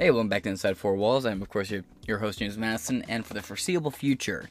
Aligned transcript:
Hey, 0.00 0.12
welcome 0.12 0.28
back 0.28 0.44
to 0.44 0.48
Inside 0.48 0.76
Four 0.76 0.94
Walls. 0.94 1.26
I'm, 1.26 1.42
of 1.42 1.48
course, 1.48 1.72
your, 1.72 1.82
your 2.06 2.18
host, 2.18 2.38
James 2.38 2.56
Madison, 2.56 3.04
and 3.08 3.26
for 3.26 3.34
the 3.34 3.42
foreseeable 3.42 3.90
future, 3.90 4.48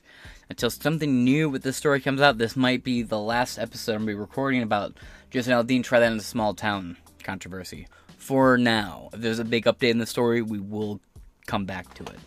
until 0.50 0.70
something 0.70 1.24
new 1.24 1.50
with 1.50 1.64
this 1.64 1.78
story 1.78 2.02
comes 2.02 2.20
out, 2.20 2.38
this 2.38 2.58
might 2.58 2.84
be 2.84 3.02
the 3.02 3.17
last 3.17 3.58
episode 3.58 3.94
I'm 3.94 4.00
going 4.00 4.08
to 4.08 4.14
be 4.16 4.20
recording 4.20 4.62
about 4.62 4.98
Jason 5.30 5.54
Aldean 5.54 5.86
try 5.86 6.02
that 6.02 6.12
in 6.12 6.18
a 6.18 6.22
small 6.22 6.54
town 6.54 6.98
controversy. 7.24 7.88
For 8.18 8.57
now, 8.57 9.07
if 9.14 9.21
there's 9.21 9.39
a 9.39 9.46
big 9.46 9.64
update 9.64 9.91
in 9.91 10.00
the 10.00 10.05
story, 10.05 10.41
we 10.41 10.60
will 10.60 11.00
come 11.46 11.64
back 11.64 11.93
to 11.93 12.04
it. 12.04 12.20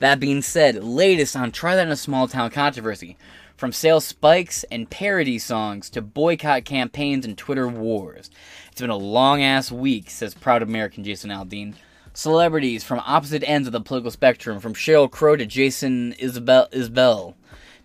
That 0.00 0.18
being 0.18 0.42
said, 0.42 0.82
latest 0.82 1.36
on 1.36 1.52
Try 1.52 1.76
That 1.76 1.86
in 1.86 1.92
a 1.92 1.96
Small 1.96 2.26
Town 2.26 2.50
controversy. 2.50 3.16
From 3.56 3.70
sales 3.70 4.04
spikes 4.04 4.64
and 4.64 4.90
parody 4.90 5.38
songs 5.38 5.88
to 5.90 6.02
boycott 6.02 6.64
campaigns 6.64 7.24
and 7.24 7.38
Twitter 7.38 7.68
wars. 7.68 8.32
It's 8.72 8.80
been 8.80 8.90
a 8.90 8.96
long 8.96 9.44
ass 9.44 9.70
week, 9.70 10.10
says 10.10 10.34
proud 10.34 10.60
American 10.60 11.04
Jason 11.04 11.30
Aldean. 11.30 11.76
Celebrities 12.16 12.84
from 12.84 13.00
opposite 13.04 13.42
ends 13.44 13.66
of 13.66 13.72
the 13.72 13.80
political 13.80 14.10
spectrum, 14.12 14.60
from 14.60 14.72
Sheryl 14.72 15.10
Crow 15.10 15.34
to 15.34 15.44
Jason 15.44 16.12
Isabel, 16.12 16.68
Isbell 16.70 17.34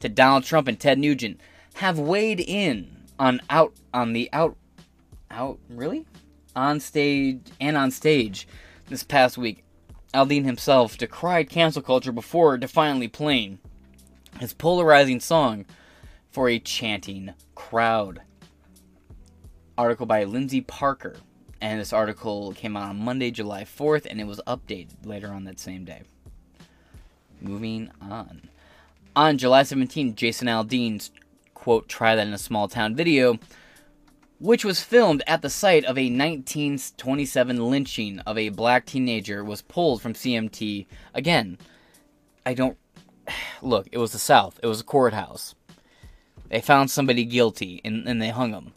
to 0.02 0.08
Donald 0.08 0.44
Trump 0.44 0.68
and 0.68 0.80
Ted 0.80 1.00
Nugent, 1.00 1.42
have 1.74 1.98
weighed 1.98 2.40
in 2.40 2.96
on 3.18 3.42
out 3.50 3.74
on 3.92 4.14
the 4.14 4.30
out 4.32 4.56
out 5.32 5.58
really 5.68 6.06
on 6.56 6.80
stage 6.80 7.42
and 7.60 7.76
on 7.76 7.90
stage 7.90 8.48
this 8.88 9.04
past 9.04 9.36
week. 9.36 9.64
Aldean 10.14 10.46
himself 10.46 10.96
decried 10.96 11.50
cancel 11.50 11.82
culture 11.82 12.12
before 12.12 12.56
defiantly 12.58 13.08
playing 13.08 13.58
his 14.40 14.54
polarizing 14.54 15.20
song 15.20 15.66
for 16.30 16.48
a 16.50 16.60
chanting 16.60 17.34
crowd. 17.56 18.22
Article 19.76 20.06
by 20.06 20.24
Lindsay 20.24 20.62
Parker 20.62 21.18
and 21.62 21.80
this 21.80 21.94
article 21.94 22.54
came 22.54 22.78
out 22.78 22.90
on 22.90 23.00
Monday, 23.00 23.32
July 23.32 23.64
4th, 23.64 24.06
and 24.10 24.20
it 24.20 24.28
was 24.28 24.42
updated 24.48 25.06
later 25.06 25.28
on 25.28 25.44
that 25.46 25.60
same 25.60 25.86
day. 25.86 26.04
Moving 27.42 27.92
on. 28.02 28.50
On 29.16 29.38
July 29.38 29.64
17th, 29.64 30.16
Jason 30.16 30.48
Aldean's 30.48 31.12
quote, 31.54 31.90
try 31.90 32.16
that 32.16 32.26
in 32.26 32.34
a 32.34 32.38
small 32.38 32.68
town 32.68 32.96
video, 32.96 33.38
which 34.40 34.64
was 34.64 34.82
filmed 34.82 35.22
at 35.28 35.42
the 35.42 35.50
site 35.50 35.84
of 35.84 35.98
a 35.98 36.10
1927 36.10 37.70
lynching 37.70 38.20
of 38.20 38.38
a 38.38 38.50
black 38.50 38.86
teenager, 38.86 39.44
was 39.44 39.62
pulled 39.62 40.02
from 40.02 40.14
CMT. 40.14 40.86
Again, 41.14 41.58
I 42.46 42.54
don't. 42.54 42.78
Look, 43.62 43.90
it 43.92 43.98
was 43.98 44.14
the 44.14 44.20
South, 44.20 44.60
it 44.64 44.68
was 44.68 44.82
a 44.82 44.86
courthouse. 44.86 45.56
They 46.50 46.62
found 46.62 46.90
somebody 46.90 47.26
guilty 47.26 47.80
and, 47.86 48.08
and 48.08 48.22
they 48.22 48.30
hung 48.30 48.54
him. 48.54 48.74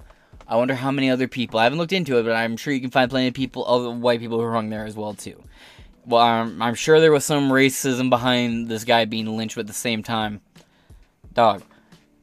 I 0.46 0.56
wonder 0.56 0.74
how 0.74 0.90
many 0.90 1.10
other 1.10 1.28
people. 1.28 1.60
I 1.60 1.64
haven't 1.64 1.78
looked 1.78 1.92
into 1.92 2.18
it, 2.18 2.24
but 2.24 2.32
I'm 2.32 2.56
sure 2.56 2.72
you 2.72 2.80
can 2.80 2.90
find 2.90 3.10
plenty 3.10 3.28
of 3.28 3.34
people, 3.34 3.64
other 3.66 3.90
white 3.90 4.20
people 4.20 4.40
who 4.40 4.50
hung 4.50 4.70
there 4.70 4.84
as 4.84 4.96
well 4.96 5.14
too. 5.14 5.42
Well, 6.04 6.20
I'm, 6.20 6.60
I'm 6.60 6.74
sure 6.74 7.00
there 7.00 7.12
was 7.12 7.24
some 7.24 7.50
racism 7.50 8.10
behind 8.10 8.68
this 8.68 8.84
guy 8.84 9.04
being 9.04 9.36
lynched, 9.36 9.54
but 9.54 9.62
at 9.62 9.66
the 9.68 9.72
same 9.72 10.02
time, 10.02 10.40
dog. 11.32 11.62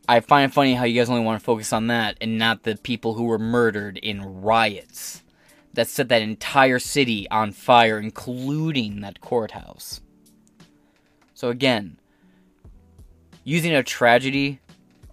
I 0.08 0.22
find 0.22 0.50
it 0.50 0.54
funny 0.56 0.74
how 0.74 0.86
you 0.86 1.00
guys 1.00 1.10
only 1.10 1.24
want 1.24 1.40
to 1.40 1.46
focus 1.46 1.72
on 1.72 1.86
that 1.88 2.18
and 2.20 2.40
not 2.40 2.64
the 2.64 2.76
people 2.76 3.14
who 3.14 3.26
were 3.26 3.38
murdered 3.38 3.98
in 3.98 4.42
riots 4.42 5.22
that 5.74 5.88
set 5.88 6.10
that 6.10 6.24
entire 6.24 6.80
city 6.80 7.30
on 7.30 7.52
fire, 7.52 8.00
including 8.00 9.02
that 9.02 9.22
courthouse. 9.22 10.02
So 11.36 11.50
again, 11.50 12.00
using 13.44 13.74
a 13.74 13.84
tragedy 13.84 14.60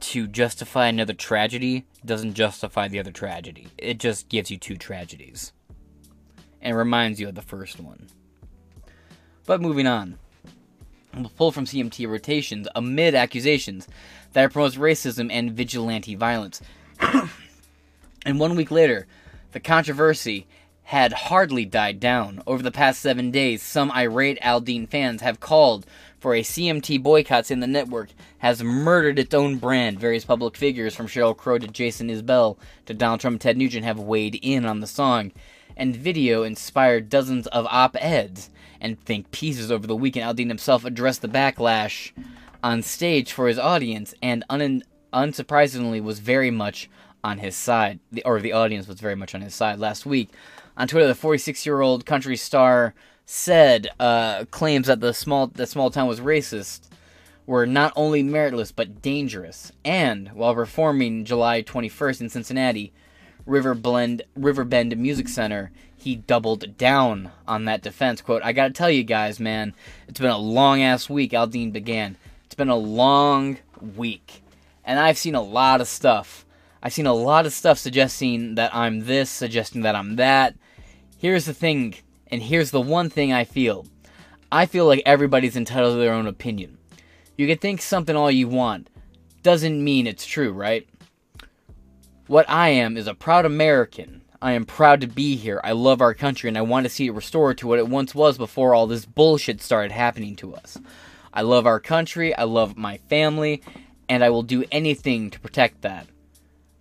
to 0.01 0.27
justify 0.27 0.87
another 0.87 1.13
tragedy 1.13 1.85
doesn't 2.07 2.35
justify 2.35 2.89
the 2.89 2.99
other 2.99 3.13
tragedy. 3.13 3.69
It 3.79 3.99
just 3.99 4.29
gives 4.29 4.51
you 4.51 4.57
two 4.57 4.77
tragedies. 4.77 5.53
And 6.63 6.77
reminds 6.77 7.21
you 7.21 7.29
of 7.29 7.35
the 7.35 7.43
first 7.43 7.79
one. 7.79 8.09
But 9.45 9.61
moving 9.61 9.87
on. 9.87 10.19
We'll 11.15 11.31
pull 11.31 11.53
from 11.53 11.65
CMT 11.65 12.09
rotations 12.09 12.69
amid 12.75 13.15
accusations 13.15 13.89
that 14.33 14.45
it 14.45 14.53
promotes 14.53 14.77
racism 14.77 15.31
and 15.31 15.53
vigilante 15.53 16.15
violence. 16.15 16.61
and 18.27 18.39
one 18.39 18.57
week 18.57 18.71
later, 18.71 19.07
the 19.53 19.61
controversy 19.61 20.47
had 20.83 21.13
hardly 21.13 21.65
died 21.65 21.99
down. 21.99 22.43
Over 22.47 22.63
the 22.63 22.71
past 22.71 23.01
seven 23.01 23.31
days, 23.31 23.63
some 23.63 23.91
irate 23.93 24.39
Aldean 24.41 24.89
fans 24.89 25.23
have 25.23 25.41
called 25.41 25.87
for 26.27 26.35
a 26.35 26.43
CMT 26.43 27.01
boycott 27.05 27.47
saying 27.47 27.61
the 27.61 27.69
network 27.69 28.09
has 28.39 28.61
murdered 28.61 29.17
its 29.17 29.33
own 29.33 29.59
brand. 29.59 30.01
Various 30.01 30.25
public 30.25 30.57
figures, 30.57 30.93
from 30.93 31.07
Sheryl 31.07 31.37
Crow 31.37 31.57
to 31.57 31.69
Jason 31.69 32.09
Isbell 32.09 32.59
to 32.87 32.95
Donald 32.95 33.21
Trump 33.21 33.35
and 33.35 33.41
Ted 33.41 33.57
Nugent, 33.57 33.85
have 33.85 34.01
weighed 34.01 34.37
in 34.43 34.67
on 34.67 34.81
the 34.81 34.89
song. 34.89 35.31
And 35.77 35.95
video 35.95 36.43
inspired 36.43 37.09
dozens 37.09 37.47
of 37.47 37.65
op 37.71 37.95
eds 38.01 38.51
and 38.81 39.01
think 39.05 39.31
pieces 39.31 39.71
over 39.71 39.87
the 39.87 39.95
weekend. 39.95 40.37
Aldean 40.37 40.49
himself 40.49 40.85
addressed 40.85 41.23
the 41.23 41.29
backlash 41.29 42.11
on 42.61 42.83
stage 42.83 43.31
for 43.31 43.47
his 43.47 43.61
audience 43.61 44.13
and 44.21 44.43
un- 44.51 44.83
unsurprisingly 45.13 46.03
was 46.03 46.19
very 46.19 46.51
much 46.51 46.91
on 47.23 47.39
his 47.39 47.55
side, 47.55 48.01
the, 48.11 48.25
or 48.25 48.41
the 48.41 48.53
audience 48.53 48.89
was 48.89 48.99
very 48.99 49.15
much 49.15 49.33
on 49.33 49.43
his 49.43 49.55
side. 49.55 49.79
Last 49.79 50.05
week 50.05 50.31
on 50.77 50.89
Twitter, 50.89 51.07
the 51.07 51.15
46 51.15 51.65
year 51.65 51.83
old 51.83 52.05
country 52.05 52.37
star 52.37 52.95
said 53.27 53.89
uh, 53.99 54.45
claims 54.47 54.87
that 54.87 55.01
the 55.01 55.13
small 55.13 55.49
that 55.49 55.69
small 55.69 55.91
town 55.91 56.07
was 56.07 56.21
racist 56.21 56.89
were 57.45 57.67
not 57.67 57.93
only 57.97 58.23
meritless 58.23 58.73
but 58.75 59.03
dangerous. 59.03 59.73
And 59.85 60.29
while 60.33 60.55
performing 60.55 61.25
July 61.25 61.63
21st 61.63 62.21
in 62.23 62.29
Cincinnati, 62.31 62.93
Riverbend 63.45 64.23
Riverbend 64.37 64.97
Music 64.97 65.29
Center, 65.29 65.73
he 65.97 66.15
doubled 66.15 66.79
down 66.79 67.33
on 67.47 67.65
that 67.65 67.83
defense. 67.83 68.21
"Quote: 68.21 68.43
I 68.45 68.53
gotta 68.53 68.73
tell 68.73 68.91
you 68.91 69.03
guys, 69.03 69.41
man, 69.41 69.75
it's 70.09 70.21
been 70.21 70.31
a 70.31 70.39
long 70.39 70.81
ass 70.81 71.11
week." 71.11 71.33
Aldean 71.33 71.73
began. 71.73 72.17
It's 72.45 72.55
been 72.55 72.69
a 72.69 72.77
long 72.77 73.59
week, 73.97 74.43
and 74.85 75.01
I've 75.01 75.19
seen 75.19 75.35
a 75.35 75.43
lot 75.43 75.81
of 75.81 75.89
stuff. 75.89 76.45
I've 76.81 76.93
seen 76.93 77.07
a 77.07 77.13
lot 77.13 77.47
of 77.47 77.53
stuff 77.53 77.79
suggesting 77.79 78.55
that 78.55 78.73
I'm 78.73 79.01
this, 79.01 79.31
suggesting 79.31 79.83
that 79.83 79.97
I'm 79.97 80.15
that. 80.17 80.55
Here's 81.19 81.47
the 81.47 81.55
thing 81.55 81.97
and 82.29 82.43
here's 82.43 82.71
the 82.71 82.81
one 82.81 83.11
thing 83.11 83.33
I 83.33 83.45
feel 83.45 83.87
I 84.51 84.67
feel 84.67 84.87
like 84.87 85.03
everybody's 85.05 85.57
entitled 85.57 85.95
to 85.95 85.99
their 85.99 86.15
own 86.15 86.27
opinion. 86.27 86.79
You 87.37 87.47
can 87.47 87.59
think 87.59 87.83
something 87.83 88.17
all 88.17 88.31
you 88.31 88.49
want, 88.49 88.89
doesn't 89.43 89.83
mean 89.83 90.07
it's 90.07 90.25
true, 90.25 90.53
right? 90.53 90.89
What 92.27 92.49
I 92.49 92.71
am 92.71 92.97
is 92.97 93.07
a 93.07 93.15
proud 93.15 93.45
American. 93.45 94.23
I 94.41 94.53
am 94.53 94.65
proud 94.65 95.01
to 95.01 95.07
be 95.07 95.37
here. 95.37 95.61
I 95.65 95.73
love 95.73 96.01
our 96.01 96.15
country 96.15 96.49
and 96.49 96.59
I 96.59 96.63
want 96.63 96.85
to 96.85 96.91
see 96.91 97.07
it 97.07 97.15
restored 97.15 97.59
to 97.59 97.67
what 97.67 97.79
it 97.79 97.89
once 97.89 98.15
was 98.15 98.39
before 98.39 98.75
all 98.75 98.87
this 98.87 99.07
bullshit 99.07 99.63
started 99.63 99.93
happening 99.93 100.37
to 100.37 100.55
us. 100.55 100.79
I 101.33 101.43
love 101.43 101.67
our 101.67 101.81
country, 101.81 102.35
I 102.35 102.45
love 102.45 102.77
my 102.77 102.97
family, 103.09 103.63
and 104.09 104.25
I 104.25 104.31
will 104.31 104.43
do 104.43 104.65
anything 104.73 105.31
to 105.31 105.41
protect 105.41 105.83
that. 105.83 106.07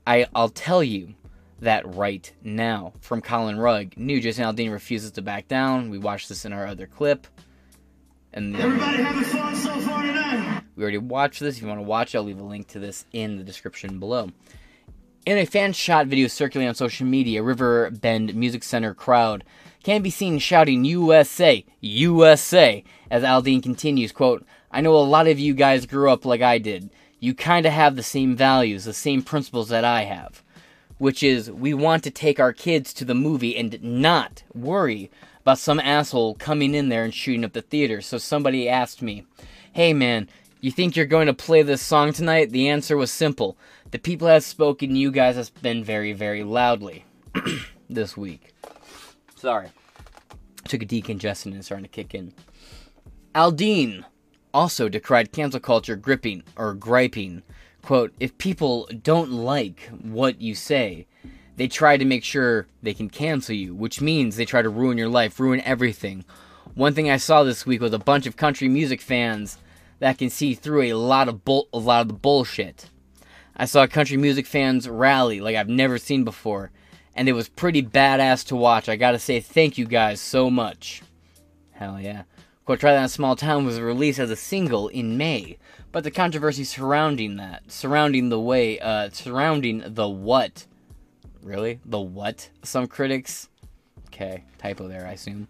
I, 0.07 0.27
I'll 0.33 0.49
tell 0.49 0.83
you, 0.83 1.13
that 1.59 1.95
right 1.95 2.31
now. 2.43 2.93
From 2.99 3.21
Collin 3.21 3.57
Rugg, 3.57 3.97
new 3.97 4.19
Jason 4.19 4.45
Aldean 4.45 4.71
refuses 4.71 5.11
to 5.11 5.21
back 5.21 5.47
down. 5.47 5.89
We 5.89 5.97
watched 5.97 6.29
this 6.29 6.45
in 6.45 6.53
our 6.53 6.67
other 6.67 6.87
clip. 6.87 7.27
And 8.33 8.55
Everybody 8.55 9.01
having 9.01 9.23
fun 9.23 9.55
so 9.55 9.79
far 9.79 10.03
tonight? 10.03 10.63
We 10.75 10.83
already 10.83 10.97
watched 10.97 11.39
this. 11.39 11.55
If 11.55 11.61
you 11.61 11.67
want 11.67 11.79
to 11.79 11.83
watch 11.83 12.13
it, 12.13 12.17
I'll 12.17 12.23
leave 12.23 12.39
a 12.39 12.43
link 12.43 12.67
to 12.69 12.79
this 12.79 13.05
in 13.13 13.37
the 13.37 13.43
description 13.43 13.99
below. 13.99 14.29
In 15.25 15.37
a 15.37 15.45
fan 15.45 15.73
shot 15.73 16.07
video 16.07 16.27
circulating 16.27 16.69
on 16.69 16.75
social 16.75 17.07
media, 17.07 17.41
Riverbend 17.41 18.35
Music 18.35 18.63
Center 18.63 18.93
crowd 18.93 19.43
can 19.83 20.01
be 20.01 20.09
seen 20.09 20.37
shouting 20.37 20.83
USA, 20.85 21.65
USA, 21.79 22.83
as 23.09 23.23
Aldean 23.23 23.63
continues, 23.63 24.11
quote, 24.11 24.45
I 24.69 24.81
know 24.81 24.95
a 24.95 24.97
lot 24.97 25.27
of 25.27 25.39
you 25.39 25.53
guys 25.53 25.85
grew 25.85 26.11
up 26.11 26.25
like 26.25 26.41
I 26.41 26.57
did. 26.57 26.89
You 27.19 27.33
kind 27.33 27.65
of 27.65 27.71
have 27.71 27.95
the 27.95 28.03
same 28.03 28.35
values, 28.35 28.83
the 28.83 28.93
same 28.93 29.23
principles 29.23 29.69
that 29.69 29.85
I 29.85 30.03
have 30.03 30.43
which 30.97 31.23
is 31.23 31.51
we 31.51 31.73
want 31.73 32.03
to 32.03 32.11
take 32.11 32.39
our 32.39 32.53
kids 32.53 32.93
to 32.93 33.05
the 33.05 33.15
movie 33.15 33.55
and 33.55 33.81
not 33.83 34.43
worry 34.53 35.11
about 35.41 35.59
some 35.59 35.79
asshole 35.79 36.35
coming 36.35 36.73
in 36.73 36.89
there 36.89 37.03
and 37.03 37.13
shooting 37.13 37.45
up 37.45 37.53
the 37.53 37.61
theater. 37.61 38.01
So 38.01 38.17
somebody 38.17 38.67
asked 38.67 39.01
me, 39.01 39.25
Hey 39.73 39.93
man, 39.93 40.29
you 40.61 40.71
think 40.71 40.95
you're 40.95 41.05
going 41.05 41.27
to 41.27 41.33
play 41.33 41.61
this 41.61 41.81
song 41.81 42.13
tonight? 42.13 42.49
The 42.51 42.69
answer 42.69 42.97
was 42.97 43.11
simple. 43.11 43.57
The 43.91 43.99
people 43.99 44.27
have 44.27 44.43
spoken, 44.43 44.95
you 44.95 45.11
guys 45.11 45.35
have 45.35 45.53
been 45.61 45.83
very, 45.83 46.13
very 46.13 46.43
loudly 46.43 47.05
this 47.89 48.17
week. 48.17 48.53
Sorry. 49.35 49.69
Took 50.67 50.81
a 50.81 50.85
decongestant 50.85 51.53
and 51.53 51.63
starting 51.63 51.83
to 51.83 51.89
kick 51.89 52.15
in. 52.15 52.33
Aldean 53.35 54.05
also 54.53 54.89
decried 54.89 55.31
cancel 55.31 55.59
culture 55.59 55.95
gripping 55.95 56.41
or 56.55 56.73
griping 56.73 57.43
quote, 57.85 58.13
if 58.19 58.35
people 58.39 58.89
don't 59.03 59.31
like 59.31 59.91
what 60.01 60.41
you 60.41 60.55
say, 60.55 61.05
they 61.55 61.67
try 61.67 61.97
to 61.97 62.03
make 62.03 62.23
sure 62.23 62.65
they 62.81 62.95
can 62.95 63.09
cancel 63.09 63.53
you, 63.53 63.75
which 63.75 64.01
means 64.01 64.35
they 64.35 64.45
try 64.45 64.63
to 64.63 64.69
ruin 64.69 64.97
your 64.97 65.07
life, 65.07 65.39
ruin 65.39 65.61
everything. 65.61 66.25
One 66.73 66.95
thing 66.95 67.11
I 67.11 67.17
saw 67.17 67.43
this 67.43 67.63
week 67.63 67.81
was 67.81 67.93
a 67.93 67.99
bunch 67.99 68.25
of 68.25 68.37
country 68.37 68.67
music 68.67 69.01
fans 69.01 69.59
that 69.99 70.17
can 70.17 70.31
see 70.31 70.55
through 70.55 70.81
a 70.81 70.93
lot 70.93 71.29
of 71.29 71.45
bull- 71.45 71.69
a 71.71 71.77
lot 71.77 72.01
of 72.01 72.07
the 72.07 72.15
bullshit. 72.15 72.89
I 73.55 73.65
saw 73.65 73.85
country 73.85 74.17
music 74.17 74.47
fans 74.47 74.89
rally 74.89 75.39
like 75.39 75.55
I've 75.55 75.69
never 75.69 75.99
seen 75.99 76.23
before, 76.23 76.71
and 77.15 77.29
it 77.29 77.33
was 77.33 77.49
pretty 77.49 77.83
badass 77.83 78.47
to 78.47 78.55
watch. 78.55 78.89
I 78.89 78.95
gotta 78.95 79.19
say 79.19 79.39
thank 79.39 79.77
you 79.77 79.85
guys 79.85 80.19
so 80.19 80.49
much. 80.49 81.03
Hell 81.73 82.01
yeah. 82.01 82.23
Quote, 82.65 82.79
Try 82.79 82.93
That 82.93 82.97
in 82.97 83.03
a 83.03 83.09
Small 83.09 83.35
Town 83.35 83.63
was 83.63 83.79
released 83.79 84.17
as 84.17 84.31
a 84.31 84.35
single 84.35 84.87
in 84.87 85.17
May, 85.17 85.59
but 85.91 86.03
the 86.03 86.09
controversy 86.09 86.63
surrounding 86.63 87.35
that, 87.35 87.71
surrounding 87.71 88.29
the 88.29 88.39
way, 88.39 88.79
uh, 88.79 89.11
surrounding 89.11 89.83
the 89.85 90.09
what, 90.09 90.65
really? 91.43 91.79
The 91.85 91.99
what? 91.99 92.49
Some 92.63 92.87
critics, 92.87 93.49
okay, 94.07 94.45
typo 94.57 94.87
there, 94.87 95.05
I 95.05 95.11
assume, 95.11 95.47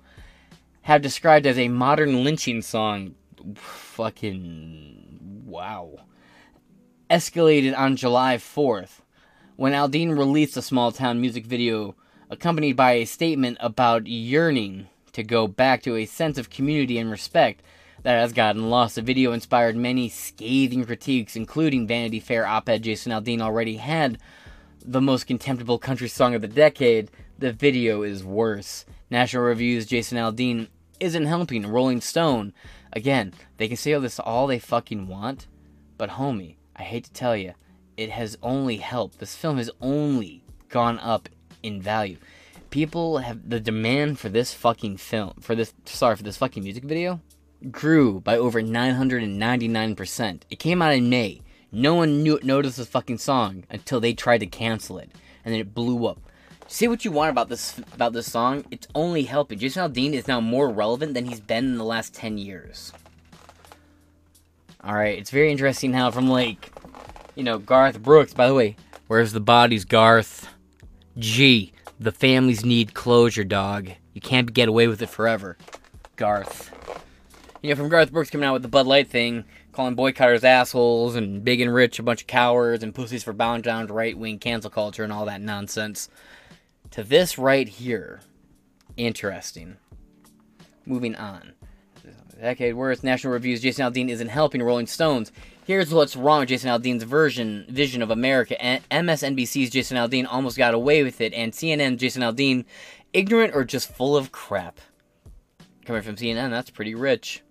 have 0.82 1.02
described 1.02 1.46
as 1.46 1.58
a 1.58 1.70
modern 1.70 2.26
lynching 2.26 2.62
song. 2.62 3.16
Fucking 3.56 5.44
wow. 5.46 6.00
Escalated 7.10 7.78
on 7.78 7.96
July 7.96 8.36
4th 8.36 9.00
when 9.56 9.72
Aldean 9.72 10.18
released 10.18 10.58
a 10.58 10.62
small 10.62 10.92
town 10.92 11.22
music 11.22 11.46
video 11.46 11.96
accompanied 12.30 12.76
by 12.76 12.94
a 12.94 13.06
statement 13.06 13.58
about 13.62 14.06
yearning 14.06 14.90
to 15.16 15.24
go 15.24 15.48
back 15.48 15.82
to 15.84 15.96
a 15.96 16.06
sense 16.06 16.38
of 16.38 16.50
community 16.50 16.98
and 16.98 17.10
respect 17.10 17.62
that 18.04 18.20
has 18.20 18.34
gotten 18.34 18.70
lost. 18.70 18.96
The 18.96 19.02
video 19.02 19.32
inspired 19.32 19.76
many 19.76 20.10
scathing 20.10 20.86
critiques, 20.86 21.36
including 21.36 21.88
Vanity 21.88 22.20
Fair 22.20 22.46
op 22.46 22.70
ed 22.70 22.84
Jason 22.84 23.12
Aldean 23.12 23.42
already 23.42 23.78
had 23.78 24.20
the 24.84 25.02
most 25.02 25.26
contemptible 25.26 25.80
country 25.80 26.08
song 26.08 26.36
of 26.36 26.42
the 26.42 26.48
decade. 26.48 27.10
The 27.40 27.52
video 27.52 28.04
is 28.04 28.24
worse. 28.24 28.86
National 29.10 29.44
Review's 29.44 29.86
Jason 29.86 30.18
Aldean 30.18 30.68
isn't 31.00 31.26
helping. 31.26 31.66
Rolling 31.66 32.02
Stone, 32.02 32.54
again, 32.94 33.34
they 33.58 33.68
can 33.68 33.78
say 33.78 33.94
all 33.94 34.02
this 34.02 34.20
all 34.20 34.48
they 34.48 34.60
fucking 34.60 35.08
want, 35.08 35.48
but 35.98 36.12
homie, 36.12 36.56
I 36.76 36.84
hate 36.84 37.06
to 37.06 37.14
tell 37.14 37.36
you, 37.36 37.54
it 37.98 38.12
has 38.12 38.38
only 38.44 38.78
helped. 38.78 39.20
This 39.20 39.36
film 39.36 39.58
has 39.58 39.72
only 39.82 40.44
gone 40.70 41.00
up 41.00 41.30
in 41.64 41.82
value. 41.82 42.18
People 42.76 43.20
have 43.20 43.50
the 43.50 43.62
demand 43.62 44.20
for 44.20 44.28
this 44.28 44.54
fucking 44.54 44.98
film, 44.98 45.36
for 45.40 45.56
this, 45.56 45.74
sorry, 45.86 46.18
for 46.18 46.24
this 46.24 46.36
fucking 46.36 46.62
music 46.62 46.84
video, 46.84 47.22
grew 47.72 48.20
by 48.20 48.38
over 48.38 48.62
999%. 48.62 50.42
It 50.50 50.60
came 50.60 50.82
out 50.82 50.94
in 50.94 51.10
May. 51.10 51.42
No 51.72 51.96
one 51.96 52.22
knew 52.22 52.38
noticed 52.44 52.76
this 52.76 52.90
fucking 52.90 53.20
song 53.20 53.64
until 53.70 54.02
they 54.02 54.14
tried 54.14 54.40
to 54.40 54.46
cancel 54.46 54.98
it, 54.98 55.10
and 55.46 55.54
then 55.54 55.62
it 55.62 55.74
blew 55.74 56.06
up. 56.06 56.20
Say 56.68 56.90
what 56.90 57.06
you 57.06 57.12
want 57.12 57.30
about 57.30 57.48
this 57.48 57.80
about 57.94 58.12
this 58.12 58.30
song, 58.30 58.66
it's 58.70 58.90
only 58.94 59.24
helping. 59.24 59.58
Jason 59.58 59.90
Aldean 59.90 60.12
is 60.12 60.28
now 60.28 60.42
more 60.42 60.68
relevant 60.68 61.14
than 61.14 61.28
he's 61.28 61.40
been 61.40 61.64
in 61.64 61.78
the 61.78 61.86
last 61.86 62.14
10 62.14 62.38
years. 62.38 62.92
Alright, 64.84 65.18
it's 65.18 65.32
very 65.32 65.50
interesting 65.50 65.94
how 65.94 66.12
from 66.12 66.28
like, 66.28 66.74
you 67.36 67.44
know, 67.44 67.58
Garth 67.58 68.02
Brooks, 68.02 68.34
by 68.34 68.50
the 68.50 68.54
way, 68.54 68.76
where's 69.08 69.32
the 69.32 69.40
bodies, 69.40 69.86
Garth? 69.86 70.50
Gee, 71.18 71.72
the 72.00 72.12
families 72.12 72.66
need 72.66 72.94
closure, 72.94 73.44
dog. 73.44 73.90
You 74.14 74.22
can't 74.22 74.54
get 74.54 74.68
away 74.68 74.88
with 74.88 75.02
it 75.02 75.10
forever. 75.10 75.58
Garth. 76.16 76.72
You 77.62 77.70
know, 77.70 77.76
from 77.76 77.90
Garth 77.90 78.12
Brooks 78.12 78.30
coming 78.30 78.48
out 78.48 78.54
with 78.54 78.62
the 78.62 78.68
Bud 78.68 78.86
Light 78.86 79.08
thing, 79.08 79.46
calling 79.72 79.96
boycotters 79.96 80.44
assholes 80.44 81.16
and 81.16 81.44
big 81.44 81.62
and 81.62 81.74
rich 81.74 82.00
a 82.00 82.04
bunch 82.04 82.22
of 82.22 82.28
cowards 82.28 82.84
and 82.84 82.94
pussies 82.94 83.24
for 83.24 83.34
bowing 83.34 83.62
down 83.62 83.88
to 83.88 83.94
right 83.94 84.18
wing 84.18 84.40
cancel 84.40 84.70
culture 84.70 85.04
and 85.04 85.12
all 85.12 85.26
that 85.26 85.42
nonsense. 85.42 86.10
To 86.92 87.04
this 87.04 87.38
right 87.38 87.68
here. 87.68 88.22
Interesting. 88.98 89.78
Moving 90.86 91.16
on. 91.16 91.54
Decade 92.40 92.76
worth 92.76 93.04
National 93.04 93.34
Review's 93.34 93.62
Jason 93.62 93.92
Aldean 93.92 94.10
isn't 94.10 94.28
helping 94.28 94.62
Rolling 94.62 94.88
Stones. 94.88 95.32
Here's 95.66 95.94
what's 95.94 96.16
wrong 96.16 96.42
with 96.42 96.50
Jason 96.50 96.70
Aldean's 96.70 97.04
version 97.04 97.66
vision 97.70 98.02
of 98.02 98.12
America. 98.12 98.56
MSNBC's 98.92 99.70
Jason 99.70 99.98
Aldean 99.98 100.28
almost 100.30 100.58
got 100.58 100.74
away 100.74 101.04
with 101.04 101.22
it, 101.22 101.34
and 101.34 101.54
CNN's 101.54 102.00
Jason 102.00 102.22
Aldean, 102.22 102.66
ignorant 103.14 103.56
or 103.56 103.64
just 103.64 103.92
full 103.92 104.18
of 104.18 104.32
crap. 104.32 104.80
Coming 105.86 106.02
from 106.02 106.18
CNN, 106.18 106.50
that's 106.50 106.70
pretty 106.70 106.94
rich. 106.94 107.42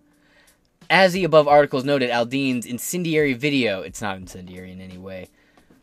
As 0.90 1.12
the 1.14 1.24
above 1.24 1.48
articles 1.48 1.84
noted, 1.84 2.10
Aldean's 2.10 2.66
incendiary 2.66 3.32
video, 3.32 3.80
it's 3.80 4.02
not 4.02 4.18
incendiary 4.18 4.70
in 4.70 4.80
any 4.80 4.98
way, 4.98 5.28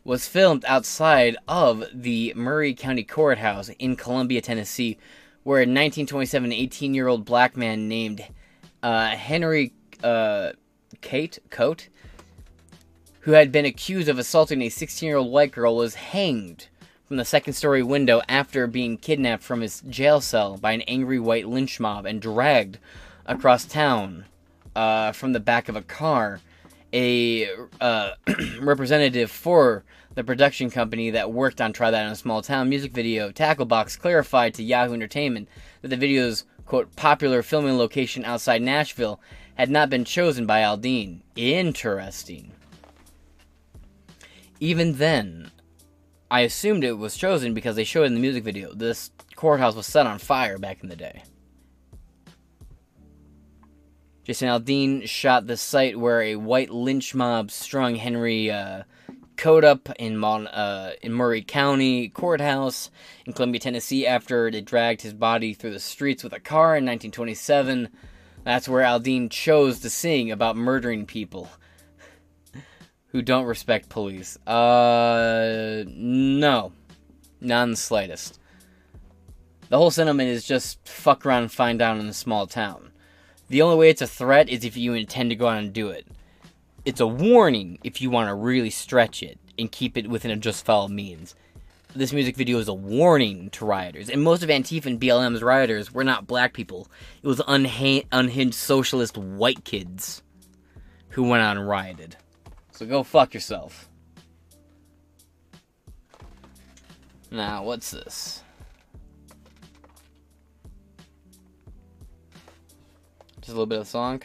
was 0.04 0.28
filmed 0.28 0.64
outside 0.66 1.36
of 1.48 1.84
the 1.92 2.32
Maury 2.36 2.72
County 2.72 3.02
Courthouse 3.02 3.68
in 3.78 3.96
Columbia, 3.96 4.40
Tennessee, 4.40 4.98
where 5.42 5.58
a 5.58 5.62
1927 5.62 6.52
18 6.52 6.94
year 6.94 7.08
old 7.08 7.24
black 7.24 7.56
man 7.56 7.88
named 7.88 8.24
uh, 8.82 9.08
Henry 9.08 9.72
uh, 10.02 10.52
Kate 11.00 11.38
Coate, 11.50 11.88
who 13.20 13.32
had 13.32 13.52
been 13.52 13.64
accused 13.64 14.08
of 14.08 14.18
assaulting 14.18 14.62
a 14.62 14.68
16 14.68 15.06
year 15.06 15.16
old 15.18 15.32
white 15.32 15.52
girl, 15.52 15.76
was 15.76 15.94
hanged 15.94 16.68
from 17.06 17.16
the 17.16 17.24
second 17.24 17.52
story 17.52 17.82
window 17.82 18.22
after 18.28 18.66
being 18.66 18.96
kidnapped 18.96 19.42
from 19.42 19.60
his 19.60 19.82
jail 19.82 20.20
cell 20.20 20.56
by 20.56 20.72
an 20.72 20.82
angry 20.82 21.18
white 21.18 21.46
lynch 21.46 21.78
mob 21.78 22.06
and 22.06 22.22
dragged 22.22 22.78
across 23.26 23.64
town 23.64 24.24
uh, 24.74 25.12
from 25.12 25.32
the 25.32 25.40
back 25.40 25.68
of 25.68 25.76
a 25.76 25.82
car. 25.82 26.40
A 26.94 27.48
uh, 27.80 28.12
representative 28.60 29.30
for 29.30 29.84
the 30.14 30.24
production 30.24 30.70
company 30.70 31.10
that 31.10 31.32
worked 31.32 31.60
on 31.60 31.72
Try 31.72 31.90
That 31.90 32.06
in 32.06 32.12
a 32.12 32.16
Small 32.16 32.42
Town 32.42 32.68
music 32.68 32.92
video, 32.92 33.30
Tacklebox, 33.30 33.98
clarified 33.98 34.54
to 34.54 34.62
Yahoo 34.62 34.92
Entertainment 34.92 35.48
that 35.80 35.88
the 35.88 35.96
video's 35.96 36.44
quote 36.66 36.94
popular 36.96 37.42
filming 37.42 37.76
location 37.76 38.24
outside 38.24 38.62
Nashville 38.62 39.20
had 39.54 39.70
not 39.70 39.90
been 39.90 40.04
chosen 40.04 40.46
by 40.46 40.60
Aldean. 40.60 41.20
Interesting. 41.36 42.52
Even 44.60 44.98
then, 44.98 45.50
I 46.30 46.40
assumed 46.40 46.84
it 46.84 46.92
was 46.92 47.16
chosen 47.16 47.52
because 47.52 47.76
they 47.76 47.84
showed 47.84 48.04
in 48.04 48.14
the 48.14 48.20
music 48.20 48.44
video. 48.44 48.72
This 48.72 49.10
courthouse 49.36 49.74
was 49.74 49.86
set 49.86 50.06
on 50.06 50.18
fire 50.18 50.56
back 50.56 50.82
in 50.82 50.88
the 50.88 50.96
day. 50.96 51.24
Jason 54.24 54.48
Aldean 54.48 55.06
shot 55.08 55.46
the 55.46 55.56
site 55.56 55.98
where 55.98 56.22
a 56.22 56.36
white 56.36 56.70
lynch 56.70 57.14
mob 57.14 57.50
strung 57.50 57.96
Henry 57.96 58.50
uh, 58.50 58.84
Coate 59.42 59.64
up 59.64 59.88
in, 59.98 60.16
Mon- 60.18 60.46
uh, 60.46 60.92
in 61.02 61.12
Maury 61.12 61.42
County 61.42 62.08
Courthouse 62.08 62.92
in 63.26 63.32
Columbia, 63.32 63.58
Tennessee, 63.58 64.06
after 64.06 64.48
they 64.52 64.60
dragged 64.60 65.02
his 65.02 65.14
body 65.14 65.52
through 65.52 65.72
the 65.72 65.80
streets 65.80 66.22
with 66.22 66.32
a 66.32 66.38
car 66.38 66.76
in 66.76 66.84
1927. 66.84 67.88
That's 68.44 68.68
where 68.68 68.84
Aldean 68.84 69.30
chose 69.30 69.80
to 69.80 69.90
sing 69.90 70.30
about 70.30 70.54
murdering 70.54 71.06
people 71.06 71.48
who 73.08 73.20
don't 73.20 73.46
respect 73.46 73.88
police. 73.88 74.36
Uh, 74.46 75.82
no, 75.88 76.70
not 77.40 77.66
the 77.66 77.74
slightest. 77.74 78.38
The 79.70 79.76
whole 79.76 79.90
sentiment 79.90 80.28
is 80.28 80.46
just 80.46 80.88
fuck 80.88 81.26
around 81.26 81.42
and 81.42 81.50
find 81.50 81.82
out 81.82 81.98
in 81.98 82.06
a 82.06 82.12
small 82.12 82.46
town. 82.46 82.92
The 83.48 83.62
only 83.62 83.76
way 83.76 83.90
it's 83.90 84.02
a 84.02 84.06
threat 84.06 84.48
is 84.48 84.64
if 84.64 84.76
you 84.76 84.94
intend 84.94 85.30
to 85.30 85.36
go 85.36 85.48
out 85.48 85.58
and 85.58 85.72
do 85.72 85.88
it. 85.88 86.06
It's 86.84 87.00
a 87.00 87.06
warning 87.06 87.78
if 87.84 88.00
you 88.00 88.10
want 88.10 88.28
to 88.28 88.34
really 88.34 88.70
stretch 88.70 89.22
it 89.22 89.38
and 89.56 89.70
keep 89.70 89.96
it 89.96 90.10
within 90.10 90.32
a 90.32 90.36
just 90.36 90.64
foul 90.64 90.88
means. 90.88 91.36
This 91.94 92.12
music 92.12 92.34
video 92.34 92.58
is 92.58 92.66
a 92.66 92.74
warning 92.74 93.50
to 93.50 93.64
rioters, 93.64 94.10
and 94.10 94.20
most 94.20 94.42
of 94.42 94.48
Antifa 94.48 94.86
and 94.86 95.00
BLM's 95.00 95.44
rioters 95.44 95.92
were 95.92 96.02
not 96.02 96.26
black 96.26 96.54
people. 96.54 96.88
It 97.22 97.28
was 97.28 97.38
unha- 97.40 98.06
unhinged 98.10 98.56
socialist 98.56 99.16
white 99.16 99.64
kids 99.64 100.22
who 101.10 101.22
went 101.22 101.44
out 101.44 101.56
and 101.56 101.68
rioted. 101.68 102.16
So 102.72 102.84
go 102.84 103.04
fuck 103.04 103.32
yourself. 103.32 103.88
Now, 107.30 107.62
what's 107.62 107.92
this? 107.92 108.42
Just 113.36 113.50
a 113.50 113.52
little 113.52 113.66
bit 113.66 113.78
of 113.78 113.86
song. 113.86 114.22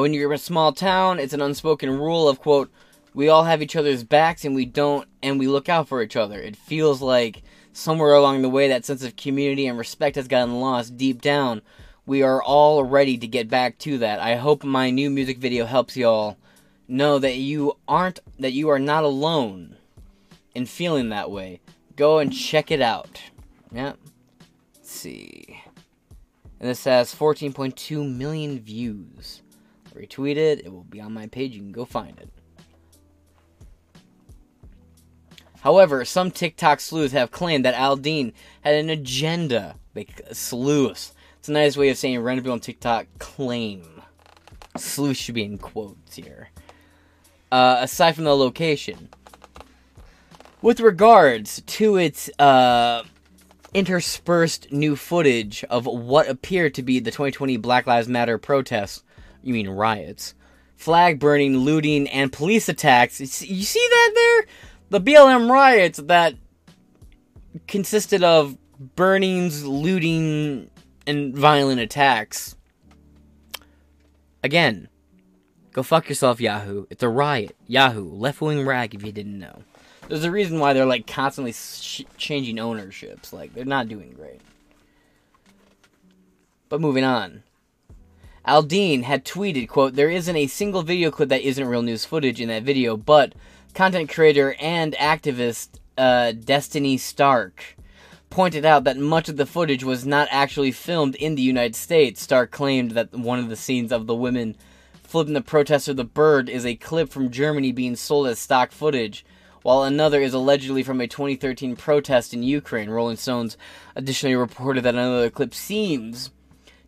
Uh, 0.00 0.02
when 0.02 0.14
you're 0.14 0.30
in 0.30 0.34
a 0.34 0.38
small 0.38 0.72
town, 0.72 1.18
it's 1.18 1.34
an 1.34 1.42
unspoken 1.42 1.90
rule 1.90 2.26
of 2.26 2.40
quote, 2.40 2.70
we 3.12 3.28
all 3.28 3.44
have 3.44 3.60
each 3.60 3.76
other's 3.76 4.02
backs 4.02 4.46
and 4.46 4.54
we 4.54 4.64
don't 4.64 5.06
and 5.22 5.38
we 5.38 5.46
look 5.46 5.68
out 5.68 5.88
for 5.88 6.00
each 6.00 6.16
other. 6.16 6.40
It 6.40 6.56
feels 6.56 7.02
like 7.02 7.42
somewhere 7.74 8.14
along 8.14 8.40
the 8.40 8.48
way 8.48 8.68
that 8.68 8.86
sense 8.86 9.04
of 9.04 9.16
community 9.16 9.66
and 9.66 9.76
respect 9.76 10.16
has 10.16 10.26
gotten 10.26 10.58
lost 10.60 10.96
deep 10.96 11.20
down. 11.20 11.60
We 12.06 12.22
are 12.22 12.42
all 12.42 12.82
ready 12.82 13.18
to 13.18 13.26
get 13.26 13.50
back 13.50 13.76
to 13.80 13.98
that. 13.98 14.20
I 14.20 14.36
hope 14.36 14.64
my 14.64 14.90
new 14.90 15.10
music 15.10 15.38
video 15.38 15.66
helps 15.66 15.96
y'all 15.98 16.38
know 16.88 17.18
that 17.18 17.36
you 17.36 17.76
aren't 17.86 18.20
that 18.38 18.52
you 18.52 18.70
are 18.70 18.78
not 18.78 19.04
alone 19.04 19.76
in 20.54 20.64
feeling 20.64 21.10
that 21.10 21.30
way. 21.30 21.60
Go 21.96 22.20
and 22.20 22.32
check 22.32 22.70
it 22.70 22.80
out. 22.80 23.20
Yeah. 23.70 23.92
Let's 24.76 24.90
see. 24.90 25.60
And 26.58 26.70
this 26.70 26.84
has 26.84 27.14
14.2 27.14 28.16
million 28.16 28.60
views. 28.60 29.42
Retweet 30.00 30.36
it, 30.36 30.60
it 30.64 30.72
will 30.72 30.84
be 30.84 31.00
on 31.00 31.12
my 31.12 31.26
page, 31.26 31.52
you 31.52 31.60
can 31.60 31.72
go 31.72 31.84
find 31.84 32.18
it. 32.18 32.30
However, 35.60 36.04
some 36.06 36.30
TikTok 36.30 36.80
sleuths 36.80 37.12
have 37.12 37.30
claimed 37.30 37.66
that 37.66 37.74
Aldean 37.74 38.32
had 38.62 38.76
an 38.76 38.88
agenda. 38.88 39.76
Like, 39.94 40.22
sleuths. 40.32 41.12
It's 41.38 41.50
a 41.50 41.52
nice 41.52 41.76
way 41.76 41.90
of 41.90 41.98
saying 41.98 42.20
random 42.20 42.44
people 42.44 42.52
on 42.54 42.60
TikTok 42.60 43.06
claim. 43.18 44.02
Sleuth 44.76 45.18
should 45.18 45.34
be 45.34 45.44
in 45.44 45.58
quotes 45.58 46.16
here. 46.16 46.48
Uh, 47.52 47.78
aside 47.80 48.14
from 48.14 48.24
the 48.24 48.36
location. 48.36 49.10
With 50.62 50.80
regards 50.80 51.60
to 51.62 51.96
its 51.96 52.30
uh, 52.38 53.02
interspersed 53.74 54.72
new 54.72 54.96
footage 54.96 55.64
of 55.64 55.84
what 55.84 56.28
appeared 56.28 56.74
to 56.74 56.82
be 56.82 57.00
the 57.00 57.10
2020 57.10 57.58
Black 57.58 57.86
Lives 57.86 58.08
Matter 58.08 58.38
protests, 58.38 59.02
you 59.42 59.54
mean 59.54 59.68
riots, 59.68 60.34
flag 60.76 61.18
burning, 61.18 61.56
looting, 61.58 62.08
and 62.08 62.32
police 62.32 62.68
attacks. 62.68 63.20
You 63.20 63.26
see 63.26 63.88
that 63.90 64.12
there? 64.14 64.46
The 64.90 65.00
BLM 65.00 65.50
riots 65.50 65.98
that 65.98 66.34
consisted 67.66 68.22
of 68.22 68.56
burnings, 68.96 69.64
looting, 69.64 70.70
and 71.06 71.36
violent 71.36 71.80
attacks. 71.80 72.56
Again, 74.42 74.88
go 75.72 75.82
fuck 75.82 76.08
yourself, 76.08 76.40
Yahoo. 76.40 76.86
It's 76.90 77.02
a 77.02 77.08
riot. 77.08 77.56
Yahoo, 77.66 78.10
left 78.10 78.40
wing 78.40 78.64
rag 78.64 78.94
if 78.94 79.04
you 79.04 79.12
didn't 79.12 79.38
know. 79.38 79.62
There's 80.08 80.24
a 80.24 80.30
reason 80.30 80.58
why 80.58 80.72
they're 80.72 80.86
like 80.86 81.06
constantly 81.06 81.52
sh- 81.52 82.02
changing 82.16 82.58
ownerships. 82.58 83.32
Like, 83.32 83.54
they're 83.54 83.64
not 83.64 83.88
doing 83.88 84.12
great. 84.12 84.40
But 86.68 86.80
moving 86.80 87.04
on. 87.04 87.42
Aldean 88.46 89.02
had 89.02 89.24
tweeted, 89.24 89.68
quote, 89.68 89.94
There 89.94 90.10
isn't 90.10 90.36
a 90.36 90.46
single 90.46 90.82
video 90.82 91.10
clip 91.10 91.28
that 91.28 91.42
isn't 91.42 91.66
real 91.66 91.82
news 91.82 92.04
footage 92.04 92.40
in 92.40 92.48
that 92.48 92.62
video, 92.62 92.96
but 92.96 93.34
content 93.74 94.10
creator 94.10 94.56
and 94.58 94.94
activist 94.94 95.78
uh, 95.98 96.32
Destiny 96.32 96.96
Stark 96.96 97.76
pointed 98.30 98.64
out 98.64 98.84
that 98.84 98.96
much 98.96 99.28
of 99.28 99.36
the 99.36 99.44
footage 99.44 99.84
was 99.84 100.06
not 100.06 100.28
actually 100.30 100.72
filmed 100.72 101.16
in 101.16 101.34
the 101.34 101.42
United 101.42 101.74
States. 101.74 102.22
Stark 102.22 102.50
claimed 102.50 102.92
that 102.92 103.12
one 103.12 103.38
of 103.38 103.48
the 103.48 103.56
scenes 103.56 103.92
of 103.92 104.06
the 104.06 104.14
women 104.14 104.56
flipping 105.02 105.34
the 105.34 105.42
protester 105.42 105.92
the 105.92 106.04
bird 106.04 106.48
is 106.48 106.64
a 106.64 106.76
clip 106.76 107.10
from 107.10 107.30
Germany 107.30 107.72
being 107.72 107.96
sold 107.96 108.28
as 108.28 108.38
stock 108.38 108.70
footage, 108.72 109.24
while 109.62 109.82
another 109.82 110.20
is 110.20 110.32
allegedly 110.32 110.82
from 110.82 111.00
a 111.00 111.08
2013 111.08 111.76
protest 111.76 112.32
in 112.32 112.42
Ukraine. 112.42 112.88
Rolling 112.88 113.16
Stones 113.16 113.58
additionally 113.96 114.36
reported 114.36 114.84
that 114.84 114.94
another 114.94 115.28
clip 115.28 115.52
seems 115.52 116.30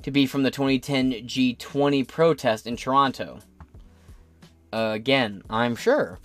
to 0.02 0.10
be 0.10 0.26
from 0.26 0.42
the 0.42 0.50
2010 0.50 1.12
G20 1.12 2.06
protest 2.06 2.66
in 2.66 2.76
Toronto. 2.76 3.38
Uh, 4.72 4.90
again, 4.94 5.42
I'm 5.50 5.76
sure. 5.76 6.18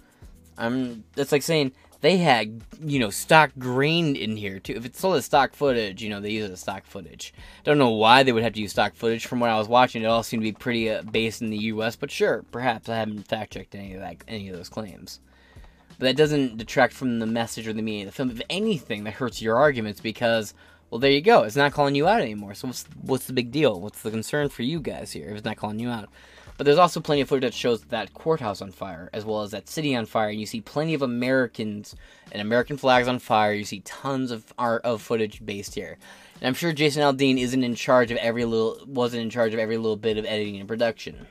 I'm. 0.57 1.03
That's 1.15 1.31
like 1.31 1.43
saying 1.43 1.73
they 2.01 2.17
had, 2.17 2.61
you 2.81 2.99
know, 2.99 3.09
stock 3.09 3.51
grain 3.57 4.15
in 4.15 4.37
here 4.37 4.59
too. 4.59 4.73
If 4.73 4.85
it's 4.85 4.99
sold 4.99 5.15
as 5.15 5.25
stock 5.25 5.53
footage, 5.53 6.01
you 6.01 6.09
know, 6.09 6.19
they 6.19 6.31
use 6.31 6.49
it 6.49 6.53
as 6.53 6.59
stock 6.59 6.85
footage. 6.85 7.33
Don't 7.63 7.77
know 7.77 7.89
why 7.89 8.23
they 8.23 8.31
would 8.31 8.43
have 8.43 8.53
to 8.53 8.61
use 8.61 8.71
stock 8.71 8.95
footage. 8.95 9.25
From 9.25 9.39
what 9.39 9.49
I 9.49 9.57
was 9.57 9.67
watching, 9.67 10.03
it 10.03 10.07
all 10.07 10.23
seemed 10.23 10.41
to 10.41 10.51
be 10.51 10.57
pretty 10.57 10.89
uh, 10.89 11.01
based 11.03 11.41
in 11.41 11.49
the 11.49 11.57
U.S. 11.57 11.95
But 11.95 12.11
sure, 12.11 12.43
perhaps 12.51 12.89
I 12.89 12.97
haven't 12.97 13.27
fact 13.27 13.53
checked 13.53 13.75
any 13.75 13.93
of 13.93 14.01
that, 14.01 14.17
any 14.27 14.49
of 14.49 14.55
those 14.55 14.69
claims. 14.69 15.19
But 15.99 16.05
that 16.05 16.17
doesn't 16.17 16.57
detract 16.57 16.93
from 16.93 17.19
the 17.19 17.25
message 17.25 17.67
or 17.67 17.73
the 17.73 17.81
meaning 17.81 18.03
of 18.03 18.07
the 18.07 18.11
film. 18.11 18.29
If 18.29 18.41
anything, 18.49 19.03
that 19.05 19.15
hurts 19.15 19.41
your 19.41 19.57
arguments 19.57 19.99
because, 19.99 20.53
well, 20.89 20.99
there 20.99 21.11
you 21.11 21.21
go. 21.21 21.43
It's 21.43 21.55
not 21.55 21.73
calling 21.73 21.95
you 21.95 22.07
out 22.07 22.21
anymore. 22.21 22.53
So 22.53 22.67
what's 22.67 22.85
what's 23.01 23.27
the 23.27 23.33
big 23.33 23.51
deal? 23.51 23.79
What's 23.79 24.01
the 24.01 24.11
concern 24.11 24.49
for 24.49 24.63
you 24.63 24.79
guys 24.79 25.11
here 25.11 25.29
if 25.29 25.37
it's 25.37 25.45
not 25.45 25.57
calling 25.57 25.79
you 25.79 25.89
out? 25.89 26.09
But 26.57 26.65
there's 26.65 26.79
also 26.79 26.99
plenty 26.99 27.21
of 27.21 27.29
footage 27.29 27.43
that 27.43 27.53
shows 27.53 27.83
that 27.83 28.15
courthouse 28.15 28.63
on 28.63 28.71
fire, 28.71 29.11
as 29.13 29.23
well 29.23 29.43
as 29.43 29.51
that 29.51 29.69
city 29.69 29.95
on 29.95 30.07
fire. 30.07 30.29
And 30.29 30.39
you 30.39 30.47
see 30.47 30.61
plenty 30.61 30.95
of 30.95 31.03
Americans 31.03 31.95
and 32.31 32.41
American 32.41 32.77
flags 32.77 33.07
on 33.07 33.19
fire. 33.19 33.53
You 33.53 33.63
see 33.63 33.81
tons 33.81 34.31
of 34.31 34.51
art 34.57 34.83
of 34.83 35.01
footage 35.01 35.45
based 35.45 35.75
here. 35.75 35.97
And 36.41 36.47
I'm 36.47 36.55
sure 36.55 36.73
Jason 36.73 37.03
Aldean 37.03 37.39
isn't 37.39 37.63
in 37.63 37.75
charge 37.75 38.09
of 38.09 38.17
every 38.17 38.45
little 38.45 38.79
wasn't 38.87 39.23
in 39.23 39.29
charge 39.29 39.53
of 39.53 39.59
every 39.59 39.77
little 39.77 39.97
bit 39.97 40.17
of 40.17 40.25
editing 40.25 40.57
and 40.57 40.67
production. 40.67 41.27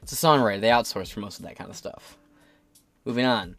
It's 0.00 0.12
a 0.12 0.16
songwriter. 0.16 0.60
They 0.60 0.68
outsource 0.68 1.12
for 1.12 1.20
most 1.20 1.38
of 1.38 1.44
that 1.44 1.56
kind 1.56 1.68
of 1.68 1.76
stuff. 1.76 2.16
Moving 3.04 3.26
on. 3.26 3.56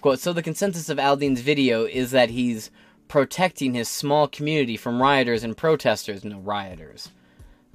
Quote, 0.00 0.18
so 0.18 0.32
the 0.32 0.42
consensus 0.42 0.88
of 0.88 0.98
Aldean's 0.98 1.40
video 1.40 1.84
is 1.84 2.10
that 2.10 2.30
he's 2.30 2.70
protecting 3.08 3.74
his 3.74 3.88
small 3.88 4.28
community 4.28 4.76
from 4.76 5.00
rioters 5.00 5.44
and 5.44 5.56
protesters. 5.56 6.24
No, 6.24 6.38
rioters. 6.38 7.10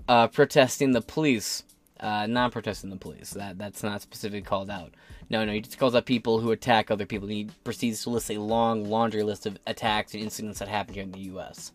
Uh, 0.08 0.28
protesting 0.28 0.92
the 0.92 1.02
police 1.02 1.64
uh, 2.00 2.28
not 2.28 2.52
protesting 2.52 2.90
the 2.90 2.96
police. 2.96 3.32
That 3.32 3.58
that's 3.58 3.84
not 3.84 4.02
specifically 4.02 4.42
called 4.42 4.70
out. 4.70 4.94
No, 5.30 5.44
no, 5.46 5.52
he 5.52 5.62
just 5.62 5.78
calls 5.78 5.94
out 5.96 6.06
people 6.06 6.40
who 6.40 6.52
attack 6.52 6.90
other 6.90 7.06
people. 7.06 7.28
He 7.28 7.50
proceeds 7.64 8.04
to 8.04 8.10
list 8.10 8.32
a 8.32 8.40
long 8.40 8.86
laundry 8.86 9.24
list 9.24 9.46
of 9.46 9.58
attacks 9.68 10.14
and 10.14 10.24
incidents 10.24 10.60
that 10.60 10.68
happened 10.68 10.96
here 10.96 11.04
in 11.04 11.12
the 11.12 11.20
U.S. 11.20 11.72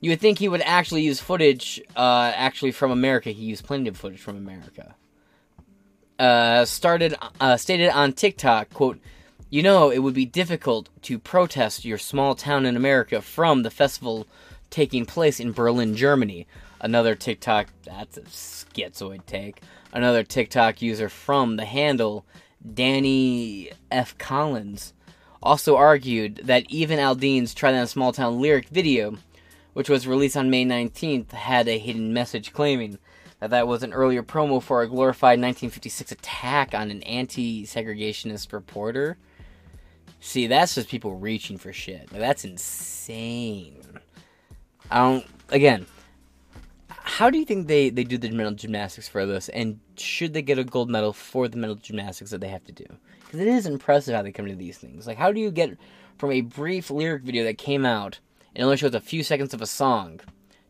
You 0.00 0.10
would 0.10 0.20
think 0.20 0.38
he 0.38 0.48
would 0.48 0.62
actually 0.62 1.02
use 1.02 1.20
footage, 1.20 1.80
uh, 1.96 2.32
actually 2.34 2.70
from 2.70 2.92
America. 2.92 3.30
He 3.30 3.44
used 3.44 3.64
plenty 3.64 3.88
of 3.88 3.96
footage 3.96 4.20
from 4.20 4.36
America. 4.36 4.94
Uh, 6.18 6.64
started 6.64 7.16
uh, 7.40 7.56
stated 7.56 7.90
on 7.90 8.12
TikTok, 8.12 8.70
quote, 8.70 8.98
"You 9.50 9.62
know, 9.62 9.90
it 9.90 10.00
would 10.00 10.12
be 10.12 10.26
difficult 10.26 10.90
to 11.02 11.18
protest 11.18 11.84
your 11.84 11.96
small 11.96 12.34
town 12.34 12.66
in 12.66 12.76
America 12.76 13.22
from 13.22 13.62
the 13.62 13.70
festival 13.70 14.26
taking 14.68 15.06
place 15.06 15.40
in 15.40 15.52
Berlin, 15.52 15.96
Germany." 15.96 16.46
Another 16.80 17.14
TikTok, 17.14 17.68
that's 17.84 18.18
a 18.18 18.22
schizoid 18.22 19.24
take. 19.26 19.62
Another 19.92 20.22
TikTok 20.22 20.82
user 20.82 21.08
from 21.08 21.56
the 21.56 21.64
handle, 21.64 22.26
Danny 22.74 23.70
F. 23.90 24.18
Collins, 24.18 24.92
also 25.42 25.76
argued 25.76 26.42
that 26.44 26.66
even 26.68 26.98
Aldean's 26.98 27.54
Try 27.54 27.72
That 27.72 27.88
Small 27.88 28.12
Town 28.12 28.40
lyric 28.40 28.68
video, 28.68 29.16
which 29.72 29.88
was 29.88 30.06
released 30.06 30.36
on 30.36 30.50
May 30.50 30.66
19th, 30.66 31.32
had 31.32 31.68
a 31.68 31.78
hidden 31.78 32.12
message 32.12 32.52
claiming 32.52 32.98
that 33.40 33.48
that 33.48 33.66
was 33.66 33.82
an 33.82 33.94
earlier 33.94 34.22
promo 34.22 34.62
for 34.62 34.82
a 34.82 34.88
glorified 34.88 35.40
1956 35.40 36.12
attack 36.12 36.74
on 36.74 36.90
an 36.90 37.02
anti 37.04 37.64
segregationist 37.64 38.52
reporter. 38.52 39.16
See, 40.20 40.46
that's 40.46 40.74
just 40.74 40.88
people 40.88 41.14
reaching 41.14 41.58
for 41.58 41.72
shit. 41.72 42.10
Like, 42.12 42.20
that's 42.20 42.44
insane. 42.44 43.82
I 44.90 44.98
don't. 44.98 45.26
Again, 45.50 45.86
how 46.88 47.30
do 47.30 47.38
you 47.38 47.44
think 47.44 47.66
they, 47.66 47.88
they 47.88 48.04
do 48.04 48.18
the 48.18 48.30
mental 48.30 48.54
gymnastics 48.54 49.08
for 49.08 49.24
this? 49.24 49.48
And 49.48 49.80
should 49.96 50.34
they 50.34 50.42
get 50.42 50.58
a 50.58 50.64
gold 50.64 50.90
medal 50.90 51.12
for 51.12 51.48
the 51.48 51.56
mental 51.56 51.76
gymnastics 51.76 52.30
that 52.30 52.40
they 52.40 52.48
have 52.48 52.64
to 52.64 52.72
do? 52.72 52.84
Because 53.20 53.40
it 53.40 53.48
is 53.48 53.66
impressive 53.66 54.14
how 54.14 54.22
they 54.22 54.30
come 54.30 54.46
to 54.46 54.54
these 54.54 54.78
things. 54.78 55.06
Like, 55.06 55.16
how 55.16 55.32
do 55.32 55.40
you 55.40 55.50
get 55.50 55.76
from 56.18 56.32
a 56.32 56.42
brief 56.42 56.90
lyric 56.90 57.22
video 57.22 57.44
that 57.44 57.58
came 57.58 57.86
out 57.86 58.20
and 58.54 58.64
only 58.64 58.76
shows 58.76 58.94
a 58.94 59.00
few 59.00 59.22
seconds 59.22 59.54
of 59.54 59.62
a 59.62 59.66
song 59.66 60.20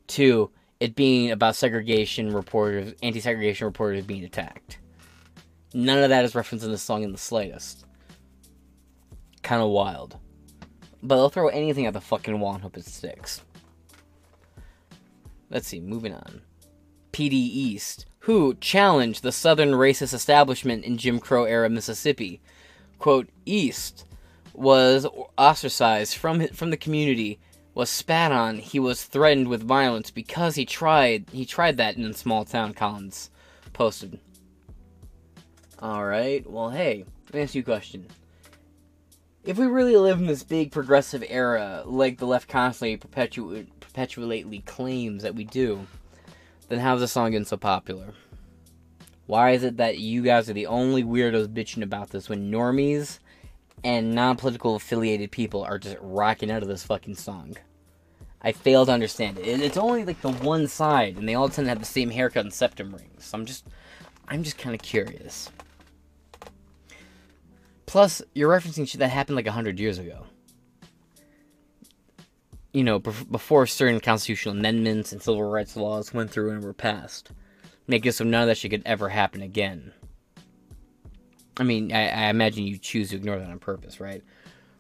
to 0.09 0.51
it 0.79 0.95
being 0.95 1.33
about 1.33 1.57
segregation 1.57 2.33
reporters, 2.33 2.95
anti 3.03 3.21
segregation 3.21 3.67
reporters 3.67 4.07
being 4.07 4.25
attacked? 4.25 4.79
None 5.75 6.03
of 6.03 6.09
that 6.11 6.25
is 6.25 6.35
referenced 6.35 6.65
in 6.65 6.71
the 6.71 6.79
song 6.79 7.03
in 7.03 7.13
the 7.13 7.19
slightest. 7.19 7.85
Kind 9.49 9.63
of 9.63 9.71
wild. 9.71 10.19
But 11.03 11.17
they'll 11.17 11.31
throw 11.31 11.49
anything 11.49 11.87
at 11.87 11.95
the 11.95 12.03
fucking 12.03 12.39
wall 12.39 12.53
and 12.53 12.63
hope 12.63 12.77
it 12.77 12.85
sticks. 12.85 13.41
Let's 15.49 15.67
see, 15.67 15.81
moving 15.81 16.13
on. 16.13 16.43
PD 17.15 17.33
East, 17.33 18.05
who 18.19 18.57
challenged 18.57 19.23
the 19.23 19.33
Southern 19.33 19.71
racist 19.71 20.13
establishment 20.13 20.85
in 20.85 20.99
Jim 20.99 21.19
Crow 21.19 21.45
era 21.45 21.71
Mississippi. 21.71 22.43
Quote, 22.99 23.31
East 23.47 24.05
was 24.53 25.07
ostracized 25.39 26.17
from 26.17 26.49
from 26.49 26.69
the 26.69 26.77
community, 26.77 27.41
was 27.73 27.89
spat 27.89 28.31
on, 28.31 28.59
he 28.59 28.79
was 28.79 29.05
threatened 29.05 29.49
with 29.49 29.63
violence 29.63 30.11
because 30.11 30.57
he 30.57 30.67
tried 30.67 31.25
he 31.33 31.47
tried 31.47 31.79
that 31.79 31.97
in 31.97 32.05
a 32.05 32.13
small 32.13 32.45
town, 32.45 32.75
Collins 32.75 33.31
posted. 33.73 34.21
Alright, 35.81 36.47
well 36.51 36.69
hey, 36.69 37.07
let 37.29 37.35
me 37.35 37.41
ask 37.41 37.55
you 37.55 37.63
a 37.63 37.65
question. 37.65 38.09
If 39.45 39.57
we 39.57 39.67
really 39.67 39.97
live 39.97 40.19
in 40.19 40.27
this 40.27 40.43
big 40.43 40.73
progressive 40.73 41.25
era, 41.27 41.83
like 41.87 42.19
the 42.19 42.27
left 42.27 42.49
constantly 42.49 42.97
perpetuate 42.97 43.81
perpetually 43.81 44.63
claims 44.67 45.23
that 45.23 45.35
we 45.35 45.45
do, 45.45 45.87
then 46.69 46.81
how's 46.81 47.01
the 47.01 47.09
song 47.09 47.31
getting 47.31 47.47
so 47.47 47.57
popular? 47.57 48.15
Why 49.27 49.53
is 49.53 49.63
it 49.63 49.77
that 49.77 49.99
you 49.99 50.23
guys 50.23 50.49
are 50.51 50.55
the 50.55 50.67
only 50.67 51.05
weirdos 51.05 51.49
bitching 51.49 51.83
about 51.83 52.11
this 52.11 52.29
when 52.29 52.51
normies 52.51 53.19
and 53.85 54.15
non 54.15 54.37
political 54.37 54.75
affiliated 54.75 55.31
people 55.31 55.63
are 55.63 55.79
just 55.79 55.97
rocking 56.01 56.51
out 56.51 56.63
of 56.63 56.69
this 56.69 56.85
fucking 56.85 57.15
song? 57.15 57.57
I 58.41 58.53
fail 58.53 58.87
to 58.87 58.93
understand 58.93 59.39
it. 59.39 59.61
It's 59.61 59.77
only 59.77 60.05
like 60.05 60.21
the 60.21 60.33
one 60.33 60.69
side, 60.69 61.17
and 61.17 61.29
they 61.29 61.35
all 61.35 61.49
tend 61.49 61.67
to 61.67 61.71
have 61.71 61.81
the 61.81 61.85
same 61.85 62.11
haircut 62.11 62.45
and 62.45 62.53
septum 62.53 62.95
rings. 62.95 63.25
So 63.25 63.39
I'm 63.39 63.47
just, 63.47 63.67
I'm 64.29 64.43
just 64.43 64.59
kind 64.59 64.75
of 64.75 64.83
curious. 64.83 65.51
Plus, 67.89 68.23
you're 68.35 68.51
referencing 68.51 68.87
shit 68.89 68.99
that 69.01 69.09
happened 69.09 69.37
like 69.37 69.47
a 69.47 69.53
hundred 69.53 69.81
years 69.81 69.99
ago. 69.99 70.27
you 72.73 72.85
know, 72.85 73.01
bef- 73.01 73.31
before 73.31 73.67
certain 73.67 73.99
constitutional 73.99 74.55
amendments 74.57 75.11
and 75.13 75.23
civil 75.23 75.43
rights 75.43 75.77
laws 75.77 76.13
went 76.13 76.31
through 76.31 76.51
and 76.51 76.63
were 76.63 76.73
passed, 76.75 77.31
making 77.87 78.13
so 78.13 78.25
none 78.25 78.43
of 78.43 78.49
that 78.49 78.59
shit 78.59 78.71
could 78.71 78.83
ever 78.87 79.09
happen 79.09 79.43
again. 79.43 79.93
I 81.59 81.65
mean, 81.65 81.93
I, 81.93 82.09
I 82.09 82.25
imagine 82.29 82.67
you 82.67 82.79
choose 82.79 83.11
to 83.11 83.17
ignore 83.17 83.39
that 83.39 83.51
on 83.51 83.59
purpose, 83.59 84.01
right? 84.01 84.23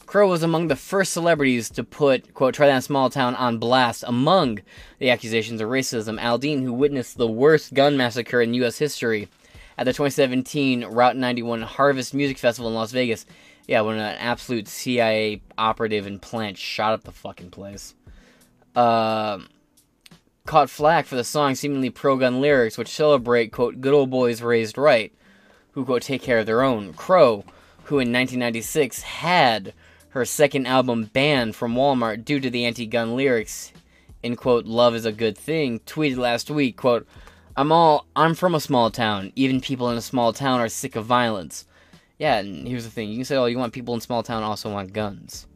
Crow 0.07 0.29
was 0.29 0.43
among 0.43 0.69
the 0.69 0.77
first 0.77 1.13
celebrities 1.13 1.69
to 1.71 1.85
put, 1.85 2.35
quote, 2.35 2.55
Try 2.55 2.67
That 2.67 2.85
Small 2.85 3.11
Town 3.11 3.35
on 3.35 3.59
blast 3.59 4.05
among 4.07 4.61
the 4.99 5.11
accusations 5.11 5.61
of 5.61 5.69
racism. 5.69 6.21
Aldean, 6.21 6.63
who 6.63 6.73
witnessed 6.73 7.19
the 7.19 7.27
worst 7.27 7.75
gun 7.75 7.97
massacre 7.97 8.41
in 8.41 8.55
U.S. 8.55 8.79
history 8.79 9.29
at 9.79 9.85
the 9.85 9.93
2017 9.93 10.85
Route 10.85 11.17
91 11.17 11.63
Harvest 11.63 12.13
Music 12.13 12.37
Festival 12.37 12.69
in 12.69 12.75
Las 12.75 12.91
Vegas. 12.91 13.25
Yeah, 13.69 13.83
when 13.83 13.97
an 13.97 14.17
absolute 14.19 14.67
CIA 14.67 15.41
operative 15.57 16.07
and 16.07 16.21
plant 16.21 16.59
shot 16.59 16.95
up 16.95 17.05
the 17.05 17.13
fucking 17.13 17.51
place. 17.51 17.95
Uh, 18.75 19.39
caught 20.47 20.69
flack 20.69 21.07
for 21.07 21.17
the 21.17 21.25
song's 21.25 21.61
seemingly 21.61 21.91
pro 21.91 22.17
gun 22.17 22.41
lyrics, 22.41 22.77
which 22.77 22.89
celebrate, 22.89 23.53
quote, 23.53 23.81
good 23.81 23.95
old 23.95 24.11
boys 24.11 24.43
raised 24.43 24.77
right, 24.77 25.13
who, 25.73 25.85
quote, 25.85 26.03
take 26.03 26.23
care 26.23 26.39
of 26.41 26.47
their 26.47 26.63
own. 26.63 26.93
Crow, 26.95 27.45
who 27.85 27.97
in 27.97 28.13
1996 28.13 29.03
had 29.03 29.75
her 30.11 30.25
second 30.25 30.67
album 30.67 31.05
banned 31.05 31.55
from 31.55 31.75
Walmart 31.75 32.25
due 32.25 32.41
to 32.41 32.51
the 32.51 32.65
anti-gun 32.65 33.15
lyrics 33.15 33.73
in 34.23 34.35
quote 34.35 34.67
love 34.67 34.95
is 34.95 35.05
a 35.05 35.13
good 35.13 35.39
thing 35.39 35.79
tweeted 35.81 36.17
last 36.17 36.51
week 36.51 36.77
quote 36.77 37.07
I'm 37.59 37.73
all 37.73 38.07
I'm 38.15 38.37
from 38.37 38.55
a 38.55 38.61
small 38.61 38.89
town. 38.89 39.33
Even 39.35 39.61
people 39.61 39.91
in 39.91 39.99
a 39.99 40.01
small 40.01 40.33
town 40.33 40.61
are 40.61 40.69
sick 40.69 40.95
of 40.95 41.05
violence. 41.05 41.67
Yeah 42.17 42.39
and 42.39 42.69
here's 42.69 42.85
the 42.85 42.91
thing. 42.91 43.09
You 43.09 43.17
can 43.17 43.25
say 43.25 43.35
oh 43.35 43.47
you 43.47 43.59
want 43.59 43.73
people 43.73 43.95
in 43.95 44.01
small 44.01 44.23
town 44.23 44.45
also 44.45 44.73
want 44.73 44.93
guns. 44.93 45.49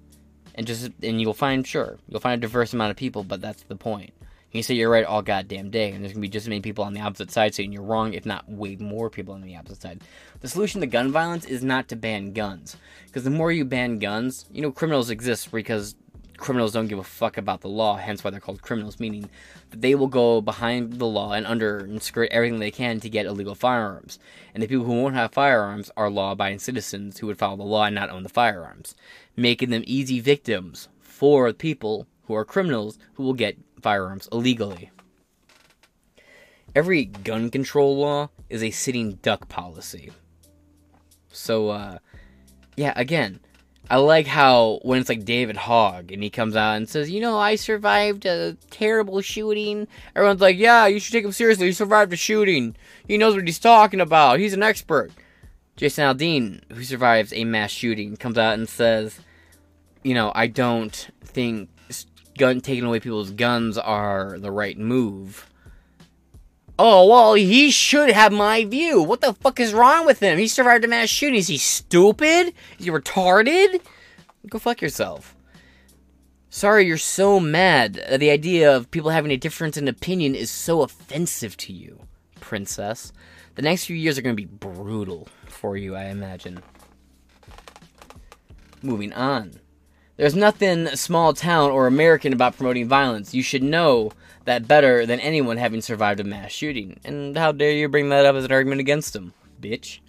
And 0.56 0.66
just 0.66 0.90
and 1.00 1.21
you'll 1.21 1.32
find 1.32 1.64
sure 1.64 1.99
you'll 2.09 2.18
find 2.18 2.42
a 2.42 2.44
diverse 2.44 2.73
amount 2.73 2.90
of 2.90 2.97
people 2.97 3.23
but 3.23 3.40
that's 3.40 3.62
the 3.62 3.76
point. 3.76 4.12
You 4.50 4.59
can 4.59 4.64
say 4.64 4.75
you're 4.75 4.90
right 4.90 5.06
all 5.06 5.23
goddamn 5.23 5.71
day, 5.71 5.92
and 5.92 6.02
there's 6.04 6.12
gonna 6.12 6.21
be 6.21 6.28
just 6.28 6.44
as 6.44 6.49
many 6.50 6.61
people 6.61 6.85
on 6.85 6.92
the 6.92 7.00
opposite 7.00 7.30
side 7.30 7.54
saying 7.54 7.73
you're 7.73 7.80
wrong, 7.80 8.12
if 8.12 8.26
not 8.26 8.47
way 8.50 8.76
more 8.76 9.09
people 9.09 9.32
on 9.32 9.40
the 9.40 9.56
opposite 9.56 9.80
side. 9.80 10.02
The 10.40 10.49
solution 10.49 10.82
to 10.82 10.87
gun 10.87 11.11
violence 11.11 11.47
is 11.47 11.64
not 11.64 11.88
to 11.88 11.97
ban 11.97 12.35
guns, 12.35 12.76
because 13.06 13.25
the 13.25 13.30
more 13.30 13.50
you 13.50 13.64
ban 13.64 13.99
guns, 13.99 14.44
you 14.52 14.61
know, 14.61 14.71
criminals 14.71 15.09
exist 15.09 15.50
because 15.50 15.94
criminals 16.37 16.73
don't 16.73 16.89
give 16.89 16.99
a 16.99 17.05
fuck 17.05 17.37
about 17.37 17.61
the 17.61 17.69
law, 17.69 17.97
hence 17.97 18.23
why 18.23 18.31
they're 18.31 18.41
called 18.41 18.62
criminals, 18.62 18.99
meaning 18.99 19.29
that 19.71 19.81
they 19.81 19.95
will 19.95 20.09
go 20.09 20.41
behind 20.41 20.95
the 20.95 21.07
law 21.07 21.33
and 21.33 21.47
under 21.47 21.79
and 21.79 22.03
skirt 22.03 22.29
everything 22.31 22.59
they 22.59 22.71
can 22.71 23.01
to 23.01 23.09
get 23.09 23.27
illegal 23.27 23.55
firearms. 23.55 24.19
And 24.55 24.62
the 24.62 24.67
people 24.67 24.85
who 24.85 25.01
won't 25.01 25.15
have 25.15 25.33
firearms 25.33 25.91
are 25.97 26.11
law 26.11 26.33
abiding 26.33 26.59
citizens 26.59 27.19
who 27.19 27.27
would 27.27 27.39
follow 27.39 27.57
the 27.57 27.62
law 27.62 27.85
and 27.85 27.95
not 27.95 28.11
own 28.11 28.23
the 28.23 28.29
firearms, 28.29 28.95
making 29.37 29.71
them 29.71 29.85
easy 29.87 30.21
victims 30.21 30.89
for 31.01 31.53
people 31.53 32.07
who 32.25 32.35
are 32.35 32.45
criminals 32.45 32.99
who 33.15 33.23
will 33.23 33.35
get 33.35 33.59
firearms 33.81 34.29
illegally. 34.33 34.91
Every 36.75 37.05
gun 37.05 37.51
control 37.51 37.99
law 37.99 38.31
is 38.49 38.62
a 38.62 38.71
sitting 38.71 39.15
duck 39.23 39.49
policy. 39.49 40.11
So, 41.29 41.69
uh, 41.69 41.99
yeah, 42.77 42.93
again, 42.97 43.41
I 43.92 43.96
like 43.96 44.26
how 44.26 44.78
when 44.84 45.00
it's 45.00 45.11
like 45.11 45.26
David 45.26 45.58
Hogg 45.58 46.12
and 46.12 46.22
he 46.22 46.30
comes 46.30 46.56
out 46.56 46.78
and 46.78 46.88
says, 46.88 47.11
you 47.11 47.20
know, 47.20 47.37
I 47.37 47.56
survived 47.56 48.25
a 48.25 48.56
terrible 48.70 49.20
shooting. 49.20 49.87
Everyone's 50.16 50.40
like, 50.40 50.56
yeah, 50.56 50.87
you 50.87 50.99
should 50.99 51.12
take 51.12 51.26
him 51.26 51.32
seriously. 51.32 51.66
He 51.66 51.72
survived 51.75 52.11
a 52.11 52.16
shooting. 52.16 52.75
He 53.06 53.18
knows 53.18 53.34
what 53.34 53.46
he's 53.46 53.58
talking 53.58 54.00
about. 54.00 54.38
He's 54.38 54.54
an 54.54 54.62
expert. 54.62 55.11
Jason 55.76 56.04
Aldean, 56.04 56.62
who 56.72 56.82
survives 56.84 57.34
a 57.34 57.44
mass 57.44 57.70
shooting, 57.70 58.16
comes 58.16 58.38
out 58.38 58.54
and 58.54 58.66
says, 58.66 59.20
you 60.02 60.14
know, 60.14 60.32
I 60.34 60.46
don't 60.46 61.11
think 61.22 61.68
gun 62.38 62.62
taking 62.62 62.84
away 62.84 62.99
people's 62.99 63.32
guns 63.32 63.76
are 63.76 64.38
the 64.38 64.50
right 64.50 64.78
move. 64.78 65.51
Oh, 66.79 67.07
well, 67.07 67.35
he 67.35 67.71
should 67.71 68.11
have 68.11 68.33
my 68.33 68.64
view. 68.64 69.02
What 69.02 69.21
the 69.21 69.35
fuck 69.35 69.61
is 69.61 69.75
wrong 69.75 70.07
with 70.07 70.20
him? 70.20 70.38
He 70.38 70.49
survived 70.49 70.85
a 70.85 70.88
mass 70.88 71.09
shooting. 71.09 71.38
Is 71.38 71.49
he 71.49 71.59
stupid? 71.59 72.55
Is 72.79 72.87
he 72.87 72.90
retarded? 72.90 73.81
Go 74.49 74.59
fuck 74.59 74.81
yourself. 74.81 75.37
Sorry, 76.51 76.87
you're 76.87 76.99
so 76.99 77.40
mad. 77.40 78.03
Uh, 78.11 78.16
the 78.18 78.31
idea 78.31 78.75
of 78.77 78.90
people 78.90 79.11
having 79.11 79.31
a 79.31 79.37
difference 79.37 79.77
in 79.77 79.88
opinion 79.88 80.35
is 80.35 80.51
so 80.51 80.83
offensive 80.83 81.57
to 81.59 81.73
you, 81.73 82.01
princess. 82.40 83.12
The 83.55 83.62
next 83.62 83.87
few 83.87 83.96
years 83.96 84.18
are 84.18 84.23
going 84.23 84.37
to 84.37 84.42
be 84.42 84.46
brutal 84.46 85.29
for 85.46 85.77
you, 85.77 85.94
I 85.96 86.07
imagine. 86.07 86.62
Moving 88.83 89.12
on. 89.12 89.61
There's 90.16 90.37
nothing 90.37 90.88
small 90.88 91.33
town 91.33 91.70
or 91.70 91.87
American 91.87 92.33
about 92.33 92.57
promoting 92.57 92.87
violence. 92.87 93.33
You 93.33 93.42
should 93.42 93.62
know 93.62 94.12
that 94.44 94.68
better 94.68 95.07
than 95.07 95.20
anyone 95.20 95.57
having 95.57 95.81
survived 95.81 96.20
a 96.20 96.25
mass 96.25 96.53
shooting. 96.53 97.01
And 97.05 97.37
how 97.37 97.53
dare 97.53 97.72
you 97.72 97.88
bring 97.88 98.11
that 98.11 98.27
up 98.27 98.37
as 98.37 98.44
an 98.44 98.53
argument 98.53 98.81
against 98.81 99.16
him, 99.16 99.33
bitch? 99.61 100.01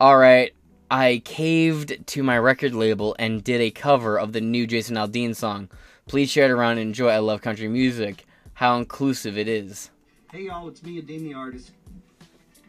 Alright, 0.00 0.52
I 0.90 1.22
caved 1.24 2.06
to 2.08 2.22
my 2.22 2.36
record 2.38 2.74
label 2.74 3.16
and 3.18 3.42
did 3.42 3.60
a 3.60 3.70
cover 3.70 4.18
of 4.18 4.32
the 4.32 4.40
new 4.40 4.66
Jason 4.66 4.96
Aldean 4.96 5.34
song. 5.34 5.70
Please 6.06 6.30
share 6.30 6.46
it 6.46 6.50
around 6.50 6.72
and 6.72 6.80
enjoy. 6.80 7.08
I 7.08 7.18
love 7.18 7.40
country 7.40 7.68
music. 7.68 8.26
How 8.54 8.76
inclusive 8.76 9.38
it 9.38 9.48
is. 9.48 9.90
Hey 10.32 10.42
y'all, 10.42 10.68
it's 10.68 10.82
me, 10.82 11.00
Adeem 11.00 11.22
the 11.22 11.34
artist. 11.34 11.72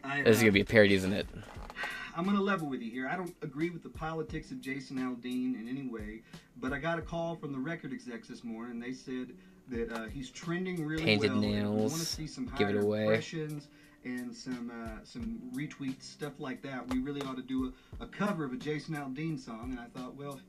I, 0.03 0.23
This 0.23 0.37
is 0.37 0.39
uh, 0.39 0.43
gonna 0.43 0.51
be 0.53 0.61
a 0.61 0.65
parody, 0.65 0.95
isn't 0.95 1.13
it? 1.13 1.27
I'm 2.15 2.25
gonna 2.25 2.41
level 2.41 2.67
with 2.67 2.81
you 2.81 2.91
here. 2.91 3.07
I 3.07 3.15
don't 3.15 3.33
agree 3.41 3.69
with 3.69 3.83
the 3.83 3.89
politics 3.89 4.51
of 4.51 4.61
Jason 4.61 4.97
Aldean 4.97 5.59
in 5.59 5.67
any 5.69 5.87
way, 5.87 6.21
but 6.57 6.73
I 6.73 6.79
got 6.79 6.99
a 6.99 7.01
call 7.01 7.35
from 7.35 7.51
the 7.51 7.59
record 7.59 7.93
execs 7.93 8.27
this 8.27 8.43
morning. 8.43 8.79
They 8.79 8.93
said 8.93 9.31
that 9.69 9.91
uh, 9.91 10.05
he's 10.07 10.29
trending 10.29 10.85
really 10.85 11.03
Painted 11.03 11.31
well. 11.31 11.43
and 11.43 11.51
nails, 11.53 11.91
want 11.91 12.03
to 12.03 12.07
see 12.07 12.27
some 12.27 12.51
give 12.57 12.69
it 12.69 12.83
away. 12.83 13.03
impressions 13.03 13.67
and 14.03 14.35
some 14.35 14.71
uh, 14.71 14.99
some 15.03 15.39
retweets, 15.55 16.03
stuff 16.03 16.39
like 16.39 16.61
that. 16.63 16.87
We 16.89 16.99
really 16.99 17.21
ought 17.21 17.37
to 17.37 17.43
do 17.43 17.73
a, 17.99 18.03
a 18.03 18.07
cover 18.07 18.43
of 18.43 18.53
a 18.53 18.57
Jason 18.57 18.95
Aldean 18.95 19.39
song. 19.39 19.69
And 19.71 19.79
I 19.79 19.85
thought, 19.97 20.15
well, 20.15 20.39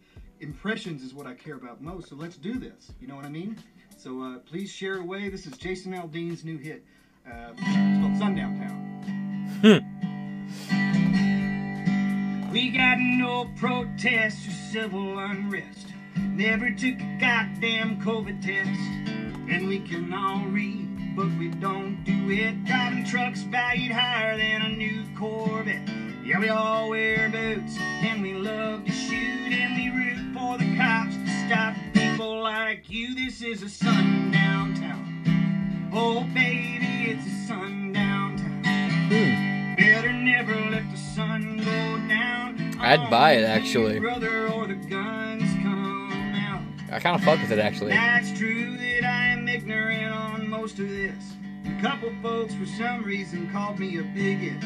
impressions 0.41 1.03
is 1.03 1.15
what 1.15 1.27
I 1.27 1.35
care 1.35 1.55
about 1.55 1.83
most, 1.83 2.09
so 2.09 2.17
let's 2.17 2.37
do 2.37 2.55
this. 2.59 2.93
You 3.01 3.07
know 3.07 3.15
what 3.17 3.25
I 3.25 3.31
mean? 3.31 3.57
So 3.97 4.21
uh, 4.23 4.39
please 4.39 4.71
share 4.71 4.99
away. 4.99 5.29
This 5.29 5.47
is 5.47 5.57
Jason 5.57 5.93
Aldean's 5.93 6.45
new 6.45 6.59
hit. 6.59 6.85
Uh, 7.27 7.53
it's 7.57 8.01
called 8.01 8.19
Sundown 8.19 8.59
Town. 8.59 9.89
We 12.53 12.69
got 12.69 12.99
no 12.99 13.51
protests 13.57 14.47
or 14.47 14.51
civil 14.51 15.19
unrest. 15.19 15.87
Never 16.15 16.71
took 16.71 17.01
a 17.01 17.19
goddamn 17.19 17.99
COVID 18.03 18.45
test. 18.45 18.79
And 19.51 19.69
we 19.69 19.79
can 19.79 20.13
all 20.13 20.45
read, 20.49 21.17
but 21.17 21.29
we 21.39 21.49
don't 21.49 22.05
do 22.05 22.31
it. 22.31 22.63
Driving 22.67 23.07
trucks 23.07 23.41
valued 23.45 23.93
higher 23.93 24.37
than 24.37 24.61
a 24.61 24.69
new 24.69 25.03
Corvette. 25.19 25.89
Yeah, 26.23 26.41
we 26.41 26.51
all 26.51 26.91
wear 26.91 27.31
boots, 27.31 27.79
and 27.79 28.21
we 28.21 28.35
love 28.35 28.85
to 28.85 28.93
shoot, 28.93 29.51
and 29.51 29.75
we 29.75 29.89
root 29.89 30.35
for 30.35 30.59
the 30.59 30.77
cops 30.77 31.17
to 31.17 31.47
stop 31.47 31.75
people 31.95 32.43
like 32.43 32.91
you. 32.91 33.15
This 33.15 33.41
is 33.41 33.63
a 33.63 33.71
sundown 33.71 34.75
town. 34.75 35.91
Oh, 35.91 36.21
baby, 36.35 37.13
it's 37.13 37.27
a 37.27 37.47
sundown 37.49 38.37
town. 38.37 39.09
Hmm. 39.09 39.75
Better 39.77 40.13
never 40.13 40.55
let 40.71 40.92
I'd 42.83 43.09
buy 43.11 43.33
it, 43.35 43.45
actually. 43.45 44.01
Brother, 44.01 44.49
or 44.49 44.67
the 44.67 44.75
guns 44.75 45.45
come 45.63 46.35
out. 46.35 46.63
I 46.91 46.99
kind 46.99 47.17
of 47.17 47.23
fuck 47.23 47.41
with 47.41 47.53
it 47.53 47.59
actually. 47.59 47.93
That's 47.93 48.37
true 48.37 48.77
that 48.77 49.05
I 49.05 49.29
am 49.29 49.49
ignorant 49.49 50.13
on 50.13 50.49
most 50.51 50.79
of 50.79 50.89
this. 50.89 51.15
A 51.65 51.81
couple 51.81 52.13
folks, 52.23 52.55
for 52.55 52.67
some 52.67 53.05
reason, 53.05 53.49
called 53.51 53.79
me 53.79 53.99
a 53.99 54.03
bigot, 54.03 54.61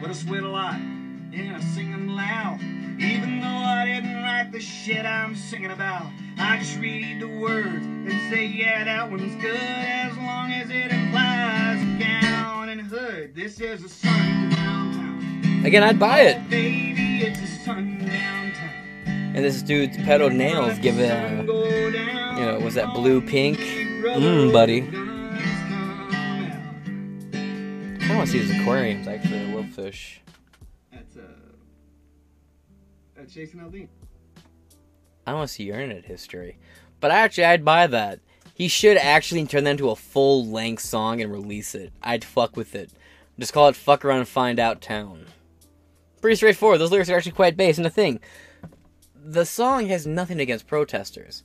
but 0.00 0.10
I 0.10 0.12
sweat 0.12 0.42
a 0.42 0.48
lot 0.48 0.74
and 0.74 1.56
I 1.56 1.60
sing 1.60 1.92
them 1.92 2.08
loud. 2.08 2.60
Even 3.00 3.40
though 3.40 3.46
I 3.46 3.86
didn't 3.86 4.22
write 4.22 4.50
the 4.52 4.60
shit 4.60 5.06
I'm 5.06 5.34
singing 5.34 5.70
about, 5.70 6.10
I 6.38 6.58
just 6.58 6.78
read 6.78 7.20
the 7.20 7.28
words 7.28 7.86
and 7.86 8.10
say, 8.28 8.44
yeah, 8.44 8.84
that 8.84 9.10
one's 9.10 9.40
good 9.40 9.56
as 9.56 10.16
long 10.16 10.50
as 10.50 10.68
it 10.68 10.92
implies 10.92 11.80
a 11.80 11.98
gown 11.98 12.68
and 12.68 12.82
hood. 12.82 13.34
This 13.34 13.60
is 13.60 13.84
a 13.84 13.88
sundown. 13.88 15.62
Again, 15.64 15.84
I'd 15.84 15.98
buy 15.98 16.22
it. 16.22 16.36
Oh, 16.38 16.50
baby, 16.50 17.24
it's 17.62 17.68
a 17.68 17.70
sundown 17.70 18.52
town. 18.52 19.34
And 19.34 19.44
this 19.44 19.62
dude's 19.62 19.96
pedal 19.98 20.30
nails 20.30 20.78
give 20.78 20.98
it 20.98 21.10
a, 21.10 21.42
you 22.38 22.46
know, 22.46 22.58
was 22.60 22.74
that 22.74 22.92
blue 22.92 23.20
pink? 23.20 23.58
Mmm, 23.58 24.52
buddy. 24.52 24.82
I 28.04 28.16
want 28.16 28.26
to 28.26 28.32
see 28.32 28.38
his 28.38 28.60
aquariums 28.60 29.06
actually. 29.06 29.40
I 29.40 29.54
love 29.54 29.70
fish. 29.70 30.20
That's 30.92 31.16
uh, 31.16 31.20
that's 33.16 33.32
Jason 33.32 33.60
Aldean. 33.60 33.88
I 35.26 35.34
want 35.34 35.48
to 35.48 35.54
see 35.54 35.64
your 35.64 35.80
internet 35.80 36.04
history. 36.04 36.58
But 37.00 37.10
actually, 37.10 37.44
I'd 37.44 37.64
buy 37.64 37.86
that. 37.86 38.20
He 38.54 38.68
should 38.68 38.96
actually 38.96 39.46
turn 39.46 39.64
that 39.64 39.70
into 39.72 39.90
a 39.90 39.96
full 39.96 40.46
length 40.46 40.82
song 40.82 41.20
and 41.20 41.32
release 41.32 41.74
it. 41.74 41.92
I'd 42.02 42.24
fuck 42.24 42.56
with 42.56 42.74
it. 42.74 42.90
Just 43.38 43.52
call 43.52 43.68
it 43.68 43.76
Fuck 43.76 44.04
Around 44.04 44.18
and 44.18 44.28
Find 44.28 44.60
Out 44.60 44.80
Town. 44.80 45.26
Pretty 46.22 46.36
straightforward. 46.36 46.80
Those 46.80 46.92
lyrics 46.92 47.10
are 47.10 47.16
actually 47.16 47.32
quite 47.32 47.56
base. 47.56 47.76
And 47.76 47.84
the 47.84 47.90
thing, 47.90 48.20
the 49.14 49.44
song 49.44 49.88
has 49.88 50.06
nothing 50.06 50.40
against 50.40 50.66
protesters. 50.66 51.42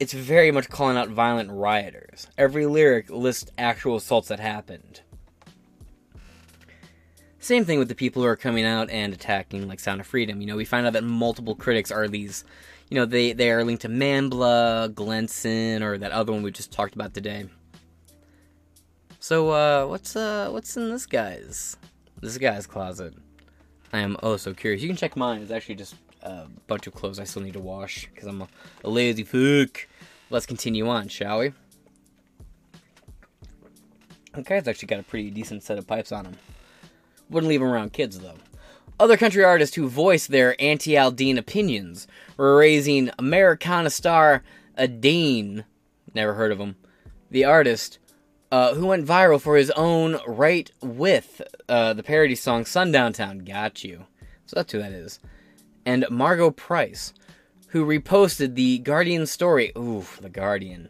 it's 0.00 0.12
very 0.12 0.50
much 0.50 0.68
calling 0.68 0.96
out 0.96 1.08
violent 1.08 1.50
rioters. 1.50 2.26
Every 2.36 2.66
lyric 2.66 3.10
lists 3.10 3.50
actual 3.58 3.96
assaults 3.96 4.28
that 4.28 4.40
happened. 4.40 5.02
Same 7.38 7.64
thing 7.64 7.78
with 7.78 7.88
the 7.88 7.94
people 7.94 8.22
who 8.22 8.28
are 8.28 8.36
coming 8.36 8.64
out 8.64 8.88
and 8.90 9.12
attacking, 9.12 9.68
like 9.68 9.78
Sound 9.80 10.00
of 10.00 10.06
Freedom. 10.06 10.40
You 10.40 10.46
know, 10.46 10.56
we 10.56 10.64
find 10.64 10.86
out 10.86 10.94
that 10.94 11.04
multiple 11.04 11.54
critics 11.54 11.90
are 11.90 12.08
these, 12.08 12.44
you 12.90 12.94
know, 12.94 13.04
they, 13.04 13.32
they 13.32 13.50
are 13.50 13.64
linked 13.64 13.82
to 13.82 13.88
Manbla, 13.88 14.94
Glenson, 14.94 15.82
or 15.82 15.98
that 15.98 16.12
other 16.12 16.32
one 16.32 16.42
we 16.42 16.50
just 16.50 16.72
talked 16.72 16.94
about 16.94 17.14
today. 17.14 17.46
So, 19.20 19.50
uh, 19.50 19.86
what's, 19.86 20.16
uh, 20.16 20.48
what's 20.50 20.76
in 20.76 20.90
this 20.90 21.06
guy's, 21.06 21.76
this 22.20 22.38
guy's 22.38 22.66
closet? 22.66 23.14
I 23.94 24.00
am 24.00 24.16
oh 24.24 24.36
so 24.36 24.52
curious. 24.52 24.82
You 24.82 24.88
can 24.88 24.96
check 24.96 25.16
mine. 25.16 25.40
It's 25.40 25.52
actually 25.52 25.76
just 25.76 25.94
a 26.20 26.46
bunch 26.66 26.88
of 26.88 26.94
clothes 26.94 27.20
I 27.20 27.24
still 27.24 27.42
need 27.42 27.52
to 27.52 27.60
wash 27.60 28.08
because 28.12 28.26
I'm 28.26 28.42
a, 28.42 28.48
a 28.82 28.90
lazy 28.90 29.22
fuck. 29.22 29.86
Let's 30.30 30.46
continue 30.46 30.88
on, 30.88 31.06
shall 31.06 31.38
we? 31.38 31.52
The 34.32 34.42
guy's 34.42 34.66
actually 34.66 34.88
got 34.88 34.98
a 34.98 35.04
pretty 35.04 35.30
decent 35.30 35.62
set 35.62 35.78
of 35.78 35.86
pipes 35.86 36.10
on 36.10 36.24
him. 36.24 36.36
Wouldn't 37.30 37.48
leave 37.48 37.62
him 37.62 37.68
around 37.68 37.92
kids, 37.92 38.18
though. 38.18 38.34
Other 38.98 39.16
country 39.16 39.44
artists 39.44 39.76
who 39.76 39.88
voiced 39.88 40.28
their 40.28 40.60
anti 40.60 40.94
Aldean 40.94 41.38
opinions 41.38 42.08
were 42.36 42.56
raising 42.56 43.10
Americana 43.16 43.90
star 43.90 44.42
Adeem, 44.76 45.62
never 46.12 46.34
heard 46.34 46.50
of 46.50 46.58
him, 46.58 46.74
the 47.30 47.44
artist, 47.44 48.00
uh, 48.54 48.72
who 48.74 48.86
went 48.86 49.04
viral 49.04 49.40
for 49.40 49.56
his 49.56 49.72
own 49.72 50.16
Right 50.28 50.70
With, 50.80 51.42
uh, 51.68 51.92
the 51.92 52.04
parody 52.04 52.36
song 52.36 52.64
Sundown 52.64 53.12
Town. 53.12 53.40
Got 53.40 53.82
you. 53.82 54.06
So 54.46 54.54
that's 54.54 54.70
who 54.70 54.78
that 54.78 54.92
is. 54.92 55.18
And 55.84 56.06
Margo 56.08 56.52
Price, 56.52 57.12
who 57.70 57.84
reposted 57.84 58.54
the 58.54 58.78
Guardian 58.78 59.26
story, 59.26 59.72
ooh, 59.76 60.06
the 60.20 60.28
Guardian, 60.28 60.88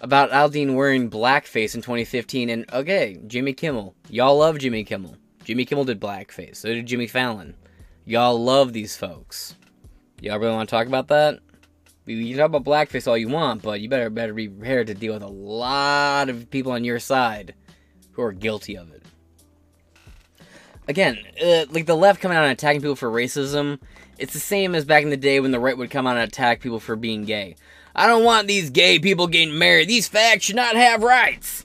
about 0.00 0.30
Aldean 0.30 0.74
wearing 0.74 1.10
blackface 1.10 1.74
in 1.74 1.82
2015. 1.82 2.48
And 2.48 2.64
okay, 2.72 3.20
Jimmy 3.26 3.52
Kimmel. 3.52 3.94
Y'all 4.08 4.38
love 4.38 4.58
Jimmy 4.58 4.82
Kimmel. 4.82 5.18
Jimmy 5.44 5.66
Kimmel 5.66 5.84
did 5.84 6.00
blackface. 6.00 6.56
So 6.56 6.70
did 6.70 6.86
Jimmy 6.86 7.08
Fallon. 7.08 7.54
Y'all 8.06 8.42
love 8.42 8.72
these 8.72 8.96
folks. 8.96 9.54
Y'all 10.22 10.38
really 10.38 10.54
want 10.54 10.66
to 10.66 10.74
talk 10.74 10.86
about 10.86 11.08
that? 11.08 11.40
You 12.04 12.28
can 12.28 12.38
talk 12.38 12.46
about 12.46 12.64
blackface 12.64 13.06
all 13.06 13.16
you 13.16 13.28
want, 13.28 13.62
but 13.62 13.80
you 13.80 13.88
better 13.88 14.10
better 14.10 14.34
be 14.34 14.48
prepared 14.48 14.88
to 14.88 14.94
deal 14.94 15.14
with 15.14 15.22
a 15.22 15.28
lot 15.28 16.28
of 16.28 16.50
people 16.50 16.72
on 16.72 16.84
your 16.84 16.98
side 16.98 17.54
who 18.12 18.22
are 18.22 18.32
guilty 18.32 18.76
of 18.76 18.90
it. 18.90 19.02
Again, 20.88 21.18
uh, 21.40 21.66
like 21.70 21.86
the 21.86 21.94
left 21.94 22.20
coming 22.20 22.36
out 22.36 22.42
and 22.42 22.52
attacking 22.52 22.80
people 22.80 22.96
for 22.96 23.08
racism, 23.08 23.78
it's 24.18 24.32
the 24.32 24.40
same 24.40 24.74
as 24.74 24.84
back 24.84 25.04
in 25.04 25.10
the 25.10 25.16
day 25.16 25.38
when 25.38 25.52
the 25.52 25.60
right 25.60 25.78
would 25.78 25.90
come 25.90 26.06
out 26.06 26.16
and 26.16 26.28
attack 26.28 26.60
people 26.60 26.80
for 26.80 26.96
being 26.96 27.24
gay. 27.24 27.54
I 27.94 28.08
don't 28.08 28.24
want 28.24 28.48
these 28.48 28.70
gay 28.70 28.98
people 28.98 29.28
getting 29.28 29.56
married. 29.56 29.88
These 29.88 30.08
fags 30.08 30.42
should 30.42 30.56
not 30.56 30.74
have 30.74 31.02
rights. 31.02 31.64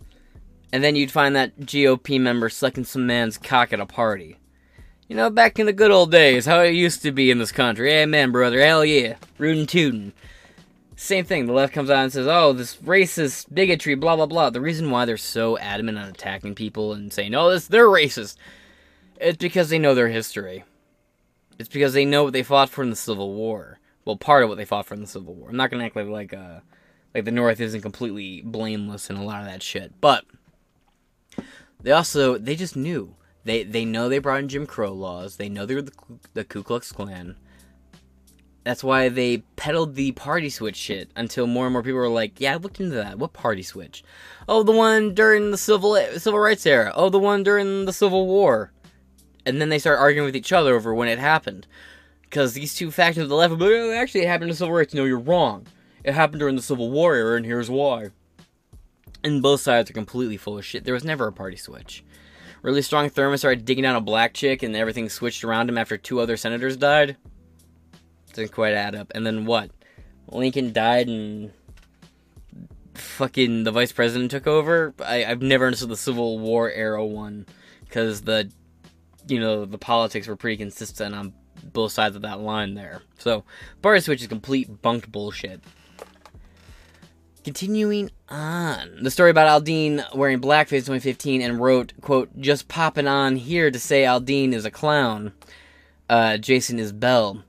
And 0.72 0.84
then 0.84 0.96
you'd 0.96 1.12
find 1.12 1.36
that 1.36 1.58
GOP 1.62 2.20
member 2.20 2.50
sucking 2.50 2.84
some 2.84 3.08
man's 3.08 3.38
cock 3.38 3.74
at 3.74 3.80
a 3.80 3.86
party. 3.86 4.38
You 5.08 5.16
know, 5.16 5.30
back 5.30 5.58
in 5.58 5.66
the 5.66 5.74
good 5.74 5.92
old 5.92 6.12
days, 6.12 6.46
how 6.46 6.60
it 6.62 6.72
used 6.72 7.02
to 7.04 7.12
be 7.12 7.32
in 7.32 7.40
this 7.40 7.54
country. 7.54 7.92
Amen, 7.92 8.32
brother. 8.32 8.60
Hell 8.60 8.84
yeah. 8.84 9.16
Rootin' 9.38 9.66
tootin'. 9.66 10.14
Same 11.00 11.26
thing. 11.26 11.46
The 11.46 11.54
left 11.54 11.74
comes 11.74 11.92
out 11.92 12.04
and 12.04 12.12
says, 12.12 12.26
oh, 12.26 12.54
this 12.54 12.78
racist 12.78 13.54
bigotry, 13.54 13.94
blah, 13.94 14.16
blah, 14.16 14.26
blah. 14.26 14.50
The 14.50 14.60
reason 14.60 14.90
why 14.90 15.06
they're 15.06 15.16
so 15.16 15.56
adamant 15.60 16.00
on 16.00 16.10
attacking 16.10 16.56
people 16.56 16.92
and 16.92 17.14
saying, 17.14 17.36
oh, 17.36 17.52
this, 17.52 17.68
they're 17.68 17.86
racist, 17.86 18.36
it's 19.22 19.38
because 19.38 19.70
they 19.70 19.78
know 19.78 19.94
their 19.94 20.08
history. 20.08 20.64
It's 21.60 21.70
because 21.70 21.94
they 21.94 22.04
know 22.04 22.24
what 22.24 22.34
they 22.34 22.42
fought 22.42 22.70
for 22.70 22.82
in 22.82 22.90
the 22.90 22.96
Civil 22.96 23.36
War. 23.36 23.80
Well, 24.06 24.18
part 24.18 24.42
of 24.42 24.50
what 24.50 24.58
they 24.58 24.66
fought 24.66 24.88
for 24.88 24.96
in 24.96 25.02
the 25.02 25.08
Civil 25.08 25.36
War. 25.36 25.50
I'm 25.50 25.56
not 25.56 25.70
gonna 25.70 25.86
act 25.86 25.96
like 25.96 26.08
like 26.08 26.34
uh 26.34 26.62
like 27.14 27.26
the 27.26 27.32
North 27.32 27.60
isn't 27.60 27.82
completely 27.82 28.42
blameless 28.42 29.10
in 29.10 29.18
a 29.18 29.24
lot 29.24 29.42
of 29.42 29.48
that 29.48 29.62
shit, 29.62 29.94
but 30.02 30.26
they 31.82 31.92
also 31.92 32.38
they 32.38 32.56
just 32.56 32.76
knew 32.76 33.16
they 33.44 33.64
they 33.64 33.86
know 33.86 34.08
they 34.08 34.20
brought 34.20 34.40
in 34.40 34.50
Jim 34.50 34.66
Crow 34.66 34.94
laws. 34.94 35.38
They 35.38 35.50
know 35.50 35.66
they 35.66 35.76
were 35.76 35.82
the, 35.82 35.94
the 36.34 36.44
Ku 36.44 36.64
Klux 36.64 36.92
Klan. 36.92 37.36
That's 38.68 38.84
why 38.84 39.08
they 39.08 39.38
peddled 39.56 39.96
the 39.96 40.12
party 40.12 40.50
switch 40.50 40.76
shit 40.76 41.10
until 41.16 41.48
more 41.48 41.68
and 41.68 41.72
more 41.72 41.82
people 41.82 42.00
were 42.00 42.10
like, 42.10 42.42
"Yeah, 42.42 42.56
I 42.56 42.58
looked 42.58 42.82
into 42.82 42.98
that. 42.98 43.18
What 43.18 43.32
party 43.32 43.64
switch? 43.64 44.04
Oh, 44.46 44.62
the 44.62 44.74
one 44.74 45.14
during 45.14 45.52
the 45.52 45.58
civil 45.58 45.96
civil 46.18 46.38
rights 46.38 46.66
era. 46.66 46.92
Oh, 46.94 47.08
the 47.08 47.18
one 47.18 47.44
during 47.44 47.86
the 47.86 47.94
Civil 47.94 48.28
War." 48.28 48.74
And 49.46 49.62
then 49.62 49.70
they 49.70 49.80
start 49.80 50.00
arguing 50.00 50.26
with 50.26 50.36
each 50.36 50.52
other 50.52 50.76
over 50.76 50.94
when 50.94 51.08
it 51.08 51.18
happened, 51.18 51.66
because 52.24 52.56
these 52.56 52.76
two 52.76 52.92
factions 52.92 53.24
of 53.24 53.30
the 53.30 53.36
left, 53.36 53.58
but 53.58 53.72
oh, 53.72 53.94
actually 53.94 54.24
it 54.24 54.28
happened 54.28 54.50
in 54.50 54.50
the 54.50 54.58
civil 54.58 54.74
rights. 54.74 54.94
No, 54.94 55.06
you're 55.06 55.18
wrong. 55.18 55.66
It 56.04 56.14
happened 56.14 56.42
during 56.42 56.58
the 56.58 56.62
Civil 56.62 56.92
War 56.92 57.16
era, 57.16 57.38
and 57.38 57.46
here's 57.46 57.70
why. 57.70 58.10
And 59.24 59.42
both 59.42 59.62
sides 59.62 59.90
are 59.90 59.94
completely 59.94 60.36
full 60.36 60.58
of 60.58 60.66
shit. 60.66 60.84
There 60.84 60.94
was 60.94 61.06
never 61.06 61.26
a 61.26 61.32
party 61.32 61.56
switch. 61.56 62.04
Really 62.62 62.82
Strom 62.82 63.10
Thurmond 63.10 63.38
started 63.38 63.64
digging 63.64 63.84
down 63.84 63.96
a 63.96 64.02
black 64.02 64.34
chick, 64.34 64.62
and 64.62 64.76
everything 64.76 65.08
switched 65.08 65.46
around 65.46 65.70
him 65.70 65.78
after 65.78 65.96
two 65.96 66.20
other 66.20 66.36
senators 66.36 66.76
died. 66.76 67.16
Didn't 68.38 68.54
quite 68.54 68.74
add 68.74 68.96
up. 68.96 69.12
And 69.16 69.26
then 69.26 69.46
what? 69.46 69.72
Lincoln 70.30 70.74
died, 70.74 71.08
and 71.08 71.52
fucking 72.94 73.64
the 73.64 73.72
vice 73.72 73.92
president 73.92 74.32
took 74.32 74.48
over. 74.48 74.94
I, 75.04 75.26
I've 75.26 75.42
never 75.42 75.66
understood 75.66 75.90
the 75.90 75.98
Civil 75.98 76.40
War 76.40 76.72
era 76.72 77.06
one 77.06 77.46
because 77.86 78.22
the 78.22 78.52
you 79.28 79.40
know 79.40 79.66
the 79.66 79.78
politics 79.78 80.28
were 80.28 80.36
pretty 80.36 80.58
consistent 80.58 81.16
on 81.16 81.34
both 81.74 81.92
sides 81.92 82.16
of 82.16 82.22
that 82.22 82.40
line 82.40 82.76
there. 82.76 83.02
So 83.18 83.44
party 83.82 84.02
switch 84.02 84.22
is 84.22 84.28
complete 84.28 84.82
bunked 84.82 85.12
bullshit. 85.12 85.62
Continuing 87.44 88.12
on, 88.28 89.02
the 89.02 89.10
story 89.10 89.32
about 89.32 89.64
Aldean 89.64 90.14
wearing 90.14 90.42
blackface 90.42 90.80
in 90.80 91.00
2015 91.00 91.42
and 91.42 91.62
wrote, 91.62 91.94
quote, 92.02 92.30
just 92.42 92.68
popping 92.68 93.08
on 93.08 93.38
here 93.38 93.72
to 93.72 93.80
say 93.80 94.04
Aldean 94.04 94.52
is 94.52 94.66
a 94.66 94.72
clown. 94.72 95.32
Uh, 96.10 96.38
Jason 96.38 96.78
Isbell, 96.78 97.44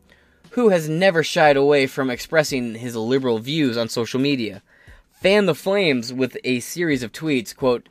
who 0.51 0.71
has 0.71 0.89
never 0.89 1.23
shied 1.23 1.57
away 1.57 1.87
from 1.87 2.11
expressing 2.11 2.75
his 2.77 2.97
liberal 2.97 3.39
views 3.39 3.77
on 3.77 3.89
social 3.89 4.21
media, 4.21 4.63
fanned 5.13 5.49
the 5.49 5.55
flames 5.55 6.13
with 6.13 6.37
a 6.45 6.61
series 6.61 7.03
of 7.03 7.13
tweets, 7.13 7.55
quote, 7.55 7.89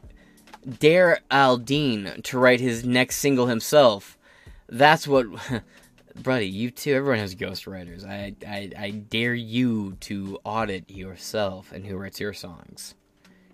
dare 0.68 1.20
Aldean 1.32 2.24
to 2.24 2.40
write 2.40 2.60
his 2.60 2.84
next 2.84 3.18
single 3.18 3.48
himself. 3.48 4.18
That's 4.68 5.08
what 5.08 5.28
buddy, 6.24 6.48
you 6.48 6.72
too. 6.72 6.94
Everyone 6.94 7.20
has 7.20 7.36
ghostwriters. 7.36 8.06
I, 8.06 8.36
I, 8.48 8.72
I 8.78 8.90
dare 8.92 9.34
you 9.34 9.94
to 10.02 10.40
audit 10.44 10.90
yourself 10.90 11.72
and 11.72 11.86
who 11.86 11.98
writes 11.98 12.20
your 12.20 12.34
songs. 12.34 12.96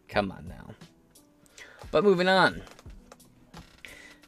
Come 0.07 0.31
on 0.31 0.47
now. 0.47 0.75
But 1.91 2.03
moving 2.03 2.27
on. 2.27 2.61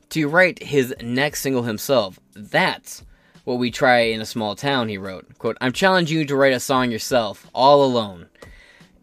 To 0.10 0.28
write 0.28 0.64
his 0.64 0.94
next 1.02 1.42
single 1.42 1.64
himself. 1.64 2.20
That's 2.34 3.04
what 3.46 3.60
we 3.60 3.72
try 3.72 4.00
in 4.00 4.20
a 4.20 4.26
small 4.26 4.56
town, 4.56 4.90
he 4.90 4.98
wrote. 4.98 5.38
Quote, 5.38 5.58
I'm 5.62 5.72
challenging 5.72 6.18
you 6.18 6.26
to 6.26 6.36
write 6.36 6.54
a 6.54 6.60
song 6.60 6.92
yourself, 6.92 7.50
all 7.54 7.84
alone. 7.84 8.28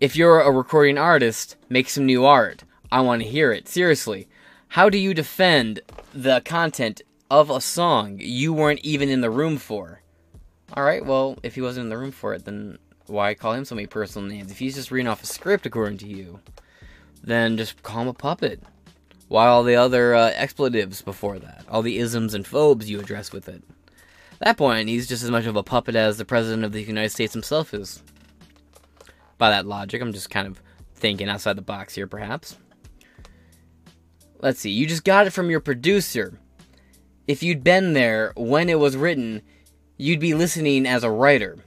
If 0.00 0.16
you're 0.16 0.40
a 0.40 0.50
recording 0.50 0.98
artist, 0.98 1.57
make 1.68 1.88
some 1.88 2.05
new 2.05 2.26
art. 2.26 2.64
I 2.90 3.00
want 3.00 3.22
to 3.22 3.28
hear 3.28 3.52
it. 3.52 3.68
Seriously. 3.68 4.28
How 4.68 4.88
do 4.88 4.98
you 4.98 5.14
defend 5.14 5.81
the 6.12 6.42
content 6.44 7.02
of 7.31 7.50
a 7.50 7.61
song 7.61 8.18
you 8.20 8.52
weren't 8.52 8.81
even 8.81 9.09
in 9.09 9.20
the 9.20 9.31
room 9.31 9.59
for? 9.59 10.02
Alright, 10.76 11.07
well, 11.07 11.38
if 11.42 11.55
he 11.55 11.61
wasn't 11.61 11.85
in 11.85 11.90
the 11.90 11.98
room 11.98 12.11
for 12.11 12.35
it, 12.35 12.44
then 12.44 12.78
why 13.07 13.35
call 13.35 13.52
him 13.52 13.64
so 13.64 13.74
many 13.74 13.87
personal 13.87 14.28
names? 14.28 14.50
If 14.50 14.59
he's 14.59 14.74
just 14.74 14.90
reading 14.90 15.09
off 15.09 15.22
a 15.22 15.26
script 15.26 15.66
according 15.66 15.98
to 15.98 16.09
you, 16.09 16.40
then 17.22 17.57
just 17.57 17.83
call 17.83 18.02
him 18.02 18.09
a 18.09 18.14
puppet. 18.14 18.62
Why 19.28 19.46
all 19.46 19.62
the 19.62 19.76
other 19.76 20.14
uh, 20.14 20.33
expletives 20.35 21.00
before 21.00 21.38
that? 21.38 21.64
All 21.68 21.83
the 21.83 21.98
isms 21.98 22.35
and 22.35 22.46
phobes 22.46 22.90
you 22.90 22.98
address 22.98 23.33
with 23.33 23.48
it? 23.48 23.62
At 24.42 24.46
that 24.46 24.59
point, 24.59 24.88
he's 24.88 25.07
just 25.07 25.22
as 25.22 25.31
much 25.31 25.46
of 25.46 25.55
a 25.55 25.62
puppet 25.62 25.94
as 25.94 26.18
the 26.18 26.24
President 26.24 26.64
of 26.64 26.72
the 26.72 26.83
United 26.83 27.11
States 27.11 27.33
himself 27.33 27.72
is. 27.72 28.02
By 29.38 29.50
that 29.50 29.66
logic, 29.66 30.02
I'm 30.02 30.12
just 30.12 30.31
kind 30.31 30.48
of 30.48 30.61
thinking 30.96 31.28
outside 31.28 31.57
the 31.57 31.62
box 31.62 31.94
here, 31.94 32.09
perhaps. 32.09 32.57
Let's 34.40 34.59
see, 34.59 34.70
you 34.70 34.88
just 34.88 35.05
got 35.05 35.28
it 35.28 35.31
from 35.31 35.48
your 35.48 35.61
producer. 35.61 36.40
If 37.28 37.44
you'd 37.44 37.62
been 37.62 37.92
there 37.92 38.33
when 38.37 38.68
it 38.68 38.81
was 38.81 38.96
written, 38.96 39.42
you'd 39.96 40.18
be 40.18 40.35
listening 40.35 40.88
as 40.88 41.05
a 41.05 41.11
writer. 41.11 41.59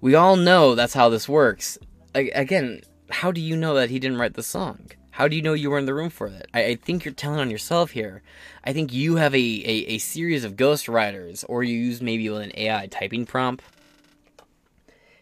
We 0.00 0.14
all 0.14 0.36
know 0.36 0.76
that's 0.76 0.94
how 0.94 1.08
this 1.08 1.28
works. 1.28 1.78
I- 2.14 2.30
again, 2.32 2.82
how 3.10 3.32
do 3.32 3.40
you 3.40 3.56
know 3.56 3.74
that 3.74 3.90
he 3.90 3.98
didn't 3.98 4.18
write 4.18 4.34
the 4.34 4.44
song? 4.44 4.92
How 5.14 5.28
do 5.28 5.36
you 5.36 5.42
know 5.42 5.52
you 5.52 5.70
were 5.70 5.78
in 5.78 5.86
the 5.86 5.94
room 5.94 6.10
for 6.10 6.28
that? 6.28 6.48
I, 6.52 6.64
I 6.64 6.74
think 6.74 7.04
you're 7.04 7.14
telling 7.14 7.38
on 7.38 7.48
yourself 7.48 7.92
here. 7.92 8.20
I 8.64 8.72
think 8.72 8.92
you 8.92 9.14
have 9.14 9.32
a, 9.32 9.38
a, 9.38 9.94
a 9.94 9.98
series 9.98 10.42
of 10.42 10.56
ghostwriters, 10.56 11.44
or 11.48 11.62
you 11.62 11.78
use 11.78 12.02
maybe 12.02 12.26
an 12.26 12.50
AI 12.56 12.88
typing 12.88 13.24
prompt 13.24 13.62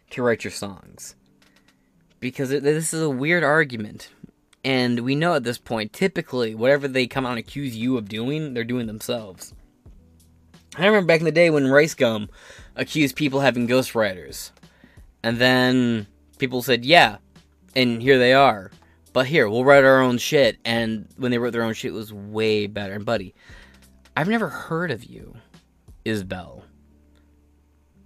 to 0.09 0.23
write 0.23 0.45
your 0.45 0.51
songs. 0.51 1.15
Because 2.21 2.51
it, 2.53 2.63
this 2.63 2.95
is 2.95 3.03
a 3.03 3.11
weird 3.11 3.45
argument. 3.45 4.09
And 4.65 5.01
we 5.01 5.15
know 5.15 5.35
at 5.35 5.45
this 5.45 5.59
point, 5.59 5.93
typically, 5.93 6.55
whatever 6.55 6.89
they 6.89 7.07
come 7.07 7.27
out 7.27 7.33
and 7.33 7.39
accuse 7.39 7.77
you 7.77 7.99
of 7.99 8.09
doing, 8.09 8.55
they're 8.55 8.65
doing 8.65 8.87
themselves. 8.87 9.53
I 10.79 10.87
remember 10.87 11.07
back 11.07 11.21
in 11.21 11.27
the 11.27 11.33
day 11.33 11.51
when 11.51 11.71
Rice 11.71 11.93
Gum 11.93 12.31
accused 12.77 13.15
people 13.15 13.41
having 13.41 13.69
ghostwriters. 13.69 14.53
And 15.23 15.37
then 15.37 16.07
people 16.39 16.63
said, 16.63 16.87
yeah, 16.87 17.19
and 17.77 18.01
here 18.01 18.19
they 18.19 18.33
are. 18.33 18.71
But 19.13 19.27
here, 19.27 19.49
we'll 19.49 19.65
write 19.65 19.85
our 19.85 20.01
own 20.01 20.19
shit. 20.19 20.59
And 20.65 21.09
when 21.17 21.31
they 21.31 21.39
wrote 21.39 21.53
their 21.53 21.63
own 21.63 21.75
shit, 21.75 21.93
it 21.93 21.95
was 21.95 22.13
way 22.13 22.67
better. 22.67 22.95
And 22.95 23.05
buddy, 23.05 23.35
I've 24.17 24.29
never 24.29 24.49
heard 24.49 24.91
of 24.91 25.05
you, 25.05 25.37
Isbell. 26.05 26.63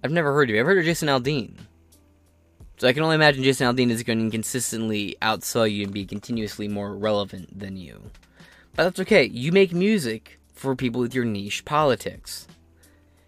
I've 0.03 0.11
never 0.11 0.33
heard 0.33 0.49
of 0.49 0.55
you. 0.55 0.61
I've 0.61 0.67
heard 0.67 0.79
of 0.79 0.85
Jason 0.85 1.09
Aldean. 1.09 1.57
So 2.77 2.87
I 2.87 2.93
can 2.93 3.03
only 3.03 3.15
imagine 3.15 3.43
Jason 3.43 3.67
Aldean 3.67 3.89
is 3.89 4.03
going 4.03 4.23
to 4.23 4.29
consistently 4.29 5.17
outsell 5.21 5.71
you 5.71 5.83
and 5.83 5.93
be 5.93 6.05
continuously 6.05 6.67
more 6.67 6.95
relevant 6.95 7.57
than 7.57 7.75
you. 7.75 8.11
But 8.75 8.83
that's 8.83 8.99
okay. 8.99 9.25
You 9.25 9.51
make 9.51 9.73
music 9.73 10.39
for 10.53 10.75
people 10.75 11.01
with 11.01 11.15
your 11.15 11.25
niche 11.25 11.65
politics. 11.65 12.47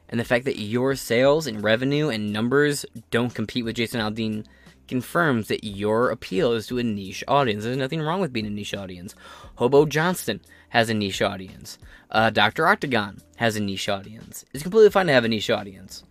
And 0.08 0.20
the 0.20 0.26
fact 0.26 0.46
that 0.46 0.60
your 0.60 0.96
sales 0.96 1.48
and 1.48 1.64
revenue 1.64 2.10
and 2.10 2.32
numbers 2.32 2.86
don't 3.10 3.34
compete 3.34 3.66
with 3.66 3.76
Jason 3.76 4.02
Aldean 4.02 4.46
confirms 4.90 5.48
that 5.48 5.64
your 5.64 6.10
appeal 6.10 6.52
is 6.52 6.68
to 6.68 6.80
a 6.80 6.84
niche 6.84 7.24
audience. 7.28 7.64
There's 7.64 7.78
nothing 7.78 8.02
wrong 8.02 8.20
with 8.20 8.34
being 8.34 8.46
a 8.46 8.50
niche 8.50 8.74
audience. 8.74 9.16
Hobo 9.56 9.86
Johnson 9.86 10.42
has 10.70 10.90
a 10.90 10.94
niche 10.94 11.22
audience. 11.22 11.78
Uh, 12.12 12.30
Dr. 12.30 12.68
Octagon 12.68 13.22
has 13.38 13.56
a 13.56 13.62
niche 13.62 13.88
audience. 13.88 14.44
It's 14.54 14.64
completely 14.64 14.90
fine 14.90 15.08
to 15.08 15.14
have 15.14 15.24
a 15.24 15.30
niche 15.30 15.50
audience. 15.50 16.04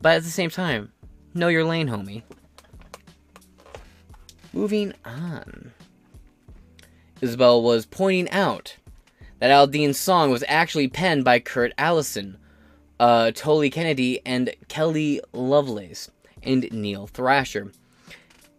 But 0.00 0.16
at 0.16 0.22
the 0.22 0.30
same 0.30 0.50
time, 0.50 0.92
know 1.34 1.48
your 1.48 1.64
lane, 1.64 1.88
homie. 1.88 2.22
Moving 4.52 4.94
on. 5.04 5.72
Isabel 7.20 7.62
was 7.62 7.84
pointing 7.84 8.30
out 8.30 8.76
that 9.40 9.50
Aldean's 9.50 9.98
song 9.98 10.30
was 10.30 10.44
actually 10.48 10.88
penned 10.88 11.24
by 11.24 11.38
Kurt 11.38 11.72
Allison, 11.76 12.38
uh, 12.98 13.32
Tully 13.34 13.70
Kennedy, 13.70 14.20
and 14.24 14.54
Kelly 14.68 15.20
Lovelace, 15.32 16.10
and 16.42 16.70
Neil 16.72 17.06
Thrasher. 17.06 17.72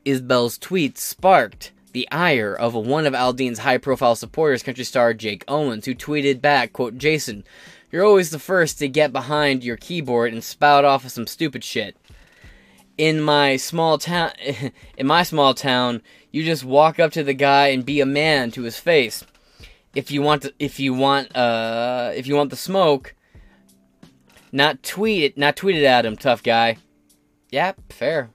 Isbell's 0.06 0.58
tweet 0.58 0.98
sparked 0.98 1.72
the 1.94 2.08
ire 2.12 2.54
of 2.54 2.74
one 2.74 3.06
of 3.06 3.14
Aldean's 3.14 3.60
high 3.60 3.78
profile 3.78 4.16
supporters, 4.16 4.64
country 4.64 4.84
star 4.84 5.14
Jake 5.14 5.44
Owens, 5.48 5.86
who 5.86 5.96
tweeted 5.96 6.42
back, 6.42 6.74
quote, 6.74 6.98
Jason, 6.98 7.44
you're 7.92 8.06
always 8.06 8.30
the 8.30 8.40
first 8.40 8.80
to 8.80 8.88
get 8.88 9.12
behind 9.12 9.64
your 9.64 9.78
keyboard 9.78 10.34
and 10.34 10.44
spout 10.44 10.86
off 10.86 11.06
of 11.06 11.12
some 11.12 11.28
stupid 11.28 11.64
shit. 11.64 11.98
In 12.98 13.22
my 13.22 13.58
small 13.58 13.98
town, 13.98 14.32
in 14.98 15.08
my 15.08 15.24
small 15.24 15.54
town, 15.54 16.02
you 16.32 16.44
just 16.44 16.64
walk 16.64 17.00
up 17.00 17.12
to 17.14 17.24
the 17.24 17.34
guy 17.34 17.68
and 17.68 17.86
be 17.86 18.00
a 18.00 18.06
man 18.06 18.52
to 18.52 18.64
his 18.64 18.80
face. 18.80 19.26
If 19.94 20.10
you 20.10 20.22
want, 20.22 20.44
to, 20.44 20.54
if 20.58 20.80
you 20.80 20.94
want, 20.94 21.36
uh, 21.36 22.12
if 22.16 22.28
you 22.28 22.36
want 22.36 22.50
the 22.50 22.56
smoke, 22.56 23.14
not 24.54 24.84
tweet 24.84 25.24
it, 25.24 25.38
not 25.38 25.58
tweet 25.58 25.76
it 25.76 25.84
at 25.84 26.06
him, 26.06 26.16
tough 26.16 26.44
guy. 26.44 26.78
Yep, 27.52 27.92
fair. 27.92 28.30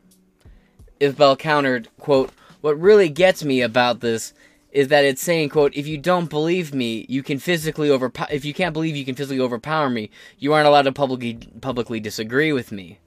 Isbell 1.00 1.38
countered, 1.38 1.88
quote, 1.98 2.30
What 2.60 2.78
really 2.80 3.08
gets 3.08 3.44
me 3.44 3.60
about 3.60 4.00
this 4.00 4.32
is 4.76 4.88
that 4.88 5.04
it's 5.04 5.22
saying, 5.22 5.48
quote, 5.48 5.74
if 5.74 5.86
you 5.86 5.96
don't 5.96 6.28
believe 6.28 6.74
me, 6.74 7.06
you 7.08 7.22
can 7.22 7.38
physically 7.38 7.88
over 7.88 8.12
if 8.30 8.44
you 8.44 8.52
can't 8.52 8.74
believe 8.74 8.94
you 8.94 9.06
can 9.06 9.14
physically 9.14 9.40
overpower 9.40 9.88
me, 9.88 10.10
you 10.38 10.52
aren't 10.52 10.68
allowed 10.68 10.82
to 10.82 10.92
publicly 10.92 11.38
publicly 11.60 11.98
disagree 11.98 12.52
with 12.52 12.72
me. 12.72 12.98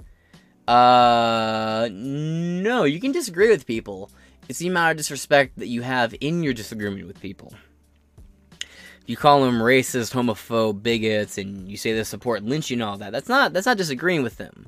Uh 0.68 1.90
no, 1.92 2.86
you 2.86 3.00
can 3.00 3.12
disagree 3.12 3.50
with 3.50 3.68
people. 3.68 4.10
It's 4.48 4.60
the 4.60 4.68
amount 4.68 4.92
of 4.92 4.98
disrespect 4.98 5.60
that 5.60 5.68
you 5.68 5.84
have 5.84 6.16
in 6.22 6.42
your 6.42 6.54
disagreement 6.54 7.06
with 7.06 7.22
people. 7.22 7.54
If 8.62 9.08
you 9.08 9.16
call 9.16 9.44
them 9.44 9.60
racist, 9.60 10.12
homophobe, 10.12 10.82
bigots, 10.82 11.38
and 11.38 11.70
you 11.70 11.78
say 11.78 11.94
they 11.94 12.04
support 12.04 12.44
lynching 12.44 12.82
and 12.82 12.90
all 12.90 12.98
that, 12.98 13.12
that's 13.12 13.30
not 13.30 13.54
that's 13.54 13.68
not 13.68 13.78
disagreeing 13.78 14.24
with 14.24 14.38
them 14.38 14.66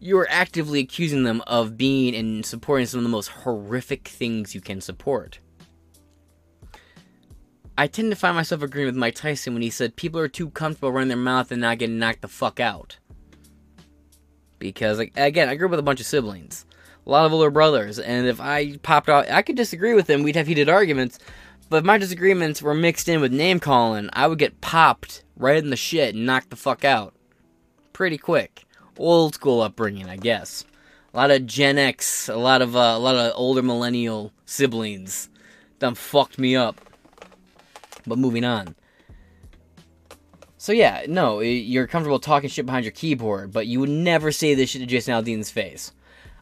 you 0.00 0.18
are 0.18 0.26
actively 0.30 0.80
accusing 0.80 1.24
them 1.24 1.42
of 1.46 1.76
being 1.76 2.14
and 2.14 2.44
supporting 2.44 2.86
some 2.86 2.98
of 2.98 3.04
the 3.04 3.10
most 3.10 3.28
horrific 3.28 4.08
things 4.08 4.54
you 4.54 4.60
can 4.60 4.80
support. 4.80 5.38
I 7.76 7.86
tend 7.86 8.10
to 8.10 8.16
find 8.16 8.34
myself 8.34 8.62
agreeing 8.62 8.86
with 8.86 8.96
Mike 8.96 9.14
Tyson 9.14 9.52
when 9.52 9.62
he 9.62 9.70
said 9.70 9.96
people 9.96 10.18
are 10.20 10.28
too 10.28 10.50
comfortable 10.50 10.90
running 10.90 11.08
their 11.08 11.16
mouth 11.16 11.52
and 11.52 11.60
not 11.60 11.78
getting 11.78 11.98
knocked 11.98 12.22
the 12.22 12.28
fuck 12.28 12.58
out. 12.60 12.98
Because, 14.58 14.98
again, 14.98 15.48
I 15.48 15.54
grew 15.54 15.66
up 15.66 15.70
with 15.70 15.80
a 15.80 15.84
bunch 15.84 16.00
of 16.00 16.06
siblings, 16.06 16.66
a 17.06 17.10
lot 17.10 17.24
of 17.24 17.32
older 17.32 17.50
brothers, 17.50 17.98
and 17.98 18.26
if 18.26 18.40
I 18.40 18.76
popped 18.78 19.08
out, 19.08 19.30
I 19.30 19.42
could 19.42 19.56
disagree 19.56 19.94
with 19.94 20.06
them. 20.06 20.22
We'd 20.22 20.36
have 20.36 20.46
heated 20.46 20.68
arguments, 20.68 21.18
but 21.70 21.78
if 21.78 21.84
my 21.84 21.96
disagreements 21.96 22.60
were 22.60 22.74
mixed 22.74 23.08
in 23.08 23.20
with 23.20 23.32
name 23.32 23.60
calling, 23.60 24.10
I 24.12 24.26
would 24.26 24.38
get 24.38 24.60
popped 24.60 25.24
right 25.36 25.56
in 25.56 25.70
the 25.70 25.76
shit 25.76 26.14
and 26.14 26.26
knocked 26.26 26.50
the 26.50 26.56
fuck 26.56 26.84
out 26.84 27.14
pretty 27.92 28.18
quick 28.18 28.66
old 29.00 29.34
school 29.34 29.60
upbringing, 29.60 30.08
I 30.08 30.16
guess. 30.16 30.64
A 31.12 31.16
lot 31.16 31.30
of 31.30 31.46
Gen 31.46 31.78
X, 31.78 32.28
a 32.28 32.36
lot 32.36 32.62
of 32.62 32.76
uh, 32.76 32.94
a 32.96 32.98
lot 32.98 33.16
of 33.16 33.32
older 33.34 33.62
millennial 33.62 34.32
siblings, 34.44 35.28
done 35.78 35.94
fucked 35.94 36.38
me 36.38 36.54
up. 36.54 36.80
But 38.06 38.18
moving 38.18 38.44
on. 38.44 38.76
So 40.56 40.72
yeah, 40.72 41.04
no, 41.08 41.40
you're 41.40 41.86
comfortable 41.86 42.20
talking 42.20 42.50
shit 42.50 42.66
behind 42.66 42.84
your 42.84 42.92
keyboard, 42.92 43.50
but 43.50 43.66
you 43.66 43.80
would 43.80 43.88
never 43.88 44.30
say 44.30 44.54
this 44.54 44.70
shit 44.70 44.82
to 44.82 44.86
Jason 44.86 45.14
Aldean's 45.14 45.50
face. 45.50 45.92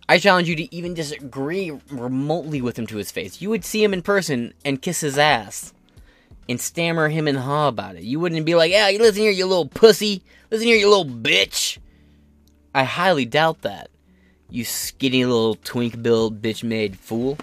I 0.08 0.18
challenge 0.18 0.48
you 0.48 0.56
to 0.56 0.74
even 0.74 0.94
disagree 0.94 1.70
remotely 1.90 2.60
with 2.60 2.78
him 2.78 2.86
to 2.88 2.96
his 2.96 3.10
face. 3.10 3.40
You 3.40 3.50
would 3.50 3.64
see 3.64 3.84
him 3.84 3.92
in 3.92 4.02
person 4.02 4.54
and 4.64 4.82
kiss 4.82 5.00
his 5.00 5.18
ass 5.18 5.72
and 6.48 6.60
stammer 6.60 7.10
him 7.10 7.28
and 7.28 7.38
haw 7.38 7.68
about 7.68 7.96
it. 7.96 8.02
You 8.02 8.18
wouldn't 8.18 8.46
be 8.46 8.54
like, 8.54 8.72
"Yeah, 8.72 8.88
you 8.88 8.98
listen 8.98 9.22
here, 9.22 9.30
you 9.30 9.46
little 9.46 9.68
pussy. 9.68 10.22
Listen 10.50 10.66
here, 10.66 10.76
you 10.76 10.88
little 10.88 11.04
bitch." 11.04 11.78
I 12.74 12.84
highly 12.84 13.24
doubt 13.24 13.62
that. 13.62 13.90
You 14.50 14.64
skinny 14.64 15.24
little 15.24 15.56
twink 15.56 16.02
billed 16.02 16.40
bitch 16.42 16.62
made 16.62 16.98
fool. 16.98 17.38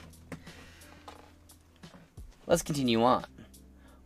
Let's 2.48 2.62
continue 2.62 3.04
on. 3.04 3.26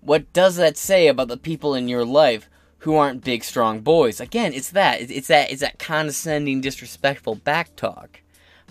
What 0.02 0.32
does 0.32 0.56
that 0.56 0.78
say 0.78 1.08
about 1.08 1.28
the 1.28 1.38
people 1.38 1.76
in 1.76 1.88
your 1.88 2.06
life 2.06 2.50
who 2.80 2.96
aren't 2.96 3.24
big 3.24 3.44
strong 3.44 3.82
boys? 3.82 4.22
Again, 4.22 4.54
it's 4.54 4.72
that. 4.72 5.02
It's 5.02 5.28
that 5.28 5.52
it's 5.52 5.62
that 5.62 5.80
condescending, 5.80 6.62
disrespectful 6.62 7.36
back 7.36 7.76
talk. 7.76 8.22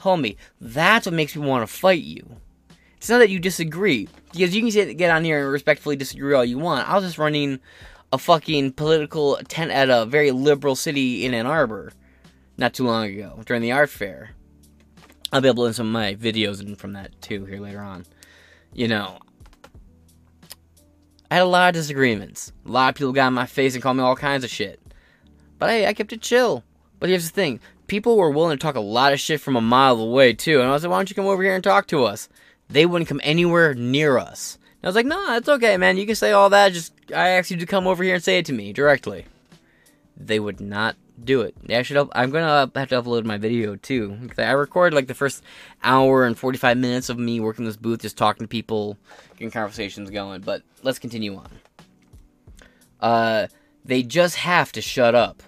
Homie, 0.00 0.36
that's 0.60 1.06
what 1.06 1.14
makes 1.14 1.36
me 1.36 1.46
want 1.46 1.68
to 1.68 1.74
fight 1.74 2.02
you. 2.02 2.36
It's 2.96 3.10
not 3.10 3.18
that 3.18 3.30
you 3.30 3.38
disagree. 3.38 4.08
Because 4.32 4.54
you 4.54 4.62
can 4.62 4.96
get 4.96 5.10
on 5.10 5.24
here 5.24 5.42
and 5.42 5.52
respectfully 5.52 5.96
disagree 5.96 6.34
all 6.34 6.44
you 6.44 6.58
want. 6.58 6.88
I 6.88 6.94
was 6.94 7.04
just 7.04 7.18
running 7.18 7.60
a 8.12 8.18
fucking 8.18 8.72
political 8.72 9.36
tent 9.48 9.70
at 9.70 9.90
a 9.90 10.06
very 10.06 10.30
liberal 10.30 10.76
city 10.76 11.24
in 11.24 11.34
Ann 11.34 11.46
Arbor 11.46 11.92
not 12.58 12.74
too 12.74 12.84
long 12.84 13.06
ago 13.06 13.40
during 13.46 13.62
the 13.62 13.72
art 13.72 13.88
fair. 13.88 14.30
I'll 15.32 15.40
be 15.40 15.52
to 15.52 15.72
some 15.74 15.86
of 15.86 15.92
my 15.92 16.14
videos 16.14 16.60
in 16.60 16.74
from 16.74 16.92
that 16.94 17.20
too 17.22 17.44
here 17.44 17.60
later 17.60 17.80
on. 17.80 18.04
You 18.72 18.88
know, 18.88 19.18
I 21.30 21.36
had 21.36 21.42
a 21.42 21.46
lot 21.46 21.68
of 21.68 21.74
disagreements. 21.74 22.52
A 22.66 22.70
lot 22.70 22.88
of 22.90 22.94
people 22.94 23.12
got 23.12 23.28
in 23.28 23.34
my 23.34 23.46
face 23.46 23.74
and 23.74 23.82
called 23.82 23.96
me 23.96 24.02
all 24.02 24.16
kinds 24.16 24.44
of 24.44 24.50
shit. 24.50 24.80
But 25.58 25.70
hey, 25.70 25.86
I 25.86 25.92
kept 25.92 26.12
it 26.12 26.22
chill. 26.22 26.64
But 26.98 27.10
here's 27.10 27.28
the 27.28 27.34
thing 27.34 27.60
people 27.86 28.16
were 28.16 28.30
willing 28.30 28.56
to 28.56 28.62
talk 28.62 28.76
a 28.76 28.80
lot 28.80 29.12
of 29.12 29.20
shit 29.20 29.40
from 29.40 29.56
a 29.56 29.60
mile 29.60 29.98
away 30.00 30.32
too. 30.32 30.60
And 30.60 30.68
I 30.68 30.72
was 30.72 30.82
like, 30.82 30.90
why 30.90 30.98
don't 30.98 31.10
you 31.10 31.16
come 31.16 31.26
over 31.26 31.42
here 31.42 31.54
and 31.54 31.64
talk 31.64 31.86
to 31.88 32.04
us? 32.04 32.28
They 32.68 32.86
wouldn't 32.86 33.08
come 33.08 33.20
anywhere 33.22 33.74
near 33.74 34.18
us. 34.18 34.58
And 34.80 34.84
I 34.84 34.88
was 34.88 34.96
like, 34.96 35.06
nah, 35.06 35.36
it's 35.36 35.48
okay, 35.48 35.76
man. 35.76 35.96
You 35.96 36.06
can 36.06 36.14
say 36.14 36.32
all 36.32 36.50
that. 36.50 36.72
Just 36.72 36.92
I 37.14 37.30
asked 37.30 37.50
you 37.50 37.56
to 37.58 37.66
come 37.66 37.86
over 37.86 38.02
here 38.02 38.14
and 38.14 38.24
say 38.24 38.38
it 38.38 38.46
to 38.46 38.52
me 38.52 38.72
directly. 38.72 39.26
They 40.16 40.40
would 40.40 40.60
not 40.60 40.96
do 41.24 41.42
it. 41.42 41.54
I 41.68 41.82
should. 41.82 41.96
Up, 41.96 42.10
I'm 42.12 42.30
gonna 42.30 42.70
have 42.74 42.88
to 42.88 43.02
upload 43.02 43.24
my 43.24 43.38
video 43.38 43.76
too. 43.76 44.30
I 44.38 44.52
recorded 44.52 44.94
like 44.94 45.06
the 45.06 45.14
first 45.14 45.42
hour 45.82 46.24
and 46.24 46.38
45 46.38 46.76
minutes 46.76 47.08
of 47.08 47.18
me 47.18 47.40
working 47.40 47.64
this 47.64 47.76
booth, 47.76 48.02
just 48.02 48.16
talking 48.16 48.44
to 48.44 48.48
people, 48.48 48.96
getting 49.32 49.50
conversations 49.50 50.10
going. 50.10 50.42
But 50.42 50.62
let's 50.82 50.98
continue 50.98 51.36
on. 51.36 51.48
Uh, 53.00 53.46
they 53.84 54.02
just 54.02 54.36
have 54.36 54.72
to 54.72 54.80
shut 54.80 55.14
up. 55.14 55.42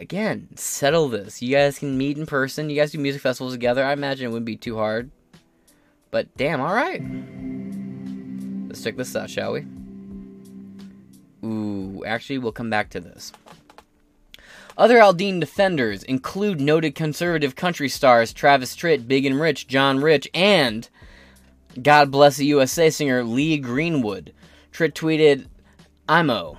Again, 0.00 0.48
settle 0.54 1.08
this. 1.08 1.42
You 1.42 1.54
guys 1.54 1.78
can 1.78 1.98
meet 1.98 2.18
in 2.18 2.26
person. 2.26 2.70
You 2.70 2.76
guys 2.76 2.92
do 2.92 2.98
music 2.98 3.22
festivals 3.22 3.54
together. 3.54 3.84
I 3.84 3.92
imagine 3.92 4.26
it 4.26 4.28
wouldn't 4.28 4.46
be 4.46 4.56
too 4.56 4.76
hard. 4.76 5.10
But 6.10 6.34
damn, 6.36 6.60
all 6.60 6.72
right. 6.72 7.02
Let's 8.68 8.82
check 8.82 8.96
this 8.96 9.16
out, 9.16 9.28
shall 9.28 9.52
we? 9.52 9.66
Ooh, 11.44 12.04
actually, 12.04 12.38
we'll 12.38 12.52
come 12.52 12.70
back 12.70 12.90
to 12.90 13.00
this. 13.00 13.32
Other 14.78 14.98
Aldean 15.00 15.40
defenders 15.40 16.04
include 16.04 16.60
noted 16.60 16.94
conservative 16.94 17.56
country 17.56 17.88
stars 17.88 18.32
Travis 18.32 18.76
Tritt, 18.76 19.08
Big 19.08 19.26
and 19.26 19.40
Rich, 19.40 19.66
John 19.66 19.98
Rich, 19.98 20.28
and 20.32 20.88
God 21.82 22.12
Bless 22.12 22.36
the 22.36 22.46
USA 22.46 22.88
singer 22.88 23.24
Lee 23.24 23.58
Greenwood. 23.58 24.32
Tritt 24.72 24.92
tweeted, 24.92 25.46
"Imo, 26.08 26.58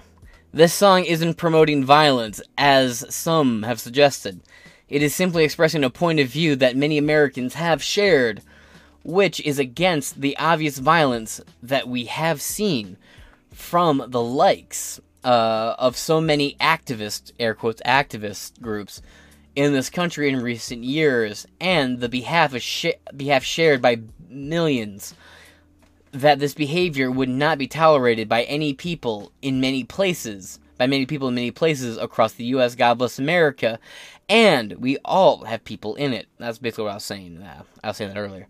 this 0.53 0.73
song 0.73 1.05
isn't 1.05 1.35
promoting 1.35 1.85
violence, 1.85 2.41
as 2.57 3.05
some 3.09 3.63
have 3.63 3.79
suggested. 3.79 4.41
It 4.89 5.01
is 5.01 5.15
simply 5.15 5.45
expressing 5.45 5.85
a 5.85 5.89
point 5.89 6.19
of 6.19 6.27
view 6.27 6.57
that 6.57 6.75
many 6.75 6.97
Americans 6.97 7.53
have 7.53 7.81
shared, 7.81 8.41
which 9.01 9.39
is 9.39 9.59
against 9.59 10.19
the 10.19 10.35
obvious 10.35 10.79
violence 10.79 11.39
that 11.63 11.87
we 11.87 12.03
have 12.05 12.41
seen 12.41 12.97
from 13.53 14.03
the 14.09 14.21
likes 14.21 14.99
uh, 15.23 15.75
of 15.77 15.97
so 15.97 16.21
many 16.21 16.55
activist, 16.59 17.31
air 17.39 17.53
quotes, 17.53 17.81
activist 17.85 18.61
groups 18.61 19.01
in 19.55 19.73
this 19.73 19.89
country 19.89 20.29
in 20.29 20.41
recent 20.41 20.83
years, 20.83 21.45
and 21.59 21.99
the 21.99 22.09
behalf 22.09 22.53
of 22.53 22.61
sh- 22.61 22.87
behalf 23.15 23.43
shared 23.43 23.81
by 23.81 23.99
millions 24.29 25.13
that 26.11 26.39
this 26.39 26.53
behavior 26.53 27.11
would 27.11 27.29
not 27.29 27.57
be 27.57 27.67
tolerated 27.67 28.27
by 28.27 28.43
any 28.43 28.73
people 28.73 29.31
in 29.41 29.61
many 29.61 29.83
places, 29.83 30.59
by 30.77 30.87
many 30.87 31.05
people 31.05 31.27
in 31.27 31.35
many 31.35 31.51
places 31.51 31.97
across 31.97 32.33
the 32.33 32.45
U.S. 32.45 32.75
God 32.75 32.97
bless 32.97 33.19
America, 33.19 33.79
and 34.27 34.73
we 34.73 34.97
all 35.03 35.43
have 35.43 35.63
people 35.63 35.95
in 35.95 36.13
it. 36.13 36.27
That's 36.37 36.57
basically 36.57 36.85
what 36.85 36.91
I 36.91 36.95
was 36.95 37.03
saying. 37.03 37.41
Uh, 37.41 37.63
I 37.83 37.87
was 37.87 37.97
saying 37.97 38.13
that 38.13 38.19
earlier. 38.19 38.47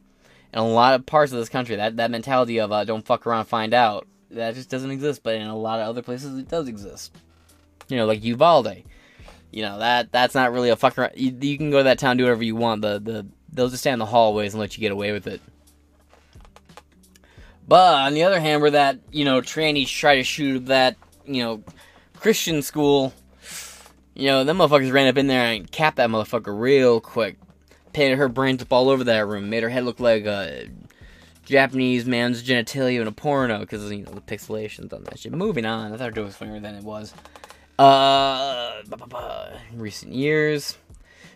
In 0.54 0.60
a 0.60 0.68
lot 0.68 0.96
of 0.96 1.06
parts 1.06 1.32
of 1.32 1.38
this 1.38 1.50
country, 1.50 1.76
that 1.76 1.98
that 1.98 2.12
mentality 2.12 2.60
of 2.60 2.72
uh, 2.72 2.84
"don't 2.84 3.06
fuck 3.06 3.28
around, 3.28 3.46
find 3.46 3.74
out," 3.74 4.08
that 4.32 4.56
just 4.56 4.70
doesn't 4.70 4.92
exist. 4.92 5.24
But 5.24 5.36
in 5.36 5.48
a 5.48 5.58
lot 5.58 5.80
of 5.80 5.88
other 5.88 6.02
places, 6.02 6.38
it 6.38 6.48
does 6.48 6.68
exist. 6.68 7.16
You 7.88 7.98
know, 7.98 8.06
like 8.06 8.24
Uvalde. 8.24 8.84
You 9.52 9.64
know 9.64 9.80
that 9.80 10.12
that's 10.12 10.36
not 10.36 10.52
really 10.52 10.70
a 10.70 10.76
fuck 10.76 10.98
around. 10.98 11.14
You, 11.16 11.36
you 11.42 11.58
can 11.58 11.72
go 11.72 11.78
to 11.80 11.84
that 11.86 11.98
town, 11.98 12.18
do 12.18 12.26
whatever 12.26 12.44
you 12.44 12.56
want. 12.56 12.82
The 12.82 13.00
the 13.00 13.26
they'll 13.52 13.70
just 13.70 13.82
stand 13.82 13.94
in 13.94 14.00
the 14.00 14.06
hallways 14.06 14.54
and 14.54 14.62
let 14.62 14.78
you 14.78 14.82
get 14.82 14.92
away 14.92 15.12
with 15.12 15.26
it. 15.26 15.42
But 17.68 17.96
on 17.96 18.14
the 18.14 18.24
other 18.24 18.40
hand, 18.40 18.62
where 18.62 18.72
that 18.72 19.00
you 19.12 19.26
know 19.26 19.42
trannies 19.42 19.88
try 19.88 20.18
to 20.18 20.24
shoot 20.24 20.68
that 20.68 20.98
you 21.26 21.44
know 21.44 21.64
Christian 22.20 22.62
school, 22.62 23.14
you 24.14 24.28
know 24.28 24.44
them 24.44 24.60
motherfuckers 24.60 24.92
ran 24.94 25.08
up 25.08 25.18
in 25.18 25.26
there 25.26 25.46
and 25.46 25.70
capped 25.72 25.98
that 25.98 26.10
motherfucker 26.10 26.58
real 26.60 27.02
quick, 27.02 27.38
painted 27.92 28.20
her 28.20 28.28
brains 28.28 28.62
up 28.62 28.72
all 28.72 28.90
over 28.90 29.04
that 29.06 29.26
room, 29.26 29.50
made 29.50 29.64
her 29.64 29.70
head 29.70 29.84
look 29.84 30.00
like 30.00 30.26
a 30.26 30.68
Japanese 31.50 32.06
man's 32.06 32.44
genitalia 32.44 33.02
in 33.02 33.08
a 33.08 33.12
porno 33.12 33.60
because 33.60 33.92
you 33.92 34.04
know 34.04 34.12
the 34.12 34.22
pixelations 34.22 34.94
on 34.94 35.04
that 35.06 35.18
shit. 35.18 35.34
Moving 35.34 35.66
on, 35.66 35.92
I 35.92 35.98
thought 35.98 36.16
it 36.16 36.22
was 36.22 36.36
funnier 36.36 36.60
than 36.60 36.76
it 36.76 36.84
was. 36.84 37.12
Uh, 37.80 38.84
bah, 38.88 38.98
bah, 38.98 39.08
bah. 39.10 39.48
in 39.72 39.80
recent 39.80 40.14
years, 40.14 40.78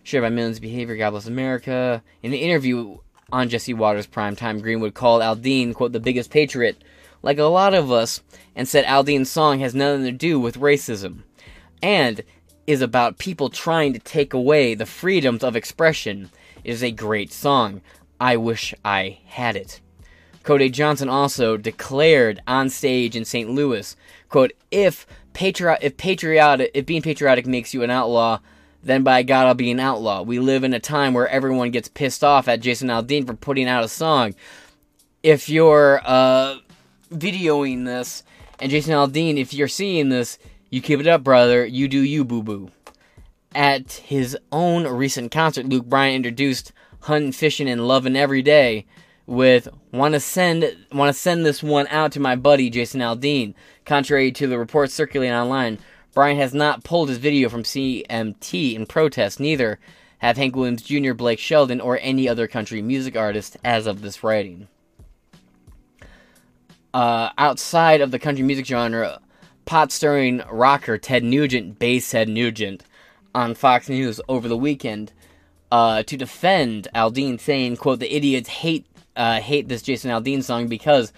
shared 0.03 0.21
by 0.21 0.29
millions 0.29 0.59
behavior. 0.59 0.95
God 0.95 1.11
bless 1.11 1.25
America. 1.25 2.03
In 2.21 2.31
an 2.31 2.37
interview 2.37 2.99
on 3.31 3.49
Jesse 3.49 3.73
Watters' 3.73 4.05
primetime, 4.05 4.61
Greenwood 4.61 4.93
called 4.93 5.23
Aldean, 5.23 5.73
quote, 5.73 5.93
the 5.93 5.99
biggest 5.99 6.29
patriot, 6.29 6.83
like 7.23 7.39
a 7.39 7.45
lot 7.45 7.73
of 7.73 7.91
us, 7.91 8.21
and 8.55 8.67
said 8.67 8.85
Aldean's 8.85 9.31
song 9.31 9.61
has 9.61 9.73
nothing 9.73 10.03
to 10.03 10.11
do 10.11 10.39
with 10.39 10.59
racism, 10.59 11.23
and 11.81 12.21
is 12.67 12.81
about 12.83 13.17
people 13.17 13.49
trying 13.49 13.93
to 13.93 13.99
take 13.99 14.33
away 14.33 14.75
the 14.75 14.85
freedoms 14.85 15.43
of 15.43 15.55
expression. 15.55 16.29
It 16.63 16.69
is 16.69 16.83
a 16.83 16.91
great 16.91 17.33
song. 17.33 17.81
I 18.19 18.37
wish 18.37 18.75
I 18.85 19.17
had 19.25 19.55
it. 19.55 19.81
Cody 20.43 20.69
Johnson 20.69 21.09
also 21.09 21.57
declared 21.57 22.41
on 22.45 22.69
stage 22.69 23.15
in 23.15 23.25
St. 23.25 23.49
Louis, 23.49 23.95
quote, 24.29 24.51
if 24.71 25.07
patri- 25.33 25.77
if 25.81 25.97
patriotic 25.97 26.71
if 26.73 26.85
being 26.85 27.01
patriotic 27.01 27.47
makes 27.47 27.73
you 27.73 27.81
an 27.81 27.89
outlaw, 27.89 28.39
then 28.83 29.03
by 29.03 29.23
God 29.23 29.47
I'll 29.47 29.53
be 29.53 29.71
an 29.71 29.79
outlaw. 29.79 30.21
We 30.21 30.39
live 30.39 30.63
in 30.63 30.73
a 30.73 30.79
time 30.79 31.13
where 31.13 31.27
everyone 31.29 31.71
gets 31.71 31.87
pissed 31.87 32.23
off 32.23 32.47
at 32.47 32.59
Jason 32.59 32.89
Aldean 32.89 33.25
for 33.25 33.33
putting 33.33 33.67
out 33.67 33.83
a 33.83 33.87
song. 33.87 34.35
If 35.23 35.47
you're 35.47 36.01
uh, 36.03 36.57
videoing 37.09 37.85
this, 37.85 38.23
and 38.59 38.69
Jason 38.69 38.93
Aldean, 38.93 39.37
if 39.37 39.53
you're 39.53 39.69
seeing 39.69 40.09
this, 40.09 40.37
you 40.69 40.81
keep 40.81 40.99
it 40.99 41.07
up, 41.07 41.23
brother. 41.23 41.65
You 41.65 41.87
do 41.87 41.99
you, 41.99 42.25
boo 42.25 42.43
boo. 42.43 42.71
At 43.55 43.93
his 43.93 44.37
own 44.51 44.85
recent 44.87 45.31
concert, 45.31 45.67
Luke 45.67 45.85
Bryan 45.85 46.15
introduced 46.15 46.73
hunting, 47.01 47.31
fishing, 47.31 47.69
and 47.69 47.87
loving 47.87 48.17
every 48.17 48.41
day 48.41 48.85
with 49.25 49.67
want 49.91 50.13
to 50.13 50.19
send 50.19 50.75
want 50.91 51.13
to 51.13 51.19
send 51.19 51.45
this 51.45 51.63
one 51.63 51.87
out 51.87 52.11
to 52.11 52.19
my 52.19 52.35
buddy 52.35 52.69
Jason 52.69 53.01
Aldean. 53.01 53.53
Contrary 53.85 54.31
to 54.31 54.47
the 54.47 54.57
reports 54.57 54.93
circulating 54.93 55.35
online, 55.35 55.79
Bryan 56.13 56.37
has 56.37 56.53
not 56.53 56.83
pulled 56.83 57.09
his 57.09 57.17
video 57.17 57.49
from 57.49 57.63
CMT 57.63 58.75
in 58.75 58.85
protest. 58.85 59.39
Neither 59.39 59.79
have 60.19 60.37
Hank 60.37 60.55
Williams 60.55 60.83
Jr., 60.83 61.13
Blake 61.13 61.39
Shelton, 61.39 61.81
or 61.81 61.99
any 62.01 62.29
other 62.29 62.47
country 62.47 62.81
music 62.81 63.17
artist 63.17 63.57
as 63.63 63.87
of 63.87 64.01
this 64.01 64.23
writing. 64.23 64.67
Uh, 66.93 67.29
outside 67.37 68.01
of 68.01 68.11
the 68.11 68.19
country 68.19 68.43
music 68.43 68.65
genre, 68.65 69.19
pot 69.65 69.91
stirring 69.91 70.41
rocker 70.49 70.97
Ted 70.97 71.23
Nugent, 71.23 71.79
bass 71.79 72.11
Ted 72.11 72.29
Nugent, 72.29 72.83
on 73.33 73.55
Fox 73.55 73.89
News 73.89 74.21
over 74.29 74.47
the 74.47 74.55
weekend 74.55 75.11
uh, 75.71 76.03
to 76.03 76.15
defend 76.15 76.87
Aldean, 76.93 77.39
saying, 77.39 77.77
"quote 77.77 77.99
The 77.99 78.15
idiots 78.15 78.47
hate 78.47 78.85
uh, 79.15 79.39
hate 79.39 79.67
this 79.67 79.81
Jason 79.81 80.11
Aldean 80.11 80.43
song 80.43 80.67
because 80.67 81.13